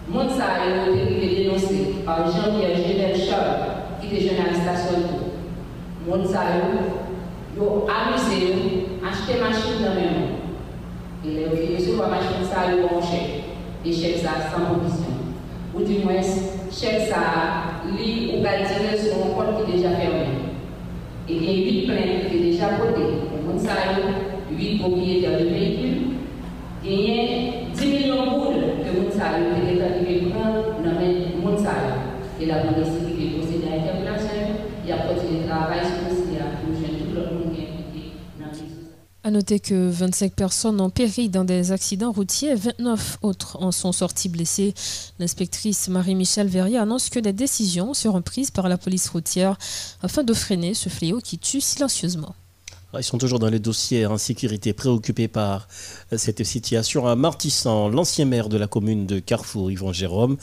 Monsa 0.08 0.46
et 0.66 0.90
autres 0.90 1.20
qui 1.20 1.36
dénoncé 1.36 1.96
par 2.06 2.26
Jean-Pierre 2.26 2.78
Genel 2.78 3.16
Charles, 3.16 3.58
qui 4.00 4.08
était 4.08 4.28
journaliste 4.28 4.68
à 4.68 4.78
son 4.78 5.02
tour. 5.02 5.26
Monsa 6.08 6.42
et 6.56 7.60
autres, 7.60 7.88
amusé, 7.92 8.88
acheté 9.04 9.40
machine 9.42 9.84
dans 9.84 9.94
le 9.96 10.02
monde. 10.02 10.30
Il 11.26 11.40
est 11.40 11.46
obligé 11.48 11.74
de 11.74 11.76
recevoir 11.78 12.10
machine 12.10 12.46
ça, 12.50 12.72
ils 12.72 12.84
ont 12.84 13.02
chèque. 13.02 13.44
Et 13.84 13.92
chèque 13.92 14.20
ça, 14.20 14.30
sans 14.52 14.76
condition. 14.76 15.06
Ou 15.74 15.84
du 15.84 16.06
moins, 16.06 16.22
chèk 16.76 17.08
sa 17.10 17.22
li 17.96 18.36
ou 18.36 18.44
gal 18.44 18.66
dire 18.68 18.98
sou 19.00 19.16
moun 19.20 19.36
pot 19.36 19.50
ki 19.58 19.72
deja 19.72 19.92
ferme. 19.96 20.26
E 21.28 21.38
gen 21.40 21.62
8 21.64 21.86
plen 21.88 22.26
ki 22.28 22.42
deja 22.44 22.76
pote. 22.80 23.06
Moun 23.46 23.60
sa 23.64 23.78
yo, 23.96 24.04
8 24.52 24.80
propriétaires 24.82 25.40
de 25.40 25.46
véhicules, 25.46 26.18
gagné 26.84 27.70
10 27.74 27.86
millions 27.86 28.26
de 28.26 28.30
boules 28.30 28.68
que 28.84 28.92
moun 28.98 29.12
sa 29.12 29.40
yo 29.40 29.56
te 29.56 29.84
arrivé 29.88 30.28
prendre 30.32 30.84
dans 30.84 31.00
moun 31.42 31.58
sa 31.58 31.80
yo. 31.86 31.96
Et 32.42 32.48
la 32.48 32.58
police 32.58 32.92
qui 33.08 33.30
veut 33.30 33.38
procéder 33.38 33.68
à 33.72 33.78
l'interpellation, 33.78 34.60
il 34.84 34.90
y 34.90 34.92
a 34.92 34.98
continué 35.08 35.44
le 35.44 35.48
travail 35.48 35.80
sur 35.80 36.04
le 36.04 36.10
dossier 36.10 36.44
pour 36.60 36.76
joindre 36.76 37.00
tout 37.00 37.16
le 37.16 37.22
monde 37.32 37.56
qui 37.56 37.62
est 37.62 37.72
impliqué 37.72 38.12
dans 38.38 38.52
le 38.52 38.56
à 39.26 39.32
noter 39.32 39.60
que 39.60 39.90
25 39.90 40.34
personnes 40.34 40.80
ont 40.80 40.92
péri 40.92 41.30
dans 41.30 41.46
des 41.46 41.72
accidents 41.72 42.12
routiers, 42.12 42.54
29 42.54 43.18
autres 43.24 43.58
en 43.60 43.72
sont 43.72 43.92
sortis 43.92 44.30
blessés. 44.30 44.76
L'inspectrice 45.18 45.88
Marie-Michel 45.88 46.48
Verrier 46.48 46.78
annonce 46.78 47.10
que 47.10 47.18
des 47.18 47.34
décisions 47.34 47.96
seront 47.96 48.22
prises 48.22 48.52
par 48.52 48.70
la 48.70 48.78
police 48.78 49.10
routière 49.10 49.58
afin 50.04 50.22
de 50.22 50.32
freiner 50.32 50.76
ce 50.76 50.90
fléau 50.90 51.22
qui 51.22 51.40
tue 51.40 51.60
silencieusement. 51.60 52.36
Ils 52.98 53.04
sont 53.04 53.18
toujours 53.18 53.40
dans 53.40 53.50
le 53.50 53.60
dossier 53.60 54.06
insécurité, 54.06 54.74
préoccupés 54.74 55.28
par 55.28 55.68
cette 56.16 56.44
situation. 56.44 57.08
À 57.08 57.16
Martissant, 57.16 57.90
l'ancien 57.90 58.26
maire 58.26 58.48
de 58.48 58.58
la 58.58 58.68
commune 58.68 59.06
de 59.06 59.20
Carrefour, 59.20 59.72
Yvon 59.72 59.92
Jérôme, 59.92 60.38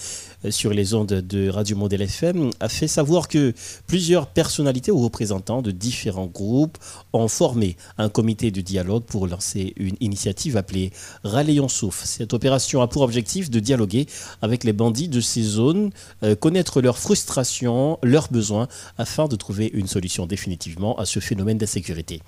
sur 0.50 0.72
les 0.72 0.94
ondes 0.94 1.12
de 1.12 1.48
Radio 1.48 1.76
Modèle 1.76 2.02
FM, 2.02 2.50
a 2.60 2.68
fait 2.68 2.88
savoir 2.88 3.28
que 3.28 3.52
plusieurs 3.86 4.26
personnalités 4.26 4.90
ou 4.90 4.98
représentants 4.98 5.62
de 5.62 5.70
différents 5.70 6.26
groupes 6.26 6.78
ont 7.12 7.28
formé 7.28 7.76
un 7.98 8.08
comité 8.08 8.50
de 8.50 8.60
dialogue 8.60 9.04
pour 9.04 9.26
lancer 9.26 9.72
une 9.76 9.96
initiative 10.00 10.56
appelée 10.56 10.90
Raléon 11.24 11.68
Souf. 11.68 12.04
Cette 12.04 12.34
opération 12.34 12.82
a 12.82 12.88
pour 12.88 13.02
objectif 13.02 13.50
de 13.50 13.60
dialoguer 13.60 14.06
avec 14.40 14.64
les 14.64 14.72
bandits 14.72 15.08
de 15.08 15.20
ces 15.20 15.42
zones, 15.42 15.90
euh, 16.22 16.34
connaître 16.34 16.80
leurs 16.80 16.98
frustrations, 16.98 17.98
leurs 18.02 18.30
besoins, 18.30 18.68
afin 18.98 19.28
de 19.28 19.36
trouver 19.36 19.70
une 19.74 19.86
solution 19.86 20.26
définitivement 20.26 20.98
à 20.98 21.04
ce 21.04 21.20
phénomène 21.20 21.58
d'insécurité. 21.58 22.20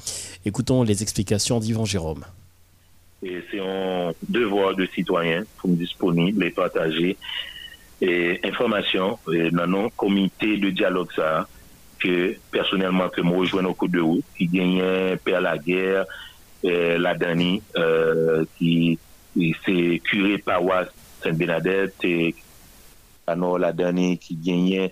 Écoutons 0.45 0.83
les 0.83 1.03
explications 1.03 1.61
d'Yvan 1.61 1.85
Jérôme. 1.85 2.25
C'est 3.23 3.61
un 3.61 4.13
devoir 4.29 4.77
de 4.77 4.87
citoyen 4.95 5.45
pour 5.57 5.71
me 5.71 5.77
disponible 5.77 6.45
et 6.45 6.51
partager 6.51 7.17
E 8.03 8.41
informasyon 8.43 9.19
e, 9.31 9.49
nan 9.55 9.71
nou 9.71 9.91
komite 9.99 10.57
de 10.61 10.73
diyalog 10.75 11.13
sa 11.15 11.45
ke 12.03 12.35
personelman 12.53 13.13
ke 13.15 13.23
mou 13.25 13.45
rejouen 13.45 13.65
nou 13.69 13.79
kou 13.79 13.89
de 13.89 14.03
ou 14.03 14.23
ki 14.35 14.49
genyen 14.51 15.21
per 15.25 15.41
la 15.45 15.55
gère 15.63 16.05
la 16.65 17.13
e, 17.15 17.21
dani 17.21 17.51
ki 18.59 19.45
se 19.63 19.77
kure 20.09 20.41
pawa 20.45 20.85
Saint-Benadette 21.23 22.35
anon 23.31 23.61
la 23.63 23.71
dani 23.73 24.15
ki 24.21 24.41
genyen 24.43 24.91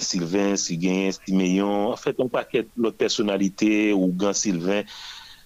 Sylvain, 0.00 0.56
si 0.56 0.78
genyen 0.80 1.12
Stimeyon 1.12 1.92
en 1.92 1.96
fèt, 1.96 2.16
fait, 2.16 2.22
an 2.24 2.30
paket 2.32 2.70
lot 2.80 2.96
personalite 2.96 3.92
ou 3.92 4.08
gan 4.16 4.32
Sylvain 4.32 4.88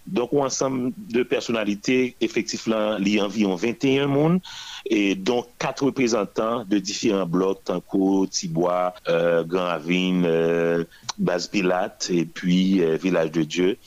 Donc, 0.06 0.30
un 0.32 0.38
ensemble 0.38 0.92
de 0.96 1.22
personnalités, 1.22 2.16
effectivement, 2.20 2.96
il 2.98 3.08
y 3.08 3.20
a 3.20 3.24
environ 3.24 3.54
21 3.54 4.08
monde 4.08 4.40
et 4.84 5.14
donc 5.14 5.46
quatre 5.58 5.84
représentants 5.84 6.64
de 6.64 6.78
différents 6.78 7.26
blocs, 7.26 7.62
Tanco, 7.64 8.26
Tibois, 8.26 8.94
euh, 9.08 9.44
Grand 9.44 9.66
Avine, 9.66 10.24
euh, 10.26 10.84
Base 11.18 11.46
Pilate 11.46 12.10
et 12.10 12.24
puis 12.24 12.82
euh, 12.82 12.96
Village 12.96 13.30
de 13.30 13.42
Dieu. 13.42 13.78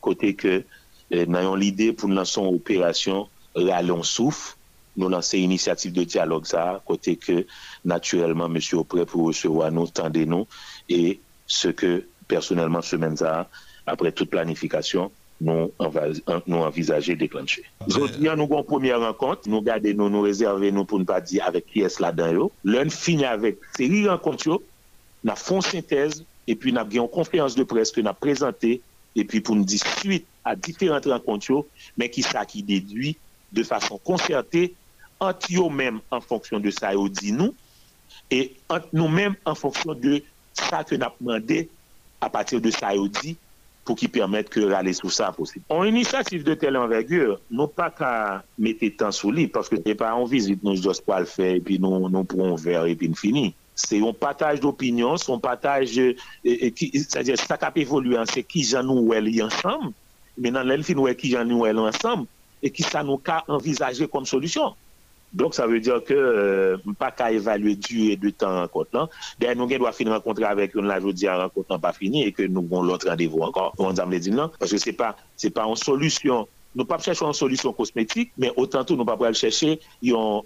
Côté 0.00 0.34
que 0.34 0.64
nous 1.12 1.36
avons 1.36 1.54
l'idée 1.56 1.92
pour 1.92 2.08
lancer 2.08 2.40
une 2.40 2.54
opération 2.54 3.28
Rallon 3.54 4.02
Souffle. 4.02 4.56
Nous 4.96 5.08
lancer 5.08 5.38
une 5.38 5.44
initiative 5.44 5.92
de 5.92 6.02
dialogue 6.04 6.46
ça, 6.46 6.82
côté 6.84 7.16
que 7.16 7.46
naturellement, 7.84 8.48
monsieur 8.48 8.80
est 8.80 8.84
prêt 8.84 9.06
pour 9.06 9.26
recevoir 9.26 9.70
nous, 9.70 9.86
tendez-nous, 9.86 10.46
et 10.88 11.20
ce 11.46 11.68
que 11.68 12.06
personnellement, 12.26 12.82
semaine 12.82 13.16
ça, 13.16 13.48
après 13.86 14.12
toute 14.12 14.30
nou, 15.40 15.70
nou 16.44 16.64
envizaje 16.66 17.16
deklanche. 17.18 17.64
Zot, 17.88 18.18
yon 18.20 18.38
nou 18.38 18.48
kon 18.50 18.66
premier 18.68 19.00
renkont, 19.00 19.48
nou 19.50 19.64
gade 19.64 19.94
nou 19.96 20.12
nou 20.12 20.28
rezerve 20.28 20.70
nou 20.74 20.88
pou 20.88 21.00
nou 21.00 21.08
pa 21.08 21.20
di 21.24 21.40
avek 21.42 21.70
ki 21.72 21.84
es 21.88 21.98
la 22.02 22.12
dan 22.14 22.34
yo. 22.36 22.50
Len 22.68 22.92
fini 22.92 23.26
avek 23.28 23.62
seri 23.78 24.04
renkont 24.06 24.44
yo, 24.46 24.60
na 25.26 25.36
fon 25.40 25.64
sintez, 25.64 26.20
epi 26.50 26.74
na 26.76 26.84
gen 26.88 27.08
konferans 27.12 27.56
de 27.56 27.64
pres 27.68 27.92
ke 27.94 28.04
na 28.04 28.12
prezante, 28.16 28.76
epi 29.16 29.40
pou 29.40 29.56
nou 29.56 29.66
di 29.66 29.80
suite 29.80 30.28
a 30.46 30.54
diferent 30.56 31.08
renkont 31.08 31.48
yo, 31.48 31.64
men 31.96 32.12
ki 32.12 32.24
sa 32.26 32.44
ki 32.48 32.62
dedui 32.66 33.16
de 33.50 33.64
fason 33.66 34.00
konserte 34.06 34.68
ant 35.20 35.50
yo 35.52 35.68
men 35.72 35.98
en 36.12 36.22
fonksyon 36.24 36.62
de 36.64 36.72
sa 36.72 36.92
yo 36.96 37.08
di 37.12 37.32
nou, 37.36 37.56
e 38.32 38.46
ant 38.72 38.92
nou 38.92 39.08
men 39.12 39.36
en 39.48 39.56
fonksyon 39.58 39.98
de 40.00 40.20
sa 40.56 40.84
ke 40.86 41.00
na 41.00 41.10
pwende 41.16 41.64
a 42.20 42.28
patir 42.32 42.60
de 42.60 42.72
sa 42.76 42.92
yo 42.96 43.08
di 43.08 43.34
nou, 43.34 43.46
pou 43.90 43.98
ki 43.98 44.06
permèt 44.14 44.46
ke 44.54 44.62
rale 44.70 44.92
sou 44.94 45.10
sa 45.10 45.32
posib. 45.34 45.64
On 45.74 45.82
inisiatif 45.88 46.44
de 46.46 46.54
tel 46.54 46.78
envergure, 46.78 47.40
nou 47.50 47.66
pa 47.66 47.88
ka 47.90 48.12
mette 48.62 48.92
tan 49.00 49.10
sou 49.14 49.34
li, 49.34 49.48
paske 49.50 49.80
te 49.82 49.96
pa 49.98 50.12
an 50.14 50.28
vizit 50.30 50.62
nou 50.62 50.78
jous 50.78 51.02
pa 51.02 51.18
l 51.24 51.26
fè, 51.26 51.56
epi 51.58 51.80
nou, 51.82 52.06
nou 52.06 52.22
pou 52.28 52.46
an 52.46 52.54
ver, 52.60 52.86
epi 52.92 53.10
n 53.10 53.18
fini. 53.18 53.48
Se 53.74 53.98
yon 53.98 54.14
pataj 54.14 54.60
d'opinyon, 54.62 55.18
se 55.18 55.32
yon 55.32 55.42
pataj, 55.42 55.96
euh, 55.98 57.34
sa 57.42 57.58
kap 57.58 57.80
evoluyen, 57.82 58.30
se 58.30 58.44
ki 58.46 58.62
jan 58.68 58.86
nou 58.86 59.10
wè 59.10 59.18
li 59.24 59.40
ansam, 59.42 59.90
menan 60.38 60.70
lèl 60.70 60.86
fi 60.86 60.94
nou 60.94 61.10
wè 61.10 61.16
ki 61.18 61.34
jan 61.34 61.50
nou 61.50 61.66
wè 61.66 61.74
li 61.74 61.88
ansam, 61.90 62.28
e 62.62 62.70
ki 62.70 62.86
sa 62.86 63.02
nou 63.02 63.18
ka 63.18 63.40
envizaje 63.50 64.06
kom 64.12 64.28
solusyon. 64.28 64.76
Donc, 65.32 65.54
ça 65.54 65.66
veut 65.66 65.80
dire 65.80 66.02
que 66.02 66.14
euh, 66.14 66.76
pas 66.98 67.10
qu'à 67.10 67.30
évaluer 67.30 67.76
du 67.76 68.10
et 68.10 68.16
de 68.16 68.30
temps 68.30 68.60
rencontre 68.60 68.90
là. 68.92 69.08
D'ailleurs, 69.38 69.56
nous 69.56 69.78
doit 69.78 69.92
finir 69.92 70.12
rencontrer 70.12 70.44
avec 70.44 70.74
une 70.74 70.86
la 70.86 71.00
jeudi 71.00 71.26
à 71.26 71.42
rencontre 71.42 71.78
pas 71.78 71.92
fini 71.92 72.24
et 72.24 72.32
que 72.32 72.42
nous 72.42 72.60
avons 72.60 72.82
l'autre 72.82 73.08
rendez-vous 73.08 73.40
encore. 73.40 73.72
On 73.78 73.92
dit 73.92 74.30
non, 74.30 74.50
parce 74.58 74.72
que 74.72 74.78
c'est 74.78 74.92
pas 74.92 75.16
c'est 75.36 75.50
pas 75.50 75.66
une 75.66 75.76
solution. 75.76 76.48
Nous 76.74 76.84
pas 76.84 76.98
chercher 76.98 77.24
une 77.24 77.32
solution 77.32 77.72
cosmétique, 77.72 78.32
mais 78.38 78.52
autant 78.56 78.84
tout 78.84 78.96
nous 78.96 79.04
pas 79.04 79.32
chercher 79.32 79.80
yon 80.02 80.44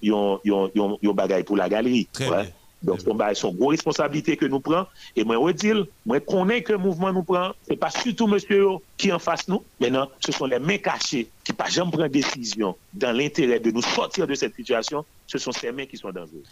bagaille 1.15 1.45
pour 1.45 1.57
la 1.57 1.69
galerie. 1.69 2.09
Très 2.13 2.29
bien. 2.29 2.47
Donc, 2.85 3.01
c'est 3.01 3.11
une 3.11 3.57
grosse 3.57 3.71
responsabilité 3.71 4.37
que 4.37 4.45
nous 4.45 4.61
prenons. 4.61 4.87
Et 5.17 5.25
moi, 5.25 5.39
je 5.49 5.53
dis, 5.53 5.73
moi, 6.05 6.21
connais 6.21 6.63
que 6.63 6.73
le 6.73 6.79
mouvement 6.79 7.13
nous 7.13 7.23
prend. 7.23 7.53
Ce 7.67 7.71
n'est 7.71 7.77
pas 7.77 7.91
surtout 7.91 8.27
monsieur 8.27 8.67
qui 8.97 9.11
en 9.11 9.19
face 9.19 9.49
nous. 9.49 9.65
Maintenant, 9.81 10.09
ce 10.21 10.33
sont 10.33 10.45
les 10.45 10.59
mains 10.59 10.79
cachées 10.79 11.29
qui 11.43 11.53
ne 11.53 11.57
pas 11.57 11.69
jamais 11.69 11.91
prendre 11.91 12.09
décision 12.09 12.77
dans 12.93 13.17
l'intérêt 13.17 13.59
de 13.59 13.71
nous 13.71 13.83
sortir 13.83 14.27
de 14.27 14.35
cette 14.35 14.55
situation. 14.55 15.05
Ce 15.27 15.39
sont 15.39 15.53
ces 15.53 15.73
mains 15.73 15.87
qui 15.87 15.97
sont 15.97 16.11
dangereuses. 16.11 16.45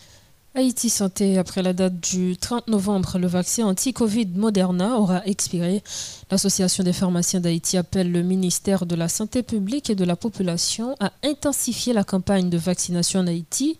Haïti 0.55 0.91
Santé, 0.91 1.39
après 1.39 1.63
la 1.63 1.73
date 1.73 1.99
du 1.99 2.37
30 2.37 2.69
novembre, 2.69 3.17
le 3.19 3.27
vaccin 3.27 3.65
anti-Covid 3.65 4.29
Moderna 4.35 4.99
aura 4.99 5.25
expiré. 5.27 5.83
L'Association 6.31 6.85
des 6.85 6.93
pharmaciens 6.93 7.41
d'Haïti 7.41 7.79
appelle 7.79 8.13
le 8.13 8.23
ministère 8.23 8.85
de 8.85 8.95
la 8.95 9.09
Santé 9.09 9.43
publique 9.43 9.89
et 9.89 9.95
de 9.95 10.05
la 10.05 10.15
Population 10.15 10.95
à 11.01 11.11
intensifier 11.25 11.95
la 11.95 12.05
campagne 12.05 12.51
de 12.51 12.59
vaccination 12.59 13.21
en 13.21 13.29
Haïti. 13.29 13.79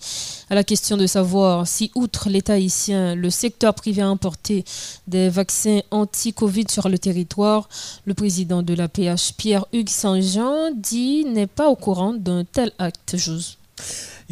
À 0.49 0.55
la 0.55 0.65
question 0.65 0.97
de 0.97 1.07
savoir 1.07 1.69
si, 1.69 1.91
outre 1.95 2.31
l'État 2.31 2.55
haïtien, 2.55 3.17
le 3.17 3.29
secteur 3.29 3.75
privé 3.75 4.01
a 4.01 4.09
importé 4.09 4.65
des 5.07 5.29
vaccins 5.29 5.81
anti-Covid 5.91 6.65
sur 6.71 6.89
le 6.89 6.99
territoire, 6.99 7.69
le 8.07 8.15
président 8.15 8.63
de 8.63 8.73
la 8.73 8.89
PH, 8.89 9.35
Pierre-Hugues 9.37 9.91
Saint-Jean, 9.91 10.71
dit 10.75 11.27
n'est 11.27 11.47
pas 11.47 11.69
au 11.69 11.77
courant 11.77 12.15
d'un 12.15 12.45
tel 12.45 12.73
acte. 12.79 13.17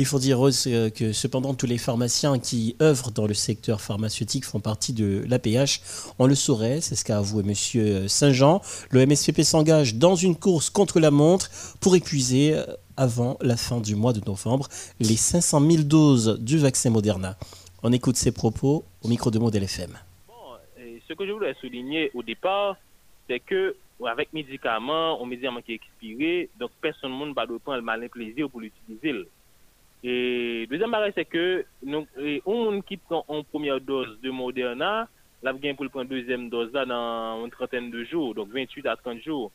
Il 0.01 0.07
faut 0.07 0.19
dire 0.19 0.41
euh, 0.43 0.89
que 0.89 1.13
cependant 1.13 1.53
tous 1.53 1.67
les 1.67 1.77
pharmaciens 1.77 2.39
qui 2.39 2.75
œuvrent 2.81 3.11
dans 3.11 3.27
le 3.27 3.35
secteur 3.35 3.83
pharmaceutique 3.83 4.47
font 4.47 4.59
partie 4.59 4.95
de 4.95 5.23
l'APH. 5.29 5.83
On 6.19 6.27
le 6.27 6.35
saurait, 6.35 6.81
c'est 6.81 6.95
ce 6.95 7.05
qu'a 7.05 7.19
avoué 7.19 7.45
M. 7.47 8.09
Saint-Jean. 8.09 8.63
Le 8.93 9.05
MSPP 9.05 9.43
s'engage 9.43 9.97
dans 9.97 10.15
une 10.15 10.37
course 10.37 10.71
contre 10.71 11.01
la 11.01 11.11
montre 11.11 11.51
pour 11.83 11.97
épuiser 11.97 12.55
euh, 12.55 12.65
avant 12.97 13.37
la 13.43 13.59
fin 13.59 13.79
du 13.79 13.95
mois 13.95 14.15
de 14.15 14.23
novembre 14.27 14.69
les 15.01 15.17
500 15.17 15.71
000 15.71 15.83
doses 15.83 16.39
du 16.41 16.57
vaccin 16.57 16.89
Moderna. 16.89 17.37
On 17.83 17.93
écoute 17.93 18.17
ses 18.17 18.33
propos 18.33 18.87
au 19.03 19.09
micro 19.09 19.31
de 19.31 19.39
Modèle 19.39 19.65
FM. 19.65 19.99
ce 20.79 21.13
que 21.13 21.27
je 21.27 21.33
voulais 21.33 21.55
souligner 21.61 22.11
au 22.15 22.23
départ, 22.23 22.79
c'est 23.29 23.41
que 23.41 23.77
avec 24.07 24.33
médicaments, 24.33 25.23
un 25.23 25.27
médicament 25.27 25.61
qui 25.61 25.73
est 25.73 25.75
expiré, 25.75 26.49
donc 26.59 26.71
personne 26.81 27.13
ne 27.13 27.35
va 27.35 27.45
prendre 27.47 27.77
le 27.77 27.83
malin 27.83 28.09
plaisir 28.09 28.49
pour 28.49 28.61
l'utiliser. 28.61 29.27
Et 30.03 30.67
deuxième 30.71 30.91
barrière, 30.91 31.13
c'est 31.15 31.25
que 31.25 31.65
nous, 31.83 32.07
on 32.47 32.81
qui 32.81 32.97
prend 32.97 33.25
une 33.29 33.45
première 33.45 33.81
dose 33.81 34.19
de 34.23 34.31
Moderna, 34.31 35.09
là, 35.43 35.53
vient 35.53 35.75
pour 35.75 35.89
prendre 35.91 36.09
deuxième 36.09 36.49
dose 36.49 36.73
là 36.73 36.85
dans 36.85 37.45
une 37.45 37.51
trentaine 37.51 37.91
de 37.91 38.05
jours, 38.05 38.35
donc 38.35 38.49
28 38.49 38.87
à 38.87 38.97
30 38.97 39.21
jours. 39.21 39.51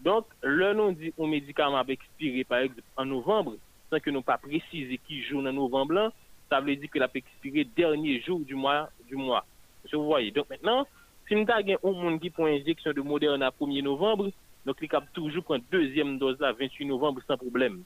Donc, 0.00 0.26
là, 0.42 0.74
nous 0.74 0.92
dit 0.92 1.12
un 1.18 1.26
médicament 1.26 1.82
va 1.82 1.92
expirer, 1.92 2.44
par 2.44 2.58
exemple, 2.58 2.82
en 2.96 3.04
novembre, 3.04 3.54
sans 3.90 4.00
que 4.00 4.10
nous 4.10 4.22
pas 4.22 4.38
préciser 4.38 4.98
qui 5.06 5.22
jour 5.22 5.40
en 5.40 5.52
novembre, 5.52 6.12
ça 6.48 6.60
veut 6.60 6.76
dire 6.76 6.90
que 6.90 6.98
la 6.98 7.08
peut 7.08 7.18
expirer 7.18 7.64
dernier 7.64 8.20
jour 8.20 8.40
du 8.40 8.54
mois. 8.54 8.90
Du 9.08 9.16
mois. 9.16 9.44
Vous 9.92 10.04
voyez. 10.04 10.30
Donc, 10.30 10.50
maintenant, 10.50 10.86
si 11.26 11.34
nous 11.34 11.46
avons 11.48 11.78
un 11.84 12.02
monde 12.02 12.20
qui 12.20 12.30
prend 12.30 12.46
injection 12.46 12.92
de 12.92 13.00
Moderna 13.00 13.50
1er 13.50 13.82
novembre, 13.82 14.30
donc 14.66 14.76
il 14.82 14.88
peut 14.88 14.98
toujours 15.14 15.44
prendre 15.44 15.64
deuxième 15.70 16.18
dose 16.18 16.38
là 16.40 16.52
28 16.52 16.84
novembre 16.86 17.22
sans 17.26 17.36
problème. 17.36 17.82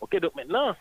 Ok, 0.00 0.18
donc 0.20 0.34
maintenant, 0.34 0.74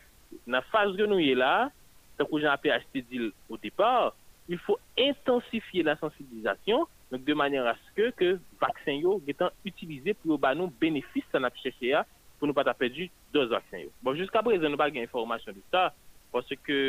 nan 0.46 0.66
faz 0.72 0.94
genouye 0.98 1.36
la, 1.38 1.70
tan 2.18 2.28
kou 2.30 2.42
jan 2.42 2.54
apè 2.56 2.74
achete 2.74 3.04
dil 3.10 3.32
ou 3.50 3.60
depar, 3.62 4.14
il 4.52 4.60
fò 4.62 4.78
intensifiye 5.02 5.86
la 5.86 5.98
sensibilizasyon, 6.02 6.86
de 7.24 7.36
manyan 7.38 7.68
aske 7.70 8.10
ke 8.20 8.34
vaksen 8.60 9.00
yo 9.04 9.20
getan 9.28 9.54
utilize 9.68 10.16
pou 10.20 10.34
yo 10.34 10.40
ba 10.42 10.56
nou 10.58 10.74
benefis 10.82 11.26
san 11.32 11.46
ap 11.48 11.56
chèche 11.62 11.92
ya 11.92 12.02
pou 12.40 12.50
nou 12.50 12.58
pat 12.58 12.72
apè 12.72 12.90
di 12.92 13.08
dos 13.36 13.48
vaksen 13.52 13.86
yo. 13.86 13.94
Bon, 14.04 14.18
jiska 14.18 14.44
prezen 14.46 14.74
nou 14.74 14.82
pa 14.82 14.90
gen 14.92 15.06
informasyon 15.06 15.56
di 15.56 15.64
sa, 15.70 15.92
pwase 16.34 16.58
ke 16.66 16.80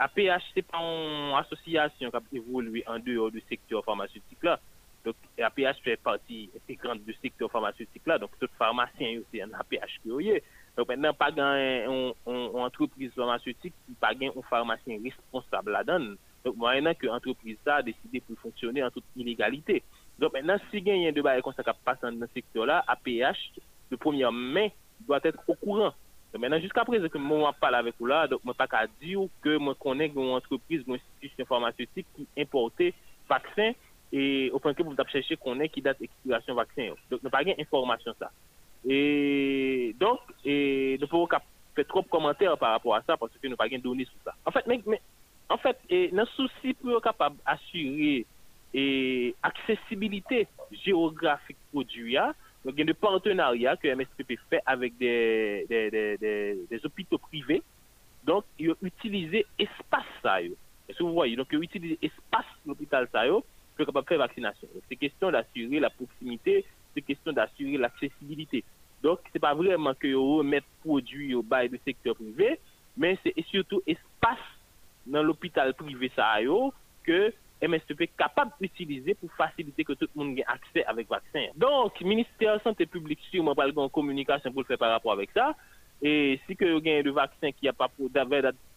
apè 0.00 0.30
achete 0.32 0.64
pa 0.64 0.80
an 0.80 1.36
asosyasyon 1.42 2.14
kap 2.14 2.30
evolwe 2.32 2.84
an 2.88 3.02
de 3.04 3.18
yo 3.18 3.28
de 3.34 3.42
sektor 3.50 3.84
farmasyotik 3.86 4.46
la, 4.46 4.56
APH 5.46 5.82
fè 5.84 5.94
parti 6.02 6.46
integrante 6.56 7.04
du 7.06 7.14
sektor 7.20 7.50
farmasyotik 7.52 8.08
la, 8.08 8.16
donk 8.18 8.32
tout 8.40 8.50
farmasyen 8.58 9.18
yo 9.18 9.26
se 9.30 9.42
an 9.44 9.54
APH 9.60 10.00
ki 10.02 10.10
yo 10.10 10.22
ye, 10.24 10.40
Donk 10.76 10.90
men 10.90 11.00
nan 11.00 11.16
pa 11.16 11.30
gen 11.32 11.48
yon 11.88 12.60
antreprise 12.60 13.16
farmasyotik 13.16 13.72
ki 13.72 13.94
pa 14.00 14.10
gen 14.12 14.28
yon 14.28 14.44
farmasyen 14.50 15.00
responsable 15.06 15.72
la 15.72 15.80
dan. 15.88 16.10
Donk 16.44 16.58
mwen 16.60 16.84
nan 16.84 16.96
ke 17.00 17.08
antreprise 17.08 17.56
sa 17.64 17.78
deside 17.84 18.20
pou 18.26 18.36
fonksyonne 18.42 18.84
an 18.84 18.92
tout 18.92 19.16
ilegalite. 19.16 19.78
Donk 20.20 20.36
men 20.36 20.44
nan 20.52 20.60
si 20.68 20.82
gen 20.84 21.00
yon 21.00 21.16
deba 21.16 21.32
yon 21.38 21.46
konsak 21.46 21.70
ap 21.72 21.80
pasan 21.86 22.20
nan 22.20 22.28
sektor 22.34 22.68
la, 22.68 22.82
APH, 22.92 23.56
le 23.88 23.96
premier 23.96 24.28
men, 24.30 24.68
doit 25.08 25.24
etre 25.24 25.40
au 25.48 25.56
courant. 25.56 25.96
Donk 26.28 26.44
men 26.44 26.52
nan 26.52 26.60
jiska 26.60 26.84
prese 26.84 27.08
ke 27.08 27.22
mwen 27.24 27.46
wap 27.46 27.56
pale 27.62 27.80
avek 27.80 27.96
ou 28.02 28.12
la, 28.12 28.26
donk 28.28 28.44
mwen 28.44 28.58
pa 28.60 28.68
ka 28.68 28.84
di 29.00 29.16
ou 29.16 29.32
ke 29.40 29.56
mwen 29.56 29.78
konen 29.80 30.12
gen 30.12 30.28
yon 30.28 30.36
antreprise, 30.42 30.84
yon 30.84 31.00
institusyon 31.00 31.48
farmasyotik 31.48 32.10
ki 32.18 32.28
importe 32.44 32.92
vaksin 33.32 33.72
e 34.12 34.52
opanke 34.54 34.84
pou 34.84 34.98
tap 34.98 35.08
chèche 35.08 35.40
konen 35.40 35.72
ki 35.72 35.80
dat 35.88 36.04
ekspirasyon 36.04 36.60
vaksin 36.60 36.92
yo. 36.92 37.00
Donk 37.08 37.24
mwen 37.24 37.32
pa 37.32 37.46
gen 37.48 37.64
informasyon 37.64 38.20
sa. 38.20 38.28
Et 38.88 39.94
donc, 39.98 40.20
et 40.44 40.96
ne 41.00 41.06
pouvons 41.06 41.26
pas 41.26 41.42
faire 41.74 41.86
trop 41.86 42.02
de 42.02 42.08
commentaires 42.08 42.56
par 42.56 42.70
rapport 42.70 42.94
à 42.94 43.02
ça 43.02 43.16
parce 43.16 43.32
que 43.32 43.38
nous 43.42 43.50
n'avons 43.50 43.56
pas 43.56 43.68
de 43.68 43.82
données 43.82 44.04
sur 44.04 44.14
ça. 44.24 44.34
En 44.44 44.50
fait, 44.52 44.64
mais, 44.66 45.00
en 45.48 45.58
fait, 45.58 45.76
et, 45.90 46.10
souci 46.36 46.74
pour 46.74 47.00
capable 47.02 47.36
d'assurer 47.44 48.24
et 48.74 49.34
accessibilité 49.42 50.46
géographique 50.84 51.56
produit, 51.72 52.16
donc 52.64 52.74
il 52.74 52.78
y 52.78 52.82
a 52.82 52.84
des 52.84 52.94
partenariats 52.94 53.76
que 53.76 53.88
MSPP 53.88 54.38
fait 54.50 54.60
avec 54.66 54.96
des, 54.98 55.66
des, 55.68 55.90
des, 55.90 56.58
des, 56.68 56.86
hôpitaux 56.86 57.18
privés. 57.18 57.62
Donc, 58.24 58.44
ils 58.58 58.70
ont 58.70 58.76
utilisé 58.82 59.46
espace 59.58 60.04
ça. 60.22 60.42
Est-ce 60.42 60.98
que 60.98 61.02
vous 61.04 61.12
voyez? 61.12 61.36
Donc, 61.36 61.46
ils 61.52 61.58
ont 61.58 61.62
utilisé 61.62 61.98
espace 62.02 62.44
l'hôpital 62.66 63.08
ça 63.12 63.24
pour 63.28 63.86
capable 63.86 64.06
faire 64.08 64.18
vaccination. 64.18 64.68
C'est 64.88 64.96
question 64.96 65.30
d'assurer 65.30 65.78
la 65.78 65.90
proximité, 65.90 66.64
c'est 66.92 67.02
question 67.02 67.32
d'assurer 67.32 67.76
l'accessibilité. 67.76 68.64
Donc, 69.02 69.20
ce 69.26 69.30
n'est 69.34 69.40
pas 69.40 69.54
vraiment 69.54 69.94
que 69.94 70.12
vous 70.12 70.38
remettre 70.38 70.66
produit 70.82 71.34
au 71.34 71.42
bail 71.42 71.68
du 71.68 71.80
secteur 71.84 72.14
privé, 72.14 72.58
mais 72.96 73.18
c'est 73.22 73.34
surtout 73.46 73.82
espace 73.86 74.38
dans 75.06 75.22
l'hôpital 75.22 75.74
privé 75.74 76.10
ça 76.14 76.36
que 77.04 77.32
MSTP 77.62 78.02
est 78.02 78.16
capable 78.18 78.52
d'utiliser 78.60 79.14
pour 79.14 79.30
faciliter 79.32 79.84
que 79.84 79.94
tout 79.94 80.08
le 80.14 80.24
monde 80.24 80.38
ait 80.38 80.44
accès 80.46 80.84
avec 80.84 81.08
vaccin. 81.08 81.46
Donc, 81.56 81.98
le 82.00 82.06
ministère 82.06 82.52
de 82.52 82.58
la 82.58 82.62
Santé 82.62 82.86
publique, 82.86 83.20
sûrement, 83.30 83.54
pas 83.54 83.66
en 83.76 83.88
communication 83.88 84.52
pour 84.52 84.62
le 84.62 84.66
faire 84.66 84.78
par 84.78 84.90
rapport 84.90 85.12
avec 85.12 85.30
ça. 85.32 85.54
Et 86.02 86.38
si 86.46 86.56
que 86.56 86.64
y 86.84 86.90
a 86.90 87.02
de 87.02 87.10
vaccin 87.10 87.52
qui 87.52 87.66
a 87.68 87.72
pas 87.72 87.90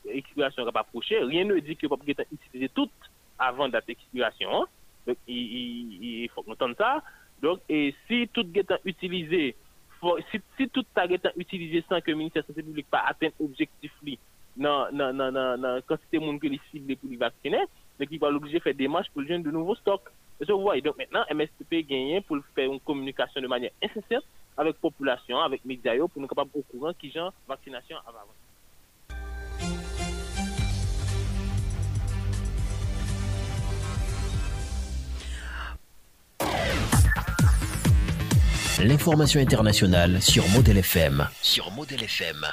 d'expiration 0.05 0.63
qui 0.63 0.65
n'a 0.65 0.71
pas 0.71 0.79
approché, 0.81 1.19
rien 1.19 1.43
ne 1.43 1.59
dit 1.59 1.75
que 1.75 1.87
vous 1.87 1.97
pouvez 1.97 2.15
utiliser 2.31 2.69
tout 2.69 2.89
avant 3.37 3.67
date 3.67 3.87
d'expiration. 3.87 4.49
Hein. 4.61 4.65
Donc, 5.05 5.17
il, 5.27 6.29
faut 6.33 6.43
qu'on 6.43 6.53
entende 6.53 6.75
ça. 6.77 7.03
Donc, 7.41 7.59
et 7.67 7.93
si 8.07 8.29
tout 8.31 8.45
est 8.55 8.71
utilisé 8.85 9.55
si, 10.31 10.41
si 10.57 10.69
tout 10.69 10.85
ça 10.95 11.05
est 11.05 11.27
utilisé 11.35 11.83
sans 11.87 12.01
que 12.01 12.11
le 12.11 12.17
ministère 12.17 12.43
de 12.43 12.47
la 12.47 12.53
Santé 12.53 12.63
publique 12.63 12.89
pas 12.89 13.03
atteint 13.07 13.29
l'objectif 13.39 13.91
dans 14.55 14.87
la 14.91 15.81
quantité 15.81 16.19
de 16.19 16.25
monde 16.25 16.39
que 16.39 16.47
les 16.47 16.59
cibles 16.71 16.95
pour 16.97 17.09
les 17.09 17.17
vacciner, 17.17 17.63
donc 17.99 18.07
il 18.11 18.19
va 18.19 18.29
l'obliger 18.29 18.59
de 18.59 18.63
faire 18.63 18.75
des 18.75 18.87
marches 18.87 19.09
pour 19.11 19.21
le 19.21 19.39
de 19.39 19.51
nouveaux 19.51 19.75
stocks. 19.75 20.09
Et 20.41 20.45
donc 20.45 20.97
maintenant, 20.97 21.25
MSTP 21.33 21.85
gagne 21.87 22.21
pour 22.21 22.37
faire 22.55 22.71
une 22.71 22.79
communication 22.79 23.41
de 23.41 23.47
manière 23.47 23.71
incessante 23.83 24.23
avec 24.57 24.75
la 24.75 24.79
population, 24.79 25.39
avec 25.39 25.61
les 25.65 25.75
médias, 25.75 25.97
pour 26.07 26.21
nous 26.21 26.27
capables 26.27 26.51
au 26.53 26.61
courant 26.61 26.93
qui 26.93 27.11
genre 27.11 27.33
vaccination 27.47 27.97
avant. 28.07 28.19
L'information 38.81 39.41
internationale 39.41 40.21
sur 40.21 40.47
Model 40.49 40.77
FM. 40.77 41.27
Sur 41.41 41.69
Model 41.71 42.01
FM. 42.01 42.45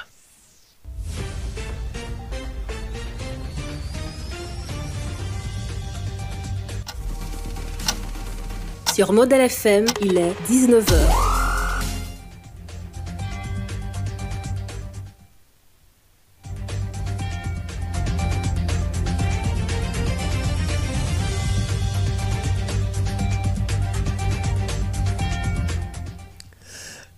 Sur 8.93 9.13
Model 9.13 9.41
FM, 9.41 9.85
il 10.01 10.17
est 10.17 10.33
19h. 10.49 11.36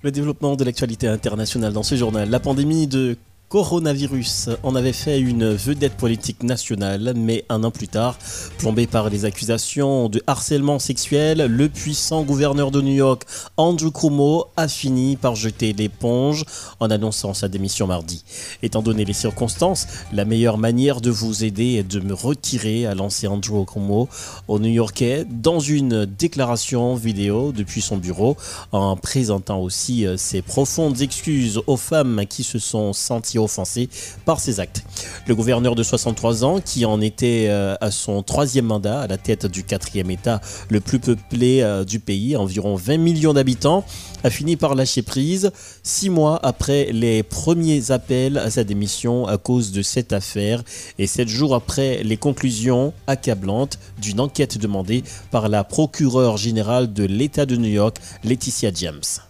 Le 0.02 0.12
développement 0.12 0.56
de 0.56 0.64
l'actualité 0.64 1.08
internationale 1.08 1.74
dans 1.74 1.84
ce 1.84 1.95
journal. 1.95 2.30
La 2.30 2.39
pandémie 2.39 2.88
de 2.88 3.18
coronavirus 3.50 4.50
en 4.62 4.76
avait 4.76 4.93
fait 4.93 5.20
une 5.20 5.50
vedette 5.50 5.97
politique 5.97 6.43
nationale, 6.43 7.14
mais 7.16 7.45
un 7.50 7.64
an 7.64 7.72
plus 7.72 7.88
tard, 7.88 8.16
plombé 8.60 8.86
par 8.86 9.10
les 9.10 9.26
accusations 9.26 10.08
de 10.08 10.22
harcèlement 10.28 10.78
sexuel, 10.78 11.45
le 11.45 11.68
puissant 11.68 12.22
gouverneur 12.22 12.70
de 12.70 12.80
New 12.80 12.93
York, 12.93 13.24
Andrew 13.58 13.89
Cuomo, 13.89 14.45
a 14.56 14.68
fini 14.68 15.16
par 15.16 15.36
jeter 15.36 15.74
l'éponge 15.74 16.45
en 16.80 16.91
annonçant 16.91 17.34
sa 17.34 17.47
démission 17.47 17.88
mardi. 17.88 18.24
Étant 18.62 18.84
donné 18.84 19.04
les 19.04 19.14
circonstances, 19.14 19.88
la 20.14 20.26
meilleure 20.26 20.60
manière 20.60 21.02
de 21.02 21.10
vous 21.10 21.43
aider 21.43 21.74
est 21.74 21.89
de 21.89 22.00
me 22.02 22.14
retirer, 22.14 22.86
a 22.86 22.93
lancé 22.93 23.28
Andrew 23.28 23.66
Cuomo 23.66 24.10
au 24.47 24.60
New-Yorkais 24.60 25.26
dans 25.28 25.60
une 25.60 26.06
déclaration 26.06 26.93
vidéo 26.93 27.52
depuis 27.52 27.82
son 27.82 27.97
bureau, 27.97 28.38
en 28.72 28.95
présentant 28.95 29.60
aussi 29.60 30.06
euh, 30.06 30.18
ses 30.18 30.43
profondes 30.43 31.02
excuses 31.02 31.60
aux 31.66 31.78
femmes 31.78 32.26
qui 32.30 32.43
se 32.43 32.60
sont 32.60 32.93
senties 32.93 33.39
offensé 33.44 33.90
par 34.26 34.40
ses 34.40 34.60
actes. 34.60 34.84
Le 35.28 35.36
gouverneur 35.36 35.76
de 35.76 35.84
63 35.84 36.44
ans, 36.44 36.60
qui 36.60 36.86
en 36.86 37.02
était 37.02 37.48
euh, 37.50 37.76
à 37.82 37.92
son 37.92 38.24
troisième 38.24 38.66
mandat 38.66 39.02
à 39.02 39.08
la 39.08 39.18
tête 39.18 39.46
du 39.46 39.64
quatrième 39.64 40.12
État 40.12 40.42
le 40.70 40.80
plus 40.80 41.00
peuplé 41.00 41.62
euh, 41.62 41.84
du 41.84 42.00
pays, 42.00 42.36
environ 42.36 42.76
20 42.76 42.98
millions 42.98 43.34
d'habitants, 43.34 43.86
a 44.24 44.30
fini 44.30 44.56
par 44.56 44.76
lâcher 44.76 45.02
prise 45.02 45.52
six 45.84 46.10
mois 46.10 46.40
après 46.44 46.90
les 46.92 47.24
premiers 47.24 47.92
appels 47.92 48.38
à 48.38 48.50
sa 48.50 48.64
démission 48.64 49.28
à 49.28 49.38
cause 49.38 49.72
de 49.72 49.82
cette 49.82 50.14
affaire 50.14 50.64
et 50.98 51.08
sept 51.08 51.28
jours 51.28 51.56
après 51.56 52.04
les 52.04 52.18
conclusions 52.18 52.94
accablantes 53.08 53.80
d'une 54.02 54.20
enquête 54.20 54.58
demandée 54.58 55.04
par 55.32 55.50
la 55.50 55.64
procureure 55.64 56.38
générale 56.38 56.92
de 56.94 57.04
l'État 57.04 57.46
de 57.46 57.56
New 57.56 57.70
York, 57.70 57.98
Laetitia 58.24 58.72
James. 58.74 59.29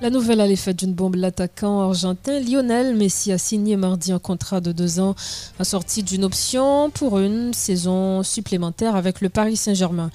La 0.00 0.10
nouvelle 0.10 0.40
a 0.40 0.46
l'effet 0.46 0.74
d'une 0.74 0.94
bombe. 0.94 1.16
L'attaquant 1.16 1.80
argentin 1.80 2.38
Lionel 2.38 2.94
Messi 2.94 3.32
a 3.32 3.38
signé 3.38 3.76
mardi 3.76 4.12
un 4.12 4.20
contrat 4.20 4.60
de 4.60 4.70
deux 4.70 5.00
ans 5.00 5.16
assorti 5.58 6.04
d'une 6.04 6.22
option 6.22 6.90
pour 6.90 7.18
une 7.18 7.52
saison 7.52 8.22
supplémentaire 8.22 8.94
avec 8.94 9.20
le 9.20 9.28
Paris 9.28 9.56
Saint-Germain. 9.56 10.10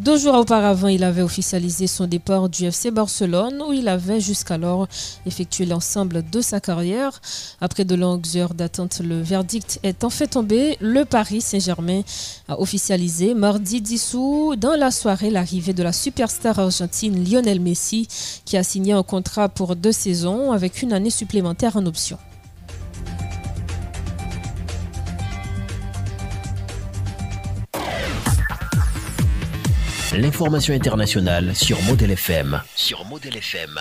Deux 0.00 0.18
jours 0.18 0.34
auparavant, 0.34 0.88
il 0.88 1.04
avait 1.04 1.22
officialisé 1.22 1.86
son 1.86 2.08
départ 2.08 2.48
du 2.48 2.64
FC 2.64 2.90
Barcelone 2.90 3.62
où 3.64 3.72
il 3.72 3.86
avait 3.86 4.18
jusqu'alors 4.18 4.88
effectué 5.24 5.66
l'ensemble 5.66 6.28
de 6.28 6.40
sa 6.40 6.58
carrière. 6.58 7.20
Après 7.60 7.84
de 7.84 7.94
longues 7.94 8.26
heures 8.36 8.54
d'attente, 8.54 8.98
le 8.98 9.22
verdict 9.22 9.78
est 9.84 10.02
en 10.02 10.10
fait 10.10 10.26
tombé. 10.26 10.76
Le 10.80 11.04
Paris 11.04 11.40
Saint-Germain 11.40 12.02
a 12.48 12.60
officialisé 12.60 13.34
mardi 13.34 13.80
10 13.80 14.14
août 14.14 14.58
dans 14.58 14.74
la 14.74 14.90
soirée 14.90 15.30
l'arrivée 15.30 15.74
de 15.74 15.84
la 15.84 15.92
superstar 15.92 16.58
argentine 16.58 17.24
Lionel 17.24 17.60
Messi 17.60 18.08
qui 18.44 18.56
a 18.56 18.64
signé 18.64 18.94
un 18.94 19.04
contrat 19.04 19.48
pour 19.48 19.76
deux 19.76 19.92
saisons 19.92 20.50
avec 20.50 20.82
une 20.82 20.92
année 20.92 21.10
supplémentaire 21.10 21.76
en 21.76 21.86
option. 21.86 22.18
L'information 30.16 30.74
internationale 30.74 31.56
sur 31.56 31.80
Model 31.82 32.12
FM. 32.12 32.60
Sur 32.76 33.04
Model 33.04 33.36
FM. 33.36 33.80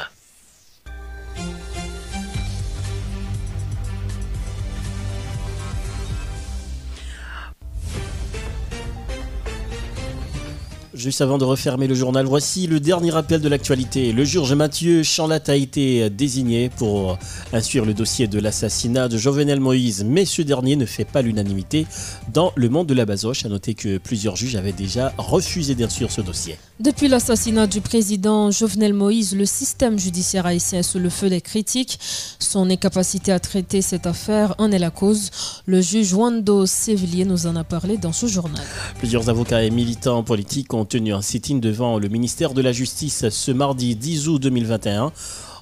Juste 11.03 11.19
avant 11.19 11.37
de 11.37 11.43
refermer 11.43 11.87
le 11.87 11.95
journal, 11.95 12.25
voici 12.25 12.65
le 12.65 12.79
dernier 12.79 13.11
rappel 13.11 13.41
de 13.41 13.49
l'actualité. 13.49 14.13
Le 14.13 14.23
juge 14.23 14.53
Mathieu 14.53 15.03
Chanlat 15.03 15.41
a 15.47 15.55
été 15.55 16.09
désigné 16.09 16.69
pour 16.69 17.17
instruire 17.51 17.83
le 17.83 17.93
dossier 17.93 18.27
de 18.27 18.39
l'assassinat 18.39 19.09
de 19.09 19.17
Jovenel 19.17 19.59
Moïse, 19.59 20.05
mais 20.07 20.23
ce 20.23 20.41
dernier 20.41 20.77
ne 20.77 20.85
fait 20.85 21.03
pas 21.03 21.21
l'unanimité 21.21 21.87
dans 22.33 22.53
le 22.55 22.69
monde 22.69 22.87
de 22.87 22.93
la 22.93 23.05
basoche. 23.05 23.43
A 23.43 23.49
noter 23.49 23.73
que 23.73 23.97
plusieurs 23.97 24.37
juges 24.37 24.55
avaient 24.55 24.71
déjà 24.71 25.11
refusé 25.17 25.75
d'instruire 25.75 26.09
ce 26.09 26.21
dossier. 26.21 26.57
Depuis 26.79 27.09
l'assassinat 27.09 27.67
du 27.67 27.81
président 27.81 28.49
Jovenel 28.49 28.93
Moïse, 28.93 29.35
le 29.35 29.45
système 29.45 29.99
judiciaire 29.99 30.45
haïtien 30.45 30.79
est 30.79 30.83
sous 30.83 30.99
le 30.99 31.09
feu 31.09 31.29
des 31.29 31.41
critiques. 31.41 31.99
Son 32.39 32.69
incapacité 32.69 33.33
à 33.33 33.41
traiter 33.41 33.81
cette 33.81 34.07
affaire 34.07 34.55
en 34.57 34.71
est 34.71 34.79
la 34.79 34.89
cause. 34.89 35.31
Le 35.65 35.81
juge 35.81 36.13
Wando 36.13 36.65
Sévillier 36.65 37.25
nous 37.25 37.45
en 37.45 37.57
a 37.57 37.65
parlé 37.65 37.97
dans 37.97 38.13
ce 38.13 38.25
journal. 38.25 38.63
Plusieurs 38.99 39.29
avocats 39.29 39.63
et 39.63 39.69
militants 39.69 40.23
politiques 40.23 40.73
ont 40.73 40.85
tenu 40.93 41.11
un 41.11 41.23
sit-in 41.23 41.55
devant 41.55 41.97
le 41.97 42.07
ministère 42.07 42.53
de 42.53 42.61
la 42.61 42.71
Justice 42.71 43.27
ce 43.27 43.51
mardi 43.51 43.95
10 43.95 44.27
août 44.27 44.39
2021. 44.43 45.11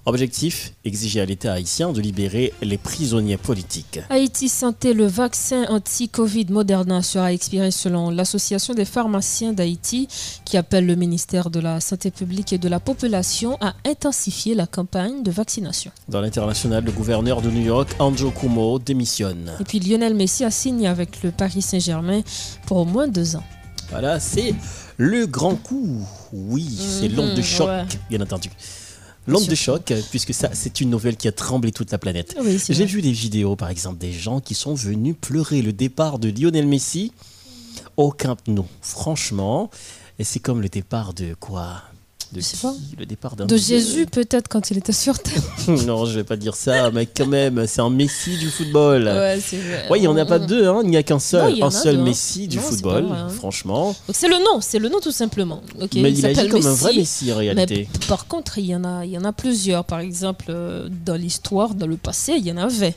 Objectif, 0.05 0.73
exiger 0.83 1.21
à 1.21 1.25
l'État 1.25 1.53
haïtien 1.53 1.93
de 1.93 2.01
libérer 2.01 2.51
les 2.61 2.77
prisonniers 2.77 3.37
politiques. 3.37 4.01
Haïti 4.09 4.49
Santé, 4.49 4.93
le 4.93 5.05
vaccin 5.05 5.63
anti-Covid 5.69 6.47
Moderna 6.49 7.01
sera 7.01 7.31
expiré 7.31 7.71
selon 7.71 8.09
l'Association 8.09 8.73
des 8.73 8.83
pharmaciens 8.83 9.53
d'Haïti 9.53 10.09
qui 10.43 10.57
appelle 10.57 10.85
le 10.85 10.95
ministère 10.95 11.49
de 11.49 11.61
la 11.61 11.79
Santé 11.79 12.11
publique 12.11 12.51
et 12.51 12.57
de 12.57 12.67
la 12.67 12.81
Population 12.81 13.57
à 13.61 13.73
intensifier 13.85 14.53
la 14.53 14.67
campagne 14.67 15.23
de 15.23 15.31
vaccination. 15.31 15.93
Dans 16.09 16.19
l'international, 16.19 16.83
le 16.83 16.91
gouverneur 16.91 17.41
de 17.41 17.49
New 17.49 17.63
York, 17.63 17.95
Andrew 17.99 18.31
Cuomo, 18.31 18.79
démissionne. 18.79 19.53
Et 19.61 19.63
puis 19.63 19.79
Lionel 19.79 20.13
Messi 20.13 20.43
a 20.43 20.51
signé 20.51 20.89
avec 20.89 21.23
le 21.23 21.31
Paris 21.31 21.61
Saint-Germain 21.61 22.19
pour 22.65 22.75
au 22.75 22.85
moins 22.85 23.07
deux 23.07 23.37
ans. 23.37 23.43
Voilà, 23.91 24.21
c'est 24.21 24.55
le 25.01 25.25
grand 25.25 25.55
coup. 25.55 26.05
Oui, 26.31 26.69
c'est 26.77 27.07
l'onde 27.07 27.33
de 27.33 27.41
choc, 27.41 27.67
ouais. 27.67 27.85
bien 28.09 28.21
entendu. 28.21 28.49
L'onde 29.27 29.47
de 29.47 29.55
choc, 29.55 29.91
puisque 30.11 30.33
ça, 30.33 30.49
c'est 30.53 30.79
une 30.79 30.91
nouvelle 30.91 31.17
qui 31.17 31.27
a 31.27 31.31
tremblé 31.31 31.71
toute 31.71 31.91
la 31.91 31.97
planète. 31.97 32.35
Oui, 32.39 32.61
J'ai 32.69 32.85
vu 32.85 33.01
des 33.01 33.11
vidéos, 33.11 33.55
par 33.55 33.69
exemple, 33.69 33.97
des 33.97 34.11
gens 34.11 34.39
qui 34.39 34.53
sont 34.53 34.75
venus 34.75 35.15
pleurer 35.19 35.63
le 35.63 35.73
départ 35.73 36.19
de 36.19 36.29
Lionel 36.29 36.67
Messi 36.67 37.13
au 37.97 38.11
Camp 38.11 38.37
Nou. 38.47 38.65
Franchement, 38.81 39.71
et 40.19 40.23
c'est 40.23 40.39
comme 40.39 40.61
le 40.61 40.69
départ 40.69 41.13
de 41.15 41.33
quoi? 41.39 41.81
De 42.31 42.39
Je 42.39 42.45
sais 42.45 42.55
qui 42.55 42.61
pas. 42.61 42.73
Le 42.97 43.05
départ 43.05 43.35
d'un 43.35 43.45
De. 43.45 43.57
Jésus 43.57 44.05
peut-être 44.05 44.47
quand 44.47 44.71
il 44.71 44.77
était 44.77 44.93
sur 44.93 45.19
terre. 45.19 45.41
non, 45.85 46.05
je 46.05 46.15
vais 46.19 46.23
pas 46.23 46.37
dire 46.37 46.55
ça, 46.55 46.89
mais 46.91 47.05
quand 47.05 47.27
même, 47.27 47.67
c'est 47.67 47.81
un 47.81 47.89
Messi 47.89 48.37
du 48.37 48.49
football. 48.49 49.03
Ouais, 49.05 49.39
c'est 49.45 49.57
vrai. 49.57 49.89
Ouais, 49.89 49.97
il 49.99 50.01
n'y 50.01 50.07
en 50.07 50.15
a 50.15 50.25
pas 50.25 50.39
deux, 50.39 50.67
hein, 50.67 50.79
il 50.83 50.89
n'y 50.89 50.97
a 50.97 51.03
qu'un 51.03 51.15
Non, 51.15 51.19
seul, 51.19 51.55
il 51.57 51.63
en 51.63 51.67
un 51.67 51.71
seul 51.71 51.97
deux. 51.97 52.03
Messi 52.03 52.47
du 52.47 52.57
Non, 52.57 52.63
football, 52.63 53.03
vrai, 53.03 53.17
hein. 53.19 53.29
franchement. 53.29 53.95
C'est 54.13 54.29
le 54.29 54.37
nom, 54.37 54.61
c'est 54.61 54.79
le 54.79 54.87
nom 54.87 54.99
tout 55.01 55.11
simplement. 55.11 55.61
Mais 55.77 55.87
il 56.11 56.25
agit 56.25 56.35
s'appelle 56.35 56.51
comme 56.51 56.65
un 56.65 56.73
vrai 56.73 56.93
Messi, 56.93 57.33
en 57.33 57.37
réalité. 57.37 57.89
Mais 57.91 58.07
par 58.07 58.27
contre, 58.27 58.57
il 58.59 58.65
y 58.65 58.75
en 58.75 58.83
a, 58.85 59.03
il 59.05 59.11
y 59.11 59.17
en 59.17 59.25
a 59.25 59.33
plusieurs. 59.33 59.83
Par 59.83 59.99
exemple, 59.99 60.45
euh, 60.49 60.87
dans 61.05 61.15
l'histoire, 61.15 61.75
dans 61.75 61.87
le 61.87 61.97
passé, 61.97 62.33
il 62.37 62.45
y 62.47 62.51
en 62.51 62.57
avait. 62.57 62.95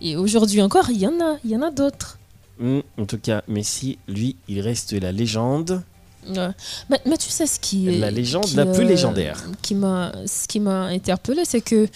Et 0.00 0.16
aujourd'hui 0.16 0.60
encore, 0.60 0.90
il 0.90 0.98
y 0.98 1.06
en 1.06 1.20
a, 1.20 1.36
il 1.44 1.52
y 1.52 1.56
en 1.56 1.62
a 1.62 1.70
d'autres. 1.70 2.18
Hmm, 2.58 2.80
en 2.98 3.06
tout 3.06 3.18
cas, 3.18 3.42
Messi, 3.48 3.98
lui, 4.08 4.36
il 4.48 4.60
reste 4.60 4.92
la 4.92 5.12
légende. 5.12 5.82
Ouais. 6.28 6.48
Mais, 6.88 7.00
mais 7.04 7.16
tu 7.16 7.28
sais 7.30 7.46
ce 7.46 7.58
qui 7.58 7.88
est 7.88 7.98
La 7.98 8.10
légende 8.10 8.44
qui, 8.44 8.54
la 8.56 8.66
plus 8.66 8.84
euh, 8.84 8.88
légendaire. 8.88 9.42
qui 9.60 9.74
m'a 9.74 10.12
ce 10.26 10.46
qui 10.46 10.60
m'a 10.60 10.84
interpellé 10.84 11.44
c'est 11.44 11.60
que 11.60 11.88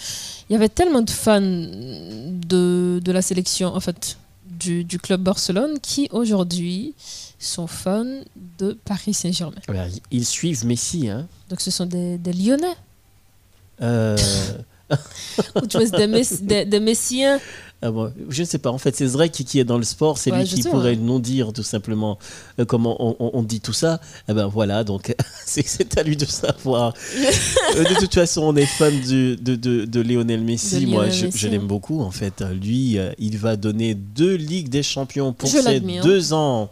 il 0.49 0.53
y 0.53 0.55
avait 0.55 0.67
tellement 0.69 1.01
de 1.01 1.09
fans 1.09 1.39
de, 1.41 2.99
de 3.03 3.11
la 3.11 3.21
sélection 3.21 3.73
en 3.73 3.79
fait 3.79 4.17
du, 4.45 4.83
du 4.83 4.99
club 4.99 5.21
Barcelone 5.21 5.79
qui 5.81 6.09
aujourd'hui 6.11 6.93
sont 7.39 7.67
fans 7.67 8.05
de 8.57 8.77
Paris 8.85 9.13
Saint-Germain. 9.13 9.61
Voilà, 9.67 9.85
ils 10.11 10.25
suivent 10.25 10.65
Messi. 10.65 11.07
Hein. 11.09 11.27
Donc 11.49 11.61
ce 11.61 11.69
sont 11.71 11.85
des, 11.85 12.17
des 12.17 12.33
Lyonnais 12.33 12.75
Euh, 13.81 14.17
ou 15.55 15.67
tu 15.67 15.77
vois 15.77 15.85
des 16.65 16.79
Messiens. 16.79 17.39
Ah 17.81 17.91
bon, 17.91 18.11
je 18.29 18.41
ne 18.41 18.47
sais 18.47 18.57
pas, 18.57 18.71
en 18.71 18.77
fait, 18.79 18.95
c'est 18.95 19.05
Zrek 19.07 19.31
qui, 19.31 19.59
est 19.59 19.63
dans 19.63 19.77
le 19.77 19.83
sport, 19.83 20.17
c'est 20.17 20.31
Ouais, 20.31 20.39
lui 20.39 20.47
qui 20.47 20.63
sais, 20.63 20.69
pourrait 20.69 20.91
ouais. 20.91 20.95
nous 20.95 21.19
dire 21.19 21.53
tout 21.53 21.61
simplement 21.63 22.17
euh, 22.59 22.65
comment 22.65 22.95
on, 22.99 23.15
on- 23.19 23.31
on 23.35 23.43
dit 23.43 23.61
tout 23.61 23.73
ça. 23.73 24.01
Eh 24.27 24.33
ben 24.33 24.47
voilà, 24.47 24.83
donc 24.83 25.15
c'est 25.45 25.97
à 25.97 26.03
lui 26.03 26.17
de 26.17 26.25
savoir. 26.25 26.93
Euh, 27.75 27.83
de 27.83 27.99
toute 27.99 28.15
façon, 28.15 28.41
on 28.41 28.55
est 28.55 28.65
fan 28.65 28.99
du- 29.01 29.35
de, 29.35 29.55
de, 29.55 29.85
de 29.85 30.01
Lionel 30.01 30.41
Messi. 30.41 30.81
De 30.81 30.85
Moi, 30.87 31.03
Lionel 31.05 31.19
je, 31.19 31.25
Messi, 31.27 31.37
je 31.37 31.47
l'aime 31.49 31.67
beaucoup, 31.67 32.01
en 32.01 32.11
fait. 32.11 32.41
Lui, 32.61 32.97
euh, 32.97 33.11
il 33.19 33.37
va 33.37 33.55
donner 33.55 33.93
deux 33.93 34.33
Ligues 34.35 34.69
des 34.69 34.83
Champions 34.83 35.31
pour 35.33 35.47
Je 35.49 35.57
ses 35.59 35.79
deux 35.79 36.33
ans 36.33 36.69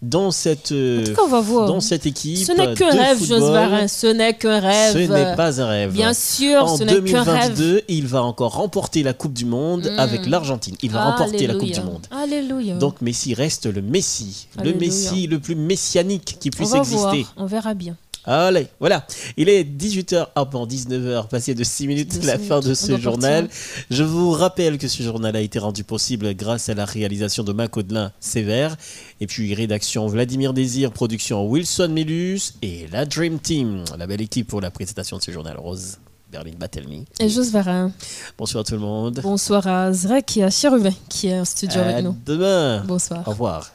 dans 0.00 0.30
cette, 0.30 0.70
euh, 0.72 1.00
En 1.00 1.04
tout 1.04 1.12
cas, 1.14 1.22
on 1.24 1.28
va 1.28 1.40
voir. 1.40 1.66
dans 1.66 1.80
cette 1.80 2.06
équipe. 2.06 2.36
Ce 2.38 2.52
n'est 2.52 2.72
qu'un 2.74 2.90
rêve, 2.90 3.18
football. 3.18 3.40
Jos 3.40 3.50
Varin. 3.52 3.88
Ce 3.88 4.06
n'est 4.06 4.34
qu'un 4.34 4.60
rêve. 4.60 4.92
Ce 4.92 4.98
n'est 4.98 5.34
pas 5.34 5.60
un 5.60 5.66
rêve. 5.66 5.92
Bien 5.92 6.14
sûr, 6.14 6.62
en 6.64 6.76
ce 6.76 6.84
n'est 6.84 7.02
qu'un 7.02 7.22
rêve. 7.24 7.54
2022, 7.56 7.82
il 7.88 8.06
va 8.06 8.22
encore 8.22 8.52
remporter 8.54 9.02
la 9.02 9.12
Coupe 9.12 9.32
du 9.32 9.44
Monde 9.44 9.90
Mm. 9.92 9.98
avec 9.98 10.26
l'Argentine. 10.26 10.76
Il 10.82 10.90
va 10.92 11.10
remporter 11.10 11.46
la 11.48 11.54
Coupe 11.54 11.70
du. 11.70 11.80
Monde. 11.80 12.06
Alléluia. 12.10 12.76
Donc 12.76 13.00
Messi 13.00 13.34
reste 13.34 13.66
le 13.66 13.82
Messi, 13.82 14.46
Alléluia. 14.56 14.74
le 14.74 14.86
Messi 14.86 15.26
le 15.26 15.38
plus 15.40 15.54
messianique 15.56 16.36
qui 16.38 16.48
on 16.48 16.56
puisse 16.56 16.70
va 16.70 16.78
exister. 16.78 16.98
voir, 17.22 17.34
on 17.36 17.46
verra 17.46 17.74
bien. 17.74 17.96
Allez, 18.30 18.66
voilà. 18.78 19.06
Il 19.38 19.48
est 19.48 19.64
18h, 19.64 20.26
ah 20.34 20.44
bon, 20.44 20.66
19h, 20.66 21.28
passé 21.28 21.54
de 21.54 21.64
6 21.64 21.86
minutes, 21.86 22.20
De 22.20 22.26
la 22.26 22.38
fin 22.38 22.60
de 22.60 22.74
ce 22.74 22.98
journal. 22.98 23.48
Je 23.90 24.02
vous 24.02 24.32
rappelle 24.32 24.76
que 24.76 24.86
ce 24.86 25.02
journal 25.02 25.34
a 25.34 25.40
été 25.40 25.58
rendu 25.58 25.82
possible 25.82 26.34
grâce 26.34 26.68
à 26.68 26.74
la 26.74 26.84
réalisation 26.84 27.42
de 27.42 27.52
Macodelin 27.54 28.12
Sévère, 28.20 28.76
et 29.22 29.26
puis 29.26 29.54
rédaction 29.54 30.06
Vladimir 30.08 30.52
Désir, 30.52 30.92
production 30.92 31.46
Wilson 31.48 31.88
Melus 31.90 32.52
et 32.60 32.86
la 32.92 33.06
Dream 33.06 33.38
Team, 33.38 33.84
la 33.96 34.06
belle 34.06 34.20
équipe 34.20 34.46
pour 34.48 34.60
la 34.60 34.70
présentation 34.70 35.16
de 35.16 35.22
ce 35.22 35.30
journal 35.30 35.56
rose. 35.56 35.96
Berlin 36.30 36.52
Batelmi. 36.58 37.06
Et 37.20 37.30
Jos 37.30 37.44
Varin. 37.50 37.90
Bonsoir 38.36 38.62
tout 38.62 38.74
le 38.74 38.80
monde. 38.80 39.20
Bonsoir 39.22 39.66
à 39.66 39.90
Zrek 39.94 40.36
et 40.36 40.44
à 40.44 40.50
Chérubin 40.50 40.92
qui 41.08 41.28
est 41.28 41.40
en 41.40 41.46
studio 41.46 41.80
À 41.80 41.84
avec 41.84 42.04
nous. 42.04 42.14
demain. 42.26 42.84
Bonsoir. 42.86 43.26
Au 43.26 43.30
revoir. 43.30 43.70